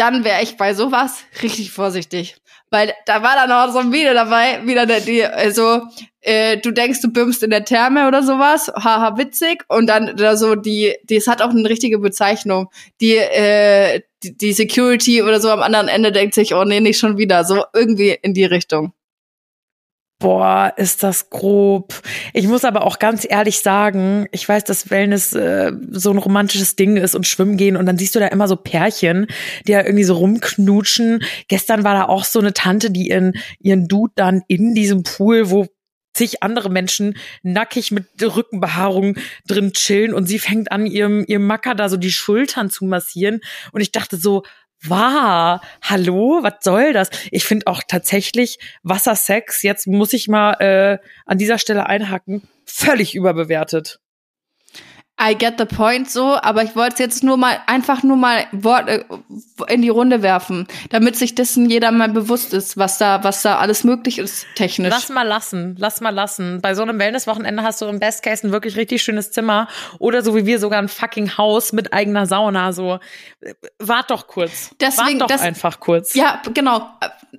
dann 0.01 0.23
wäre 0.23 0.41
ich 0.41 0.57
bei 0.57 0.73
sowas 0.73 1.19
richtig 1.43 1.71
vorsichtig. 1.71 2.35
Weil 2.71 2.93
da 3.05 3.21
war 3.21 3.35
dann 3.35 3.51
auch 3.51 3.71
so 3.71 3.77
ein 3.77 3.91
Video 3.91 4.15
dabei, 4.15 4.65
wieder 4.65 4.87
der, 4.87 5.01
die, 5.01 5.23
also, 5.23 5.81
äh, 6.21 6.57
du 6.57 6.71
denkst, 6.71 7.01
du 7.01 7.11
bimmst 7.11 7.43
in 7.43 7.51
der 7.51 7.65
Therme 7.65 8.07
oder 8.07 8.23
sowas, 8.23 8.71
haha, 8.73 9.17
witzig. 9.17 9.63
Und 9.67 9.85
dann 9.87 10.17
da 10.17 10.37
so 10.37 10.55
die, 10.55 10.95
die, 11.03 11.17
es 11.17 11.27
hat 11.27 11.43
auch 11.43 11.51
eine 11.51 11.69
richtige 11.69 11.99
Bezeichnung. 11.99 12.69
Die, 12.99 13.15
äh, 13.15 14.01
die, 14.23 14.35
die 14.35 14.53
Security 14.53 15.21
oder 15.21 15.39
so 15.39 15.51
am 15.51 15.61
anderen 15.61 15.87
Ende 15.87 16.11
denkt 16.11 16.33
sich, 16.33 16.55
oh 16.55 16.63
nee, 16.63 16.79
nicht 16.79 16.97
schon 16.97 17.19
wieder. 17.19 17.43
So 17.43 17.63
irgendwie 17.73 18.17
in 18.21 18.33
die 18.33 18.45
Richtung. 18.45 18.93
Boah, 20.21 20.71
ist 20.77 21.01
das 21.01 21.31
grob. 21.31 21.99
Ich 22.33 22.45
muss 22.47 22.63
aber 22.63 22.85
auch 22.85 22.99
ganz 22.99 23.25
ehrlich 23.27 23.61
sagen, 23.61 24.27
ich 24.31 24.47
weiß, 24.47 24.63
dass 24.65 24.91
Wellness 24.91 25.33
äh, 25.33 25.71
so 25.89 26.11
ein 26.11 26.19
romantisches 26.19 26.75
Ding 26.75 26.95
ist 26.95 27.15
und 27.15 27.25
schwimmen 27.25 27.57
gehen 27.57 27.75
und 27.75 27.87
dann 27.87 27.97
siehst 27.97 28.13
du 28.13 28.19
da 28.19 28.27
immer 28.27 28.47
so 28.47 28.55
Pärchen, 28.55 29.25
die 29.65 29.71
da 29.71 29.81
irgendwie 29.81 30.03
so 30.03 30.13
rumknutschen. 30.13 31.23
Gestern 31.47 31.83
war 31.83 31.95
da 31.95 32.05
auch 32.05 32.23
so 32.23 32.37
eine 32.37 32.53
Tante, 32.53 32.91
die 32.91 33.09
ihren, 33.09 33.33
ihren 33.57 33.87
Dude 33.87 34.13
dann 34.15 34.43
in 34.47 34.75
diesem 34.75 35.01
Pool, 35.01 35.49
wo 35.49 35.65
zig 36.13 36.43
andere 36.43 36.69
Menschen 36.69 37.15
nackig 37.41 37.91
mit 37.91 38.05
Rückenbehaarung 38.21 39.17
drin 39.47 39.73
chillen 39.73 40.13
und 40.13 40.27
sie 40.27 40.37
fängt 40.37 40.71
an, 40.71 40.85
ihrem, 40.85 41.25
ihrem 41.27 41.47
Macker 41.47 41.73
da 41.73 41.89
so 41.89 41.97
die 41.97 42.11
Schultern 42.11 42.69
zu 42.69 42.85
massieren. 42.85 43.41
Und 43.71 43.81
ich 43.81 43.91
dachte 43.91 44.17
so, 44.17 44.43
Wow, 44.87 45.61
hallo, 45.83 46.39
was 46.41 46.55
soll 46.61 46.91
das? 46.91 47.11
Ich 47.29 47.45
finde 47.45 47.67
auch 47.67 47.83
tatsächlich 47.87 48.57
Wassersex, 48.81 49.61
jetzt 49.61 49.85
muss 49.85 50.11
ich 50.13 50.27
mal 50.27 50.53
äh, 50.53 50.97
an 51.27 51.37
dieser 51.37 51.59
Stelle 51.59 51.85
einhaken, 51.85 52.47
völlig 52.65 53.13
überbewertet. 53.13 53.99
I 55.23 55.35
get 55.37 55.55
the 55.59 55.65
point 55.65 56.09
so, 56.09 56.35
aber 56.41 56.63
ich 56.63 56.75
wollte 56.75 56.93
es 56.93 56.99
jetzt 56.99 57.23
nur 57.23 57.37
mal 57.37 57.59
einfach 57.67 58.01
nur 58.01 58.17
mal 58.17 58.45
Wort, 58.51 58.89
äh, 58.89 59.03
in 59.67 59.81
die 59.83 59.89
Runde 59.89 60.23
werfen, 60.23 60.67
damit 60.89 61.15
sich 61.15 61.35
dessen 61.35 61.69
jeder 61.69 61.91
mal 61.91 62.09
bewusst 62.09 62.53
ist, 62.53 62.77
was 62.77 62.97
da 62.97 63.23
was 63.23 63.43
da 63.43 63.57
alles 63.57 63.83
möglich 63.83 64.17
ist 64.17 64.47
technisch. 64.55 64.89
Lass 64.89 65.09
mal 65.09 65.27
lassen, 65.27 65.75
lass 65.77 66.01
mal 66.01 66.09
lassen. 66.09 66.59
Bei 66.61 66.73
so 66.73 66.81
einem 66.81 66.97
Wellnesswochenende 66.97 67.61
hast 67.61 67.81
du 67.81 67.85
im 67.85 67.99
Best 67.99 68.23
Case 68.23 68.47
ein 68.47 68.51
wirklich 68.51 68.75
richtig 68.77 69.03
schönes 69.03 69.31
Zimmer 69.31 69.67
oder 69.99 70.23
so 70.23 70.35
wie 70.35 70.45
wir 70.45 70.59
sogar 70.59 70.79
ein 70.79 70.87
fucking 70.89 71.37
Haus 71.37 71.71
mit 71.71 71.93
eigener 71.93 72.25
Sauna. 72.25 72.73
So, 72.73 72.99
wart 73.79 74.09
doch 74.09 74.25
kurz. 74.27 74.71
Deswegen, 74.79 75.19
wart 75.19 75.21
doch 75.21 75.27
das- 75.27 75.41
einfach 75.41 75.79
kurz. 75.79 76.15
ja, 76.15 76.41
genau. 76.53 76.89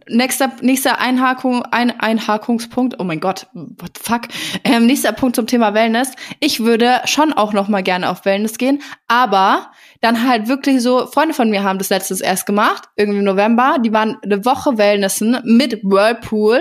Nächster 0.09 0.53
nächster 0.61 1.01
Einhakung 1.01 1.65
ein 1.65 1.99
Einhakungspunkt. 1.99 2.97
Oh 2.99 3.05
mein 3.05 3.21
Gott, 3.21 3.47
what 3.53 3.91
the 3.99 4.03
fuck? 4.03 4.23
Ähm, 4.65 4.87
nächster 4.87 5.13
Punkt 5.13 5.37
zum 5.37 5.47
Thema 5.47 5.75
Wellness. 5.75 6.13
Ich 6.41 6.61
würde 6.61 7.01
schon 7.05 7.33
auch 7.33 7.53
noch 7.53 7.69
mal 7.73 7.83
gerne 7.83 8.09
auf 8.09 8.25
Wellness 8.25 8.57
gehen, 8.59 8.81
aber 9.09 9.73
dann 10.01 10.27
halt 10.29 10.47
wirklich 10.49 10.81
so, 10.81 11.07
Freunde 11.09 11.35
von 11.35 11.51
mir 11.51 11.65
haben 11.65 11.79
das 11.79 11.91
letztes 11.91 12.21
erst 12.21 12.47
gemacht, 12.47 12.85
irgendwie 12.97 13.19
im 13.19 13.25
November. 13.25 13.79
Die 13.85 13.93
waren 13.93 14.19
eine 14.23 14.45
Woche 14.45 14.79
Wellnessen 14.79 15.39
mit 15.45 15.83
Whirlpool 15.83 16.61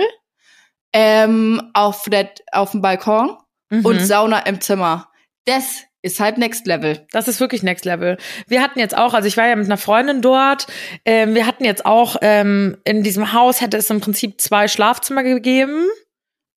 ähm, 0.92 1.70
auf, 1.74 2.04
der, 2.10 2.30
auf 2.52 2.72
dem 2.72 2.82
Balkon 2.82 3.36
Mhm. 3.70 3.86
und 3.86 4.00
Sauna 4.00 4.40
im 4.40 4.60
Zimmer. 4.60 5.08
Das 5.46 5.84
ist 6.02 6.20
halt 6.20 6.36
Next 6.36 6.66
Level. 6.66 7.06
Das 7.12 7.26
ist 7.26 7.40
wirklich 7.40 7.62
Next 7.62 7.86
Level. 7.86 8.18
Wir 8.46 8.60
hatten 8.60 8.78
jetzt 8.78 8.94
auch, 8.94 9.14
also 9.14 9.26
ich 9.26 9.36
war 9.38 9.46
ja 9.46 9.56
mit 9.56 9.64
einer 9.64 9.78
Freundin 9.78 10.20
dort, 10.20 10.66
ähm, 11.06 11.34
wir 11.34 11.46
hatten 11.46 11.64
jetzt 11.64 11.86
auch 11.86 12.16
ähm, 12.20 12.76
in 12.84 13.02
diesem 13.02 13.32
Haus 13.32 13.62
hätte 13.62 13.78
es 13.78 13.88
im 13.88 14.00
Prinzip 14.00 14.40
zwei 14.42 14.68
Schlafzimmer 14.68 15.22
gegeben 15.22 15.86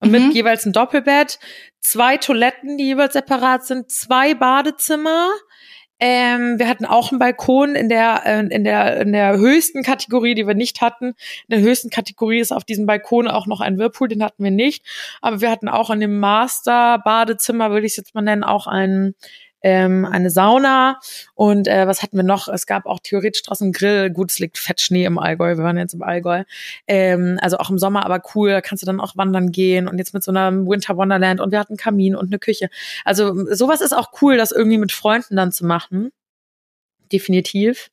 Mhm. 0.03 0.11
mit 0.11 0.33
jeweils 0.33 0.65
ein 0.65 0.73
Doppelbett, 0.73 1.39
zwei 1.85 2.17
Toiletten, 2.17 2.77
die 2.77 2.85
jeweils 2.85 3.13
separat 3.13 3.65
sind, 3.65 3.91
zwei 3.91 4.33
Badezimmer. 4.33 5.29
Ähm, 5.97 6.59
wir 6.59 6.67
hatten 6.67 6.85
auch 6.85 7.11
einen 7.11 7.19
Balkon 7.19 7.75
in 7.75 7.87
der, 7.87 8.23
äh, 8.25 8.39
in 8.53 8.65
der, 8.65 8.99
in 8.99 9.13
der 9.13 9.37
höchsten 9.37 9.81
Kategorie, 9.81 10.35
die 10.35 10.45
wir 10.45 10.55
nicht 10.55 10.81
hatten. 10.81 11.13
In 11.47 11.51
der 11.51 11.61
höchsten 11.61 11.89
Kategorie 11.89 12.39
ist 12.39 12.51
auf 12.51 12.65
diesem 12.65 12.85
Balkon 12.85 13.29
auch 13.29 13.47
noch 13.47 13.61
ein 13.61 13.77
Whirlpool, 13.77 14.09
den 14.09 14.23
hatten 14.23 14.43
wir 14.43 14.51
nicht. 14.51 14.85
Aber 15.21 15.39
wir 15.39 15.49
hatten 15.49 15.69
auch 15.69 15.89
in 15.89 16.01
dem 16.01 16.19
Master-Badezimmer, 16.19 17.71
würde 17.71 17.85
ich 17.85 17.93
es 17.93 17.97
jetzt 17.97 18.13
mal 18.13 18.21
nennen, 18.21 18.43
auch 18.43 18.67
einen, 18.67 19.15
ähm, 19.65 20.05
eine 20.05 20.29
Sauna. 20.29 20.99
Und 21.33 21.67
äh, 21.67 21.87
was 21.87 22.03
hatten 22.03 22.15
wir 22.17 22.23
noch? 22.23 22.47
Es 22.47 22.67
gab 22.67 22.85
auch 22.85 22.99
theoretisch 23.01 23.41
draußen 23.41 23.71
Grill. 23.71 24.11
Gut, 24.11 24.29
es 24.29 24.37
liegt 24.37 24.59
fett 24.59 24.79
Schnee 24.79 25.05
im 25.05 25.17
Allgäu. 25.17 25.57
Wir 25.57 25.63
waren 25.63 25.79
jetzt 25.79 25.95
im 25.95 26.03
Allgäu. 26.03 26.43
Ähm, 26.85 27.39
also 27.41 27.57
auch 27.57 27.71
im 27.71 27.79
Sommer, 27.79 28.05
aber 28.05 28.21
cool. 28.35 28.51
Da 28.51 28.61
kannst 28.61 28.83
du 28.83 28.85
dann 28.85 29.01
auch 29.01 29.17
wandern 29.17 29.51
gehen. 29.51 29.87
Und 29.87 29.97
jetzt 29.97 30.13
mit 30.13 30.23
so 30.23 30.29
einer 30.29 30.51
Winter 30.51 30.97
Wonderland. 30.97 31.41
Und 31.41 31.51
wir 31.51 31.59
hatten 31.59 31.77
Kamin 31.77 32.15
und 32.15 32.27
eine 32.27 32.37
Küche. 32.37 32.69
Also 33.05 33.33
sowas 33.55 33.81
ist 33.81 33.93
auch 33.93 34.11
cool, 34.21 34.37
das 34.37 34.51
irgendwie 34.51 34.77
mit 34.77 34.91
Freunden 34.91 35.35
dann 35.35 35.51
zu 35.51 35.65
machen. 35.65 36.11
Definitiv. 37.11 37.89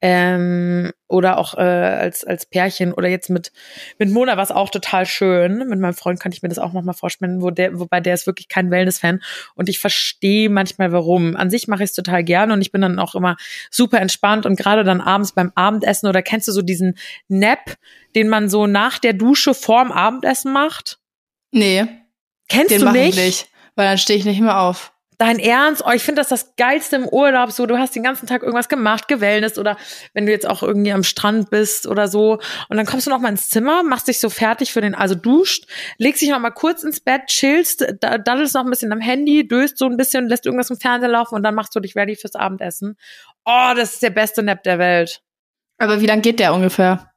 Ähm, 0.00 0.92
oder 1.08 1.38
auch 1.38 1.54
äh, 1.54 1.60
als 1.60 2.22
als 2.24 2.46
Pärchen 2.46 2.92
oder 2.92 3.08
jetzt 3.08 3.30
mit 3.30 3.50
mit 3.98 4.10
Mona 4.10 4.36
war 4.36 4.44
es 4.44 4.52
auch 4.52 4.70
total 4.70 5.06
schön. 5.06 5.58
Mit 5.68 5.80
meinem 5.80 5.94
Freund 5.94 6.20
kann 6.20 6.30
ich 6.30 6.42
mir 6.42 6.48
das 6.48 6.58
auch 6.60 6.72
noch 6.72 6.82
mal 6.82 6.92
vorstellen, 6.92 7.42
wo 7.42 7.50
der 7.50 7.78
wobei 7.80 7.98
der 8.00 8.14
ist 8.14 8.26
wirklich 8.26 8.48
kein 8.48 8.70
Wellness-Fan 8.70 9.20
und 9.56 9.68
ich 9.68 9.80
verstehe 9.80 10.50
manchmal 10.50 10.92
warum. 10.92 11.34
An 11.34 11.50
sich 11.50 11.66
mache 11.66 11.82
ich 11.82 11.90
es 11.90 11.96
total 11.96 12.22
gerne 12.22 12.52
und 12.52 12.60
ich 12.60 12.70
bin 12.70 12.80
dann 12.80 12.98
auch 13.00 13.16
immer 13.16 13.36
super 13.70 14.00
entspannt 14.00 14.46
und 14.46 14.56
gerade 14.56 14.84
dann 14.84 15.00
abends 15.00 15.32
beim 15.32 15.50
Abendessen 15.56 16.08
oder 16.08 16.22
kennst 16.22 16.46
du 16.46 16.52
so 16.52 16.62
diesen 16.62 16.96
Nap, 17.26 17.74
den 18.14 18.28
man 18.28 18.48
so 18.48 18.66
nach 18.68 18.98
der 18.98 19.14
Dusche 19.14 19.52
vorm 19.54 19.90
Abendessen 19.90 20.52
macht? 20.52 21.00
Nee, 21.50 21.86
Kennst 22.48 22.70
den 22.70 22.80
du 22.80 22.84
mache 22.86 22.98
ich 22.98 23.16
nicht? 23.16 23.24
nicht, 23.24 23.48
weil 23.74 23.86
dann 23.86 23.98
stehe 23.98 24.18
ich 24.18 24.24
nicht 24.24 24.40
mehr 24.40 24.60
auf. 24.60 24.92
Dein 25.18 25.40
Ernst? 25.40 25.82
Oh, 25.84 25.90
ich 25.90 26.04
finde 26.04 26.20
das 26.20 26.28
das 26.28 26.54
Geilste 26.54 26.94
im 26.94 27.08
Urlaub. 27.08 27.50
So, 27.50 27.66
du 27.66 27.76
hast 27.76 27.96
den 27.96 28.04
ganzen 28.04 28.28
Tag 28.28 28.42
irgendwas 28.42 28.68
gemacht, 28.68 29.08
gewellnest 29.08 29.58
oder 29.58 29.76
wenn 30.14 30.26
du 30.26 30.32
jetzt 30.32 30.48
auch 30.48 30.62
irgendwie 30.62 30.92
am 30.92 31.02
Strand 31.02 31.50
bist 31.50 31.88
oder 31.88 32.06
so. 32.06 32.38
Und 32.68 32.76
dann 32.76 32.86
kommst 32.86 33.06
du 33.08 33.10
noch 33.10 33.18
mal 33.18 33.28
ins 33.30 33.48
Zimmer, 33.48 33.82
machst 33.82 34.06
dich 34.06 34.20
so 34.20 34.30
fertig 34.30 34.72
für 34.72 34.80
den, 34.80 34.94
also 34.94 35.16
duscht, 35.16 35.66
legst 35.98 36.22
dich 36.22 36.30
noch 36.30 36.38
mal 36.38 36.50
kurz 36.52 36.84
ins 36.84 37.00
Bett, 37.00 37.22
chillst, 37.26 37.84
da- 38.00 38.18
daddelst 38.18 38.54
noch 38.54 38.64
ein 38.64 38.70
bisschen 38.70 38.92
am 38.92 39.00
Handy, 39.00 39.46
döst 39.48 39.76
so 39.78 39.86
ein 39.86 39.96
bisschen, 39.96 40.28
lässt 40.28 40.46
irgendwas 40.46 40.70
im 40.70 40.78
Fernsehen 40.78 41.10
laufen 41.10 41.34
und 41.34 41.42
dann 41.42 41.56
machst 41.56 41.74
du 41.74 41.80
dich 41.80 41.96
ready 41.96 42.14
fürs 42.14 42.36
Abendessen. 42.36 42.96
Oh, 43.44 43.72
das 43.74 43.94
ist 43.94 44.02
der 44.04 44.10
beste 44.10 44.44
Nap 44.44 44.62
der 44.62 44.78
Welt. 44.78 45.20
Aber 45.78 46.00
wie 46.00 46.06
lang 46.06 46.22
geht 46.22 46.38
der 46.38 46.54
ungefähr? 46.54 47.10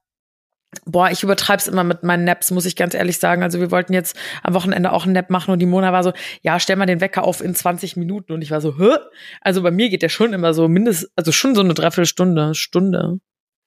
Boah, 0.86 1.12
ich 1.12 1.22
übertreib's 1.22 1.68
immer 1.68 1.84
mit 1.84 2.04
meinen 2.04 2.24
Naps, 2.24 2.50
muss 2.50 2.66
ich 2.66 2.78
ganz 2.78 2.94
ehrlich 2.94 3.20
sagen. 3.20 3.44
Also 3.44 3.60
wir 3.60 3.72
wollten 3.72 3.94
jetzt 3.94 4.16
am 4.42 4.54
Wochenende 4.54 4.94
auch 4.94 5.04
einen 5.04 5.14
Nap 5.14 5.30
machen 5.30 5.52
und 5.52 5.60
die 5.60 5.66
Mona 5.66 5.92
war 5.92 6.04
so, 6.04 6.14
ja, 6.42 6.60
stell 6.60 6.78
mal 6.78 6.86
den 6.86 7.02
Wecker 7.02 7.26
auf 7.26 7.42
in 7.42 7.54
20 7.54 7.98
Minuten. 7.98 8.32
Und 8.32 8.42
ich 8.42 8.52
war 8.52 8.62
so, 8.62 8.78
hä? 8.78 8.96
Also 9.42 9.62
bei 9.62 9.72
mir 9.72 9.90
geht 9.90 10.02
der 10.02 10.10
schon 10.10 10.32
immer 10.32 10.54
so 10.54 10.70
mindestens, 10.70 11.12
also 11.16 11.34
schon 11.34 11.56
so 11.56 11.62
eine 11.62 11.74
Dreiviertelstunde, 11.74 12.56
Stunde. 12.56 13.20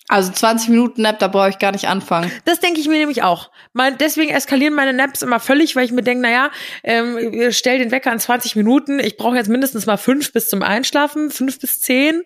Also 0.08 0.32
20 0.32 0.68
Minuten 0.68 1.02
Nap, 1.02 1.18
da 1.18 1.28
brauche 1.28 1.48
ich 1.48 1.58
gar 1.58 1.72
nicht 1.72 1.88
anfangen. 1.88 2.30
Das 2.44 2.60
denke 2.60 2.78
ich 2.78 2.88
mir 2.88 2.98
nämlich 2.98 3.22
auch. 3.22 3.50
Mein, 3.72 3.96
deswegen 3.96 4.30
eskalieren 4.30 4.74
meine 4.74 4.92
Naps 4.92 5.22
immer 5.22 5.40
völlig, 5.40 5.76
weil 5.76 5.86
ich 5.86 5.92
mir 5.92 6.02
denke, 6.02 6.22
naja, 6.22 6.50
ähm, 6.82 7.50
stell 7.52 7.78
den 7.78 7.90
Wecker 7.90 8.12
in 8.12 8.18
20 8.18 8.54
Minuten. 8.54 8.98
Ich 8.98 9.16
brauche 9.16 9.36
jetzt 9.36 9.48
mindestens 9.48 9.86
mal 9.86 9.96
fünf 9.96 10.32
bis 10.32 10.48
zum 10.50 10.62
Einschlafen, 10.62 11.30
fünf 11.30 11.58
bis 11.58 11.80
zehn. 11.80 12.22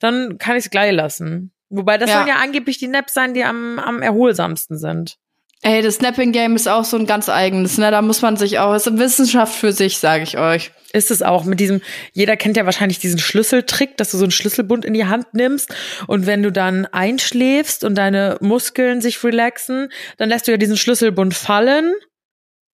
Dann 0.00 0.36
kann 0.36 0.56
ich 0.56 0.64
es 0.64 0.70
gleich 0.70 0.92
lassen. 0.92 1.53
Wobei 1.70 1.98
das 1.98 2.10
Ja. 2.10 2.16
sollen 2.16 2.28
ja 2.28 2.36
angeblich 2.36 2.78
die 2.78 2.88
Naps 2.88 3.14
sein, 3.14 3.34
die 3.34 3.44
am, 3.44 3.78
am 3.78 4.02
erholsamsten 4.02 4.78
sind. 4.78 5.16
Ey, 5.62 5.80
das 5.80 5.94
Snapping 5.94 6.32
Game 6.32 6.56
ist 6.56 6.68
auch 6.68 6.84
so 6.84 6.98
ein 6.98 7.06
ganz 7.06 7.30
eigenes, 7.30 7.78
ne? 7.78 7.90
Da 7.90 8.02
muss 8.02 8.20
man 8.20 8.36
sich 8.36 8.58
auch, 8.58 8.74
ist 8.74 8.86
eine 8.86 8.98
Wissenschaft 8.98 9.54
für 9.54 9.72
sich, 9.72 9.96
sage 9.96 10.22
ich 10.22 10.36
euch. 10.36 10.72
ist 10.92 11.10
es 11.10 11.22
auch 11.22 11.44
mit 11.44 11.58
diesem, 11.58 11.80
jeder 12.12 12.36
kennt 12.36 12.56
ja 12.58 12.66
wahrscheinlich 12.66 12.98
diesen 12.98 13.18
Schlüsseltrick, 13.18 13.96
dass 13.96 14.10
du 14.10 14.18
so 14.18 14.24
einen 14.24 14.30
Schlüsselbund 14.30 14.84
in 14.84 14.92
die 14.94 15.06
Hand 15.06 15.32
nimmst 15.32 15.74
und 16.06 16.26
wenn 16.26 16.42
du 16.42 16.52
dann 16.52 16.84
einschläfst 16.86 17.82
und 17.82 17.94
deine 17.96 18.36
Muskeln 18.42 19.00
sich 19.00 19.24
relaxen, 19.24 19.88
dann 20.18 20.28
lässt 20.28 20.46
du 20.46 20.50
ja 20.52 20.58
diesen 20.58 20.76
Schlüsselbund 20.76 21.34
fallen 21.34 21.94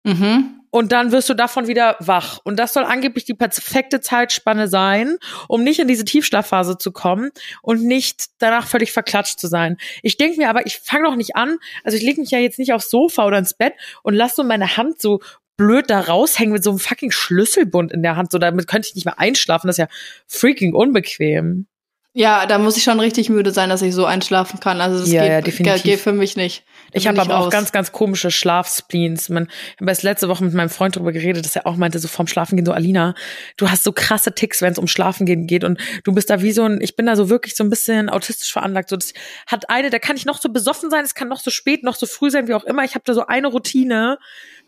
Mhm. 0.05 0.60
Und 0.71 0.93
dann 0.93 1.13
wirst 1.13 1.29
du 1.29 1.35
davon 1.35 1.67
wieder 1.67 1.97
wach. 2.01 2.39
Und 2.45 2.57
das 2.59 2.73
soll 2.73 2.85
angeblich 2.85 3.25
die 3.25 3.35
perfekte 3.35 4.01
Zeitspanne 4.01 4.69
sein, 4.69 5.17
um 5.49 5.63
nicht 5.65 5.81
in 5.81 5.89
diese 5.89 6.05
Tiefschlafphase 6.05 6.79
zu 6.79 6.93
kommen 6.93 7.31
und 7.63 7.83
nicht 7.83 8.27
danach 8.39 8.67
völlig 8.67 8.93
verklatscht 8.93 9.39
zu 9.39 9.49
sein. 9.49 9.77
Ich 10.03 10.17
denke 10.17 10.39
mir 10.39 10.49
aber, 10.49 10.67
ich 10.67 10.79
fange 10.79 11.05
doch 11.09 11.17
nicht 11.17 11.37
an, 11.37 11.59
also 11.85 11.97
ich 11.97 12.03
lege 12.03 12.21
mich 12.21 12.31
ja 12.31 12.39
jetzt 12.39 12.59
nicht 12.59 12.73
aufs 12.73 12.91
Sofa 12.91 13.27
oder 13.27 13.39
ins 13.39 13.55
Bett 13.55 13.75
und 14.03 14.15
lasse 14.15 14.37
so 14.37 14.45
meine 14.45 14.77
Hand 14.77 15.01
so 15.01 15.21
blöd 15.57 15.91
da 15.91 16.01
raushängen 16.01 16.53
mit 16.55 16.65
so 16.65 16.71
einem 16.71 16.79
fucking 16.79 17.11
Schlüsselbund 17.11 17.93
in 17.93 18.03
der 18.03 18.17
Hand. 18.17 18.33
So, 18.33 18.39
damit 18.39 18.67
könnte 18.67 18.89
ich 18.89 18.95
nicht 18.95 19.05
mehr 19.05 19.19
einschlafen. 19.19 19.67
Das 19.67 19.75
ist 19.75 19.79
ja 19.81 19.89
freaking 20.27 20.73
unbequem. 20.75 21.67
Ja, 22.13 22.47
da 22.47 22.59
muss 22.59 22.77
ich 22.77 22.83
schon 22.83 22.99
richtig 22.99 23.29
müde 23.29 23.53
sein, 23.53 23.69
dass 23.69 23.83
ich 23.83 23.95
so 23.95 24.05
einschlafen 24.05 24.59
kann. 24.59 24.81
Also 24.81 24.99
das 25.01 25.13
Ja, 25.13 25.23
geht, 25.23 25.31
ja, 25.31 25.41
definitiv. 25.43 25.83
geht 25.83 26.01
für 26.01 26.13
mich 26.13 26.35
nicht. 26.37 26.65
Ich 26.93 27.07
habe 27.07 27.21
aber 27.21 27.37
auch 27.39 27.47
raus. 27.47 27.53
ganz, 27.53 27.73
ganz 27.73 27.93
komische 27.93 28.31
Schlafspleens. 28.31 29.29
Man, 29.29 29.49
ich 29.75 29.81
habe 29.81 29.91
erst 29.91 30.03
letzte 30.03 30.29
Woche 30.29 30.45
mit 30.45 30.55
meinem 30.55 30.71
Freund 30.71 30.97
darüber 30.97 31.13
geredet, 31.13 31.45
dass 31.45 31.57
er 31.57 31.67
auch 31.67 31.77
meinte, 31.77 31.99
so 31.99 32.09
vorm 32.09 32.27
Schlafen 32.27 32.57
gehen, 32.57 32.67
so 32.67 32.73
Alina, 32.73 33.15
du 33.57 33.71
hast 33.71 33.85
so 33.85 33.93
krasse 33.93 34.35
Ticks, 34.35 34.63
wenn 34.63 34.73
es 34.73 34.79
um 34.79 34.87
Schlafen 34.87 35.27
gehen 35.27 35.47
geht 35.47 35.65
und 35.65 35.81
du 36.05 36.13
bist 36.13 36.31
da 36.31 36.43
wie 36.43 36.53
so 36.53 36.65
ein, 36.65 36.81
ich 36.81 36.97
bin 36.97 37.07
da 37.07 37.17
so 37.17 37.31
wirklich 37.31 37.57
so 37.57 37.65
ein 37.65 37.71
bisschen 37.71 38.09
autistisch 38.09 38.53
veranlagt. 38.53 38.89
So, 38.89 38.97
das 38.97 39.13
hat 39.47 39.71
eine, 39.71 39.91
da 39.91 39.99
kann 39.99 40.17
ich 40.17 40.27
noch 40.27 40.41
so 40.41 40.49
besoffen 40.49 40.91
sein, 40.91 41.05
es 41.05 41.15
kann 41.15 41.29
noch 41.29 41.41
so 41.41 41.51
spät, 41.51 41.83
noch 41.83 41.95
so 41.95 42.07
früh 42.07 42.31
sein, 42.31 42.49
wie 42.49 42.55
auch 42.55 42.65
immer. 42.65 42.85
Ich 42.85 42.95
habe 42.95 43.05
da 43.05 43.15
so 43.15 43.27
eine 43.27 43.49
Routine 43.49 44.19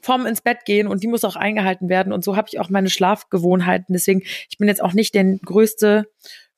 vorm 0.00 0.26
ins 0.26 0.40
Bett 0.40 0.64
gehen 0.64 0.88
und 0.88 1.02
die 1.02 1.08
muss 1.08 1.24
auch 1.24 1.36
eingehalten 1.36 1.88
werden 1.88 2.12
und 2.12 2.24
so 2.24 2.36
habe 2.36 2.48
ich 2.50 2.58
auch 2.58 2.70
meine 2.70 2.90
Schlafgewohnheiten. 2.90 3.92
Deswegen, 3.92 4.22
ich 4.48 4.58
bin 4.58 4.68
jetzt 4.68 4.82
auch 4.82 4.92
nicht 4.92 5.14
der 5.14 5.24
größte 5.24 6.08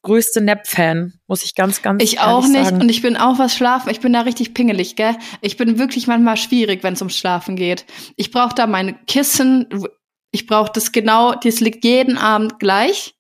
größte 0.04 0.40
Nap-Fan, 0.40 1.14
muss 1.26 1.44
ich 1.44 1.54
ganz, 1.56 1.82
ganz 1.82 2.02
Ich 2.02 2.20
auch 2.20 2.46
nicht 2.46 2.64
sagen. 2.64 2.80
und 2.80 2.88
ich 2.88 3.02
bin 3.02 3.16
auch 3.16 3.38
was 3.38 3.56
schlafen. 3.56 3.90
Ich 3.90 4.00
bin 4.00 4.12
da 4.12 4.20
richtig 4.20 4.54
pingelig, 4.54 4.94
gell? 4.94 5.16
Ich 5.40 5.56
bin 5.56 5.78
wirklich 5.78 6.06
manchmal 6.06 6.36
schwierig, 6.36 6.84
wenn 6.84 6.94
es 6.94 7.00
ums 7.00 7.18
Schlafen 7.18 7.56
geht. 7.56 7.84
Ich 8.16 8.30
brauche 8.30 8.54
da 8.54 8.66
meine 8.68 8.94
Kissen. 9.06 9.66
Ich 10.30 10.46
brauche 10.46 10.70
das 10.72 10.92
genau. 10.92 11.34
Das 11.34 11.60
liegt 11.60 11.84
jeden 11.84 12.16
Abend 12.16 12.60
gleich. 12.60 13.14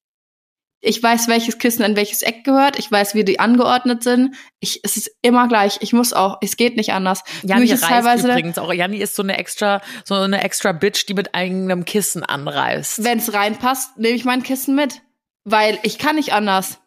Ich 0.86 1.02
weiß, 1.02 1.28
welches 1.28 1.58
Kissen 1.58 1.82
in 1.82 1.96
welches 1.96 2.20
Eck 2.20 2.44
gehört. 2.44 2.78
Ich 2.78 2.92
weiß, 2.92 3.14
wie 3.14 3.24
die 3.24 3.40
angeordnet 3.40 4.02
sind. 4.02 4.36
Ich, 4.60 4.80
es 4.82 4.98
ist 4.98 5.10
immer 5.22 5.48
gleich. 5.48 5.78
Ich 5.80 5.94
muss 5.94 6.12
auch. 6.12 6.36
Es 6.42 6.58
geht 6.58 6.76
nicht 6.76 6.92
anders. 6.92 7.22
Janni 7.42 7.70
ist 7.70 7.82
teilweise, 7.84 8.28
übrigens 8.28 8.58
auch. 8.58 8.70
Janni 8.70 8.98
ist 8.98 9.16
so 9.16 9.22
eine 9.22 9.38
extra, 9.38 9.80
so 10.04 10.14
eine 10.14 10.44
extra 10.44 10.72
Bitch, 10.72 11.06
die 11.08 11.14
mit 11.14 11.34
eigenem 11.34 11.86
Kissen 11.86 12.22
anreißt. 12.22 13.02
wenn 13.02 13.18
es 13.18 13.32
reinpasst, 13.32 13.96
nehme 13.96 14.14
ich 14.14 14.26
mein 14.26 14.42
Kissen 14.42 14.74
mit, 14.74 15.00
weil 15.44 15.78
ich 15.82 15.98
kann 15.98 16.16
nicht 16.16 16.32
anders. 16.32 16.78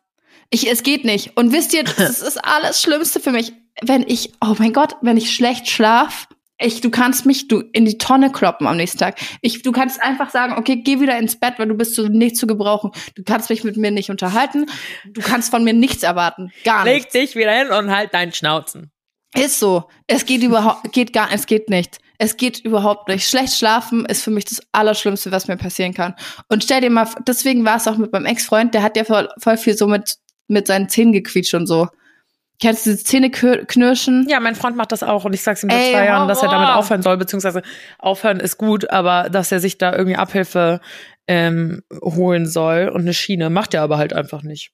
Ich, 0.49 0.69
es 0.69 0.83
geht 0.83 1.05
nicht. 1.05 1.35
Und 1.35 1.51
wisst 1.53 1.73
ihr, 1.73 1.83
das 1.97 2.21
ist 2.21 2.43
alles 2.43 2.81
Schlimmste 2.81 3.19
für 3.19 3.31
mich, 3.31 3.53
wenn 3.81 4.03
ich, 4.07 4.33
oh 4.41 4.55
mein 4.57 4.73
Gott, 4.73 4.95
wenn 5.01 5.17
ich 5.17 5.33
schlecht 5.33 5.69
schlaf. 5.69 6.27
Ich, 6.59 6.81
du 6.81 6.89
kannst 6.89 7.27
mich 7.27 7.47
du 7.47 7.59
in 7.71 7.85
die 7.85 7.99
Tonne 7.99 8.31
kloppen 8.31 8.65
am 8.65 8.77
nächsten 8.77 8.97
Tag. 8.97 9.19
Ich, 9.41 9.61
du 9.61 9.71
kannst 9.71 10.01
einfach 10.01 10.31
sagen, 10.31 10.53
okay, 10.57 10.77
geh 10.77 10.99
wieder 10.99 11.15
ins 11.19 11.39
Bett, 11.39 11.53
weil 11.57 11.67
du 11.67 11.75
bist 11.75 11.93
so 11.93 12.07
nicht 12.07 12.35
zu 12.35 12.47
gebrauchen. 12.47 12.91
Du 13.15 13.23
kannst 13.23 13.51
mich 13.51 13.63
mit 13.63 13.77
mir 13.77 13.91
nicht 13.91 14.09
unterhalten. 14.09 14.65
Du 15.05 15.21
kannst 15.21 15.51
von 15.51 15.63
mir 15.63 15.73
nichts 15.73 16.01
erwarten. 16.01 16.51
Gar 16.63 16.83
Leg 16.83 16.95
nichts. 16.95 17.13
dich 17.13 17.35
wieder 17.35 17.51
hin 17.51 17.69
und 17.69 17.91
halt 17.91 18.11
deinen 18.15 18.33
Schnauzen. 18.33 18.91
Ist 19.35 19.59
so. 19.59 19.87
Es 20.07 20.25
geht 20.25 20.41
überhaupt, 20.41 20.91
geht 20.93 21.13
gar, 21.13 21.31
es 21.31 21.45
geht 21.45 21.69
nicht. 21.69 21.99
Es 22.18 22.38
geht 22.38 22.59
überhaupt 22.59 23.07
nicht. 23.07 23.28
Schlecht 23.28 23.55
schlafen 23.55 24.05
ist 24.05 24.24
für 24.24 24.32
mich 24.32 24.45
das 24.45 24.61
Allerschlimmste, 24.72 25.32
was 25.32 25.47
mir 25.47 25.57
passieren 25.57 25.93
kann. 25.93 26.15
Und 26.49 26.63
stell 26.63 26.82
dir 26.82 26.89
mal, 26.89 27.07
deswegen 27.28 27.63
war 27.65 27.78
es 27.78 27.88
auch 27.88 27.97
mit 27.97 28.11
meinem 28.11 28.26
Ex-Freund, 28.26 28.74
der 28.74 28.84
hat 28.84 28.97
ja 28.97 29.03
voll, 29.03 29.30
voll 29.38 29.57
viel 29.57 29.78
so 29.78 29.88
mit, 29.88 30.15
mit 30.47 30.68
seinen 30.68 30.89
Zähnen 30.89 31.13
gequietscht 31.13 31.53
und 31.53 31.68
so. 31.68 31.88
Kennst 32.59 32.88
du 32.88 32.89
diese 32.89 33.03
Zähne 33.03 33.30
knirschen? 33.30 34.26
Ja, 34.28 34.39
mein 34.39 34.55
Freund 34.55 34.76
macht 34.76 34.91
das 34.91 35.03
auch 35.03 35.26
und 35.26 35.34
ich 35.34 35.43
sag's 35.43 35.63
ihm 35.63 35.70
seit 35.70 35.80
Ey, 35.80 35.91
zwei 35.91 36.05
Jahren, 36.05 36.28
dass 36.28 36.41
er 36.41 36.49
damit 36.49 36.70
aufhören 36.70 37.03
soll, 37.03 37.18
beziehungsweise 37.18 37.61
aufhören 37.99 38.39
ist 38.39 38.57
gut, 38.57 38.89
aber 38.89 39.30
dass 39.30 39.51
er 39.51 39.59
sich 39.59 39.78
da 39.78 39.95
irgendwie 39.95 40.15
Abhilfe 40.15 40.82
ähm, 41.28 41.84
holen 42.01 42.47
soll 42.47 42.89
und 42.89 43.01
eine 43.01 43.13
Schiene. 43.13 43.51
Macht 43.51 43.76
er 43.76 43.84
aber 43.84 43.99
halt 43.99 44.13
einfach 44.13 44.41
nicht. 44.41 44.72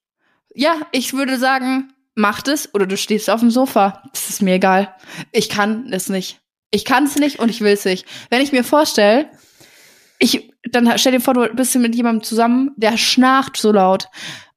Ja, 0.56 0.76
ich 0.94 1.14
würde 1.14 1.38
sagen, 1.38 1.91
mach 2.16 2.41
das 2.41 2.74
oder 2.74 2.86
du 2.86 2.96
stehst 2.96 3.30
auf 3.30 3.41
dem 3.41 3.52
Sofa. 3.52 4.02
Das 4.14 4.30
ist 4.30 4.41
mir 4.41 4.56
egal. 4.56 4.96
Ich 5.34 5.50
kann 5.50 5.91
es 5.91 6.08
nicht. 6.08 6.39
Ich 6.74 6.86
kann 6.86 7.03
es 7.03 7.17
nicht 7.17 7.38
und 7.38 7.49
ich 7.49 7.61
will 7.61 7.74
es 7.74 7.86
nicht. 7.86 8.07
Wenn 8.32 8.41
ich 8.41 8.51
mir 8.51 8.63
vorstelle, 8.63 9.30
ich, 10.17 10.51
dann 10.71 10.91
stell 10.97 11.11
dir 11.11 11.21
vor, 11.21 11.36
du 11.36 11.47
bist 11.53 11.76
mit 11.76 11.93
jemandem 11.93 12.24
zusammen, 12.24 12.71
der 12.78 12.97
schnarcht 12.97 13.57
so 13.57 13.71
laut. 13.71 14.07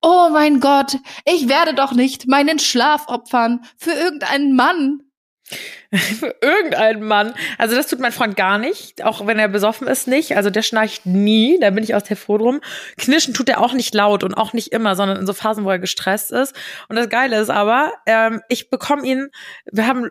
Oh 0.00 0.30
mein 0.32 0.60
Gott, 0.60 0.96
ich 1.26 1.46
werde 1.46 1.74
doch 1.74 1.92
nicht 1.92 2.26
meinen 2.26 2.58
Schlaf 2.58 3.08
opfern 3.08 3.60
für 3.76 3.90
irgendeinen 3.90 4.56
Mann. 4.56 5.02
Für 6.18 6.34
irgendeinen 6.42 7.04
Mann. 7.04 7.32
Also 7.56 7.76
das 7.76 7.86
tut 7.86 8.00
mein 8.00 8.10
Freund 8.10 8.36
gar 8.36 8.58
nicht, 8.58 9.04
auch 9.04 9.28
wenn 9.28 9.38
er 9.38 9.46
besoffen 9.46 9.86
ist 9.86 10.08
nicht. 10.08 10.36
Also 10.36 10.50
der 10.50 10.62
schnarcht 10.62 11.06
nie, 11.06 11.56
da 11.60 11.70
bin 11.70 11.84
ich 11.84 11.94
aus 11.94 12.02
der 12.02 12.16
froh 12.16 12.36
drum. 12.36 12.60
Knirschen 12.96 13.32
tut 13.32 13.48
er 13.48 13.60
auch 13.60 13.72
nicht 13.72 13.94
laut 13.94 14.24
und 14.24 14.34
auch 14.34 14.54
nicht 14.54 14.72
immer, 14.72 14.96
sondern 14.96 15.18
in 15.18 15.26
so 15.26 15.32
Phasen, 15.32 15.64
wo 15.64 15.70
er 15.70 15.78
gestresst 15.78 16.32
ist. 16.32 16.52
Und 16.88 16.96
das 16.96 17.08
Geile 17.08 17.40
ist 17.40 17.50
aber, 17.50 17.92
ähm, 18.06 18.40
ich 18.48 18.70
bekomme 18.70 19.06
ihn, 19.06 19.28
wir 19.70 19.86
haben 19.86 20.10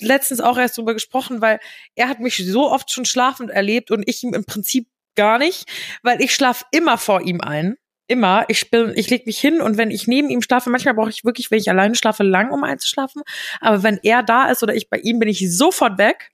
letztens 0.00 0.40
auch 0.40 0.58
erst 0.58 0.78
drüber 0.78 0.94
gesprochen, 0.94 1.40
weil 1.40 1.60
er 1.94 2.08
hat 2.08 2.20
mich 2.20 2.36
so 2.46 2.70
oft 2.70 2.92
schon 2.92 3.04
schlafend 3.04 3.50
erlebt 3.50 3.90
und 3.90 4.08
ich 4.08 4.22
ihm 4.22 4.34
im 4.34 4.44
Prinzip 4.44 4.88
gar 5.14 5.38
nicht, 5.38 5.68
weil 6.02 6.22
ich 6.22 6.34
schlaf 6.34 6.64
immer 6.70 6.98
vor 6.98 7.22
ihm 7.22 7.40
ein. 7.40 7.76
Immer. 8.10 8.46
Ich 8.48 8.70
bin, 8.70 8.94
ich 8.96 9.10
leg 9.10 9.26
mich 9.26 9.38
hin 9.38 9.60
und 9.60 9.76
wenn 9.76 9.90
ich 9.90 10.06
neben 10.06 10.30
ihm 10.30 10.40
schlafe, 10.40 10.70
manchmal 10.70 10.94
brauche 10.94 11.10
ich 11.10 11.26
wirklich, 11.26 11.50
wenn 11.50 11.58
ich 11.58 11.68
alleine 11.68 11.94
schlafe, 11.94 12.22
lang, 12.22 12.50
um 12.52 12.64
einzuschlafen. 12.64 13.22
Aber 13.60 13.82
wenn 13.82 14.00
er 14.02 14.22
da 14.22 14.48
ist 14.50 14.62
oder 14.62 14.74
ich 14.74 14.88
bei 14.88 14.98
ihm, 14.98 15.18
bin 15.18 15.28
ich 15.28 15.54
sofort 15.54 15.98
weg. 15.98 16.30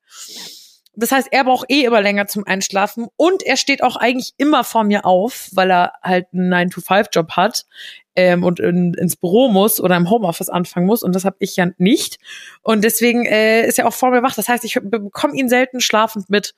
Das 0.97 1.12
heißt, 1.12 1.28
er 1.30 1.45
braucht 1.45 1.70
eh 1.70 1.84
immer 1.84 2.01
länger 2.01 2.26
zum 2.26 2.47
Einschlafen 2.47 3.09
und 3.16 3.42
er 3.42 3.57
steht 3.57 3.82
auch 3.82 3.97
eigentlich 3.97 4.32
immer 4.36 4.64
vor 4.64 4.84
mir 4.84 5.05
auf, 5.05 5.49
weil 5.53 5.70
er 5.70 5.92
halt 6.03 6.26
einen 6.32 6.53
9-to-5-Job 6.53 7.32
hat 7.32 7.66
ähm, 8.16 8.45
und 8.45 8.61
in, 8.61 8.95
ins 8.95 9.16
Büro 9.16 9.49
muss 9.49 9.80
oder 9.80 9.97
im 9.97 10.11
Homeoffice 10.11 10.49
anfangen 10.49 10.86
muss 10.86 11.03
und 11.03 11.14
das 11.14 11.24
habe 11.24 11.36
ich 11.40 11.57
ja 11.57 11.68
nicht. 11.78 12.18
Und 12.62 12.84
deswegen 12.84 13.24
äh, 13.26 13.66
ist 13.66 13.78
er 13.78 13.88
auch 13.88 13.95
vor 13.95 14.11
mir 14.11 14.22
wach. 14.22 14.34
Das 14.34 14.49
heißt, 14.49 14.64
ich 14.64 14.78
bekomme 14.82 15.36
ihn 15.36 15.49
selten 15.49 15.80
schlafend 15.80 16.30
mit. 16.30 16.55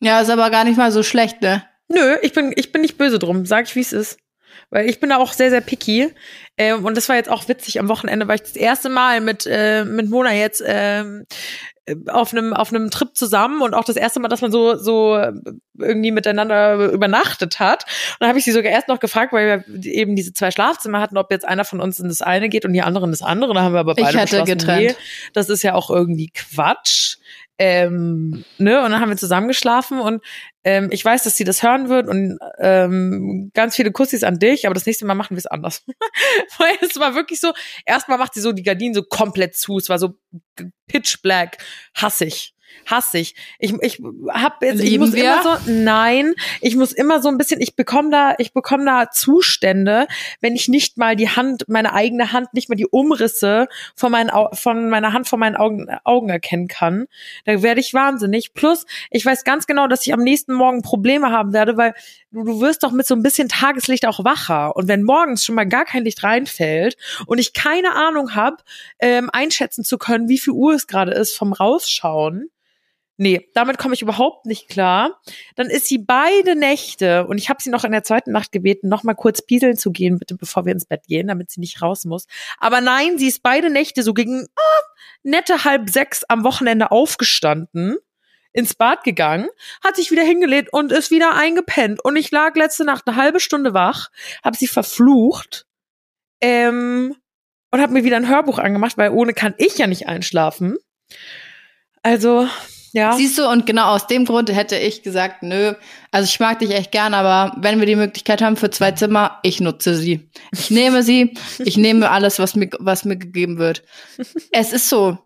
Ja, 0.00 0.20
ist 0.20 0.30
aber 0.30 0.50
gar 0.50 0.64
nicht 0.64 0.76
mal 0.76 0.92
so 0.92 1.02
schlecht, 1.02 1.40
ne? 1.40 1.64
Nö, 1.88 2.16
ich 2.22 2.32
bin, 2.32 2.52
ich 2.56 2.72
bin 2.72 2.82
nicht 2.82 2.98
böse 2.98 3.18
drum, 3.18 3.46
sag 3.46 3.66
ich, 3.66 3.76
wie 3.76 3.80
es 3.80 3.92
ist. 3.92 4.18
Weil 4.70 4.88
ich 4.88 5.00
bin 5.00 5.10
da 5.10 5.16
auch 5.18 5.32
sehr, 5.32 5.50
sehr 5.50 5.60
picky. 5.60 6.12
Ähm, 6.56 6.84
und 6.84 6.96
das 6.96 7.08
war 7.08 7.16
jetzt 7.16 7.28
auch 7.28 7.48
witzig 7.48 7.78
am 7.80 7.88
Wochenende, 7.88 8.28
weil 8.28 8.36
ich 8.36 8.42
das 8.42 8.56
erste 8.56 8.88
Mal 8.88 9.20
mit, 9.20 9.46
äh, 9.46 9.84
mit 9.84 10.08
Mona 10.08 10.32
jetzt 10.32 10.62
ähm, 10.64 11.26
auf 12.08 12.32
einem 12.32 12.54
auf 12.54 12.72
einem 12.72 12.90
Trip 12.90 13.14
zusammen 13.14 13.60
und 13.60 13.74
auch 13.74 13.84
das 13.84 13.96
erste 13.96 14.20
Mal, 14.20 14.28
dass 14.28 14.40
man 14.40 14.50
so 14.50 14.76
so 14.76 15.22
irgendwie 15.78 16.12
miteinander 16.12 16.90
übernachtet 16.90 17.60
hat. 17.60 17.84
Und 17.84 18.16
dann 18.20 18.28
habe 18.28 18.38
ich 18.38 18.44
sie 18.44 18.52
sogar 18.52 18.72
erst 18.72 18.88
noch 18.88 19.00
gefragt, 19.00 19.32
weil 19.32 19.64
wir 19.66 19.92
eben 19.92 20.16
diese 20.16 20.32
zwei 20.32 20.50
Schlafzimmer 20.50 21.00
hatten, 21.00 21.18
ob 21.18 21.30
jetzt 21.30 21.46
einer 21.46 21.64
von 21.64 21.80
uns 21.80 22.00
in 22.00 22.08
das 22.08 22.22
eine 22.22 22.48
geht 22.48 22.64
und 22.64 22.72
die 22.72 22.82
andere 22.82 23.04
in 23.04 23.10
das 23.10 23.22
andere. 23.22 23.52
Da 23.54 23.62
haben 23.62 23.74
wir 23.74 23.80
aber 23.80 23.94
Ich 23.96 24.04
beide 24.04 24.18
hätte 24.18 24.36
beschlossen, 24.38 24.58
getrennt. 24.58 24.80
Nee, 24.80 24.94
das 25.34 25.50
ist 25.50 25.62
ja 25.62 25.74
auch 25.74 25.90
irgendwie 25.90 26.30
Quatsch. 26.30 27.18
Ähm, 27.56 28.44
ne, 28.58 28.82
und 28.82 28.90
dann 28.90 29.00
haben 29.00 29.10
wir 29.10 29.16
zusammen 29.16 29.46
geschlafen 29.46 30.00
und 30.00 30.22
ähm, 30.64 30.88
ich 30.90 31.04
weiß, 31.04 31.24
dass 31.24 31.36
sie 31.36 31.44
das 31.44 31.62
hören 31.62 31.88
wird 31.88 32.08
und 32.08 32.38
ähm, 32.58 33.50
ganz 33.54 33.76
viele 33.76 33.92
Kussis 33.92 34.22
an 34.22 34.38
dich, 34.38 34.66
aber 34.66 34.74
das 34.74 34.86
nächste 34.86 35.04
Mal 35.04 35.14
machen 35.14 35.36
wir 35.36 35.38
es 35.38 35.46
anders. 35.46 35.84
Weil 36.58 36.76
es 36.80 36.98
war 36.98 37.14
wirklich 37.14 37.40
so, 37.40 37.52
erstmal 37.84 38.18
macht 38.18 38.34
sie 38.34 38.40
so 38.40 38.52
die 38.52 38.62
Gardinen 38.62 38.94
so 38.94 39.02
komplett 39.02 39.54
zu, 39.54 39.76
es 39.76 39.88
war 39.88 39.98
so 39.98 40.14
pitch 40.88 41.20
black, 41.22 41.58
hassig. 41.94 42.53
Hassig. 42.86 43.34
Ich, 43.58 43.72
ich 43.80 44.00
hab 44.28 44.62
jetzt, 44.62 44.80
ich 44.80 44.90
Lieben 44.90 45.04
muss 45.04 45.14
wir? 45.14 45.24
immer 45.24 45.42
so, 45.42 45.70
nein, 45.70 46.34
ich 46.60 46.76
muss 46.76 46.92
immer 46.92 47.22
so 47.22 47.28
ein 47.28 47.38
bisschen, 47.38 47.60
ich 47.60 47.76
bekomme 47.76 48.10
da, 48.10 48.34
ich 48.38 48.52
bekomme 48.52 48.84
da 48.84 49.10
Zustände, 49.10 50.06
wenn 50.40 50.54
ich 50.54 50.68
nicht 50.68 50.98
mal 50.98 51.16
die 51.16 51.28
Hand, 51.28 51.64
meine 51.68 51.92
eigene 51.92 52.32
Hand, 52.32 52.54
nicht 52.54 52.68
mal 52.68 52.76
die 52.76 52.86
Umrisse 52.86 53.68
von 53.96 54.12
meinen, 54.12 54.30
von 54.52 54.88
meiner 54.88 55.12
Hand 55.12 55.28
von 55.28 55.40
meinen 55.40 55.56
Augen, 55.56 55.88
Augen 56.04 56.28
erkennen 56.28 56.68
kann. 56.68 57.06
Da 57.44 57.62
werde 57.62 57.80
ich 57.80 57.94
wahnsinnig. 57.94 58.54
Plus, 58.54 58.86
ich 59.10 59.24
weiß 59.24 59.44
ganz 59.44 59.66
genau, 59.66 59.86
dass 59.86 60.06
ich 60.06 60.12
am 60.12 60.20
nächsten 60.20 60.52
Morgen 60.52 60.82
Probleme 60.82 61.30
haben 61.30 61.52
werde, 61.52 61.76
weil 61.76 61.94
du, 62.30 62.44
du 62.44 62.60
wirst 62.60 62.82
doch 62.82 62.92
mit 62.92 63.06
so 63.06 63.14
ein 63.14 63.22
bisschen 63.22 63.48
Tageslicht 63.48 64.06
auch 64.06 64.24
wacher. 64.24 64.76
Und 64.76 64.88
wenn 64.88 65.02
morgens 65.02 65.44
schon 65.44 65.54
mal 65.54 65.66
gar 65.66 65.84
kein 65.84 66.04
Licht 66.04 66.22
reinfällt 66.22 66.96
und 67.26 67.38
ich 67.38 67.52
keine 67.52 67.94
Ahnung 67.94 68.34
habe, 68.34 68.58
ähm, 68.98 69.30
einschätzen 69.32 69.84
zu 69.84 69.98
können, 69.98 70.28
wie 70.28 70.38
viel 70.38 70.52
Uhr 70.52 70.74
es 70.74 70.86
gerade 70.86 71.12
ist 71.12 71.36
vom 71.36 71.52
Rausschauen, 71.52 72.50
Nee, 73.16 73.48
damit 73.54 73.78
komme 73.78 73.94
ich 73.94 74.02
überhaupt 74.02 74.44
nicht 74.44 74.68
klar. 74.68 75.20
Dann 75.54 75.70
ist 75.70 75.86
sie 75.86 75.98
beide 75.98 76.56
Nächte 76.56 77.26
und 77.26 77.38
ich 77.38 77.48
habe 77.48 77.62
sie 77.62 77.70
noch 77.70 77.84
in 77.84 77.92
der 77.92 78.02
zweiten 78.02 78.32
Nacht 78.32 78.50
gebeten, 78.50 78.88
noch 78.88 79.04
mal 79.04 79.14
kurz 79.14 79.40
pieseln 79.42 79.76
zu 79.76 79.92
gehen, 79.92 80.18
bitte, 80.18 80.34
bevor 80.34 80.64
wir 80.64 80.72
ins 80.72 80.86
Bett 80.86 81.06
gehen, 81.06 81.28
damit 81.28 81.50
sie 81.50 81.60
nicht 81.60 81.80
raus 81.80 82.04
muss. 82.04 82.26
Aber 82.58 82.80
nein, 82.80 83.16
sie 83.18 83.28
ist 83.28 83.42
beide 83.42 83.70
Nächte 83.70 84.02
so 84.02 84.14
gegen 84.14 84.48
ah, 84.56 84.82
nette 85.22 85.64
halb 85.64 85.90
sechs 85.90 86.24
am 86.24 86.42
Wochenende 86.42 86.90
aufgestanden, 86.90 87.98
ins 88.52 88.74
Bad 88.74 89.04
gegangen, 89.04 89.48
hat 89.82 89.94
sich 89.94 90.10
wieder 90.10 90.22
hingelegt 90.22 90.72
und 90.72 90.90
ist 90.90 91.12
wieder 91.12 91.34
eingepennt. 91.34 92.04
Und 92.04 92.16
ich 92.16 92.32
lag 92.32 92.56
letzte 92.56 92.84
Nacht 92.84 93.06
eine 93.06 93.16
halbe 93.16 93.38
Stunde 93.38 93.74
wach, 93.74 94.10
habe 94.42 94.56
sie 94.56 94.68
verflucht 94.68 95.66
ähm, 96.40 97.14
und 97.70 97.80
habe 97.80 97.92
mir 97.92 98.04
wieder 98.04 98.16
ein 98.16 98.28
Hörbuch 98.28 98.58
angemacht, 98.58 98.98
weil 98.98 99.10
ohne 99.10 99.34
kann 99.34 99.54
ich 99.58 99.78
ja 99.78 99.86
nicht 99.86 100.08
einschlafen. 100.08 100.76
Also 102.02 102.48
ja. 102.94 103.16
Siehst 103.16 103.36
du, 103.38 103.48
und 103.48 103.66
genau 103.66 103.88
aus 103.88 104.06
dem 104.06 104.24
Grund 104.24 104.54
hätte 104.54 104.76
ich 104.76 105.02
gesagt, 105.02 105.42
nö, 105.42 105.74
also 106.12 106.26
ich 106.26 106.38
mag 106.38 106.60
dich 106.60 106.70
echt 106.70 106.92
gern, 106.92 107.12
aber 107.12 107.52
wenn 107.60 107.80
wir 107.80 107.86
die 107.86 107.96
Möglichkeit 107.96 108.40
haben 108.40 108.56
für 108.56 108.70
zwei 108.70 108.92
Zimmer, 108.92 109.40
ich 109.42 109.60
nutze 109.60 109.96
sie. 109.96 110.30
Ich 110.52 110.70
nehme 110.70 111.02
sie, 111.02 111.34
ich 111.58 111.76
nehme 111.76 112.10
alles, 112.10 112.38
was 112.38 112.54
mir, 112.54 112.70
was 112.78 113.04
mir 113.04 113.16
gegeben 113.16 113.58
wird. 113.58 113.82
Es 114.52 114.72
ist 114.72 114.88
so. 114.88 115.18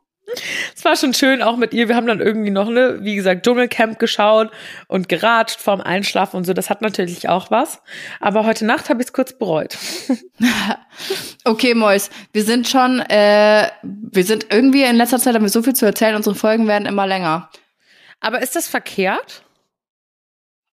Es 0.76 0.84
war 0.84 0.96
schon 0.96 1.14
schön, 1.14 1.42
auch 1.42 1.56
mit 1.56 1.72
ihr. 1.72 1.88
Wir 1.88 1.96
haben 1.96 2.06
dann 2.06 2.20
irgendwie 2.20 2.50
noch, 2.50 2.68
ne, 2.68 2.98
wie 3.00 3.14
gesagt, 3.14 3.44
Dschungelcamp 3.44 3.98
geschaut 3.98 4.50
und 4.86 5.08
geratscht 5.08 5.60
vorm 5.60 5.80
Einschlafen 5.80 6.36
und 6.36 6.44
so. 6.44 6.52
Das 6.52 6.70
hat 6.70 6.82
natürlich 6.82 7.28
auch 7.28 7.50
was. 7.50 7.82
Aber 8.20 8.44
heute 8.44 8.64
Nacht 8.66 8.90
habe 8.90 9.00
ich 9.00 9.08
es 9.08 9.12
kurz 9.12 9.32
bereut. 9.32 9.76
okay, 11.44 11.74
Mois, 11.74 12.10
wir 12.32 12.44
sind 12.44 12.68
schon, 12.68 13.00
äh, 13.00 13.68
wir 13.82 14.24
sind 14.24 14.46
irgendwie 14.50 14.82
in 14.82 14.96
letzter 14.96 15.18
Zeit 15.18 15.34
haben 15.34 15.42
wir 15.42 15.48
so 15.48 15.62
viel 15.62 15.74
zu 15.74 15.86
erzählen. 15.86 16.14
Unsere 16.14 16.34
Folgen 16.34 16.68
werden 16.68 16.86
immer 16.86 17.06
länger. 17.06 17.50
Aber 18.20 18.42
ist 18.42 18.56
das 18.56 18.68
verkehrt? 18.68 19.42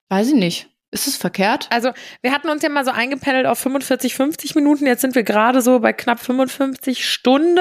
Weiß 0.10 0.28
ich 0.28 0.36
nicht. 0.36 0.70
Ist 0.92 1.08
es 1.08 1.18
verkehrt? 1.18 1.68
Also, 1.72 1.92
wir 2.22 2.32
hatten 2.32 2.50
uns 2.50 2.62
ja 2.62 2.70
mal 2.70 2.86
so 2.86 2.92
eingependelt 2.92 3.48
auf 3.48 3.58
45, 3.58 4.14
50 4.14 4.54
Minuten. 4.54 4.86
Jetzt 4.86 5.02
sind 5.02 5.16
wir 5.16 5.24
gerade 5.24 5.62
so 5.62 5.80
bei 5.80 5.92
knapp 5.92 6.20
55 6.20 7.10
Stunden. 7.10 7.60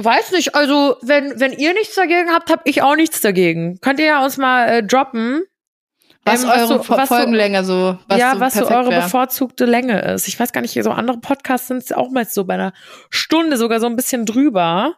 Weiß 0.00 0.30
nicht, 0.30 0.54
also 0.54 0.96
wenn, 1.02 1.40
wenn 1.40 1.52
ihr 1.52 1.74
nichts 1.74 1.96
dagegen 1.96 2.30
habt, 2.30 2.50
hab 2.50 2.60
ich 2.68 2.82
auch 2.82 2.94
nichts 2.94 3.20
dagegen. 3.20 3.80
Könnt 3.80 3.98
ihr 3.98 4.06
ja 4.06 4.24
uns 4.24 4.36
mal 4.36 4.68
äh, 4.68 4.82
droppen. 4.84 5.42
Was 6.24 6.44
ähm, 6.44 6.50
eure 6.50 6.66
so, 6.66 6.88
was 6.88 7.08
Folgenlänge 7.08 7.64
so, 7.64 7.98
was 8.06 8.18
Ja, 8.18 8.34
so 8.34 8.40
was 8.40 8.54
so 8.54 8.68
eure 8.68 8.90
wär. 8.90 9.02
bevorzugte 9.02 9.64
Länge 9.64 10.00
ist. 10.02 10.28
Ich 10.28 10.38
weiß 10.38 10.52
gar 10.52 10.60
nicht, 10.60 10.80
so 10.80 10.90
andere 10.92 11.18
Podcasts 11.18 11.66
sind 11.66 11.96
auch 11.96 12.10
mal 12.10 12.24
so 12.26 12.44
bei 12.44 12.54
einer 12.54 12.72
Stunde 13.10 13.56
sogar 13.56 13.80
so 13.80 13.86
ein 13.86 13.96
bisschen 13.96 14.24
drüber. 14.24 14.94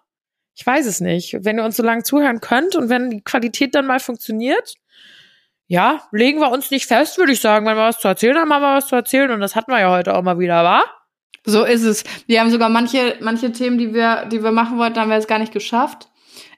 Ich 0.55 0.67
weiß 0.67 0.85
es 0.85 1.01
nicht. 1.01 1.39
Wenn 1.41 1.59
ihr 1.59 1.65
uns 1.65 1.79
so 1.79 1.83
lange 1.83 2.03
zuhören 2.03 2.41
könnt 2.41 2.77
und 2.77 2.91
wenn 2.91 3.09
die 3.09 3.23
Qualität 3.23 3.75
dann 3.75 3.87
mal 3.87 4.01
funktioniert, 4.01 4.75
ja, 5.67 6.03
legen 6.13 6.41
wir 6.41 6.51
uns 6.51 6.71
nicht 6.71 6.87
fest, 6.87 7.17
würde 7.17 7.33
ich 7.33 7.41
sagen. 7.41 7.65
Wenn 7.65 7.77
wir 7.77 7.85
was 7.85 8.01
zu 8.01 8.09
erzählen 8.09 8.37
haben, 8.37 8.53
haben 8.53 8.63
wir 8.63 8.75
was 8.75 8.89
zu 8.89 8.97
erzählen. 8.97 9.31
Und 9.31 9.41
das 9.41 9.57
hatten 9.57 9.71
wir 9.73 9.81
ja 9.81 9.91
heute 9.91 10.15
auch 10.15 10.23
mal 10.23 10.39
wieder, 10.39 10.63
wa? 10.63 10.83
So 11.45 11.65
ist 11.65 11.83
es. 11.83 12.05
Wir 12.27 12.41
haben 12.41 12.51
sogar 12.51 12.69
manche, 12.69 13.17
manche 13.21 13.53
Themen, 13.53 13.79
die 13.79 13.95
wir, 13.95 14.27
die 14.27 14.43
wir 14.43 14.53
machen 14.53 14.79
wollten, 14.79 15.01
haben 15.01 15.09
wir 15.09 15.17
jetzt 15.17 15.29
gar 15.29 15.39
nicht 15.39 15.53
geschafft. 15.53 16.09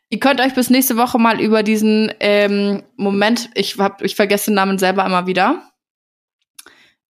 Ihr 0.08 0.18
könnt 0.18 0.40
euch 0.40 0.54
bis 0.54 0.68
nächste 0.68 0.96
Woche 0.96 1.18
mal 1.18 1.40
über 1.40 1.62
diesen 1.62 2.12
ähm, 2.20 2.82
Moment, 2.96 3.48
ich 3.54 3.78
hab, 3.78 4.02
ich 4.02 4.14
vergesse 4.14 4.50
den 4.50 4.56
Namen 4.56 4.78
selber 4.78 5.06
immer 5.06 5.26
wieder, 5.26 5.72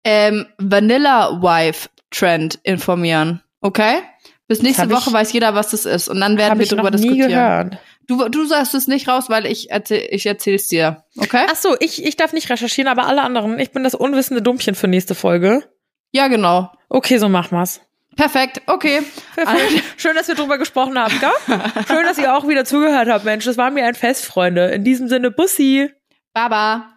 ähm, 0.04 0.46
Vanilla 0.58 1.42
Wife 1.42 1.90
Trend 2.12 2.60
informieren. 2.64 3.42
Okay? 3.62 4.00
Bis 4.48 4.62
nächste 4.62 4.90
Woche 4.90 5.10
ich, 5.10 5.14
weiß 5.14 5.34
jeder, 5.34 5.56
was 5.56 5.72
das 5.72 5.86
ist. 5.86 6.10
Und 6.10 6.20
dann 6.20 6.38
werden 6.38 6.60
wir 6.60 6.68
darüber 6.68 6.92
diskutieren. 6.92 7.30
Gehört. 7.30 7.78
Du, 8.08 8.28
du 8.28 8.46
sagst 8.46 8.76
es 8.76 8.88
nicht 8.88 9.08
raus, 9.08 9.30
weil 9.30 9.46
ich 9.46 9.72
erzähl, 9.72 10.08
ich 10.12 10.26
erzähl's 10.26 10.68
dir. 10.68 11.06
Okay? 11.18 11.46
Ach 11.50 11.56
so, 11.56 11.76
ich, 11.80 12.04
ich 12.04 12.18
darf 12.18 12.34
nicht 12.34 12.50
recherchieren, 12.50 12.92
aber 12.92 13.08
alle 13.08 13.22
anderen. 13.22 13.58
Ich 13.60 13.72
bin 13.72 13.84
das 13.84 13.96
unwissende 13.96 14.42
Dummchen 14.42 14.76
für 14.76 14.88
nächste 14.88 15.16
Folge. 15.16 15.64
Ja, 16.12 16.28
genau. 16.28 16.70
Okay, 16.94 17.18
so 17.20 17.30
machen 17.30 17.58
wir's. 17.58 17.80
Perfekt, 18.18 18.62
okay. 18.68 19.02
Perfekt. 19.34 19.84
Schön, 19.98 20.14
dass 20.14 20.28
wir 20.28 20.36
drüber 20.36 20.58
gesprochen 20.58 21.00
haben, 21.00 21.18
gell? 21.22 21.60
Schön, 21.88 22.04
dass 22.04 22.18
ihr 22.18 22.36
auch 22.36 22.46
wieder 22.50 22.66
zugehört 22.66 23.08
habt, 23.08 23.24
Mensch. 23.24 23.46
Das 23.46 23.56
war 23.58 23.72
mir 23.72 23.86
ein 23.86 23.96
Fest, 23.96 24.26
Freunde. 24.26 24.66
In 24.72 24.84
diesem 24.84 25.08
Sinne, 25.08 25.32
Bussi. 25.32 25.90
Baba. 26.34 26.90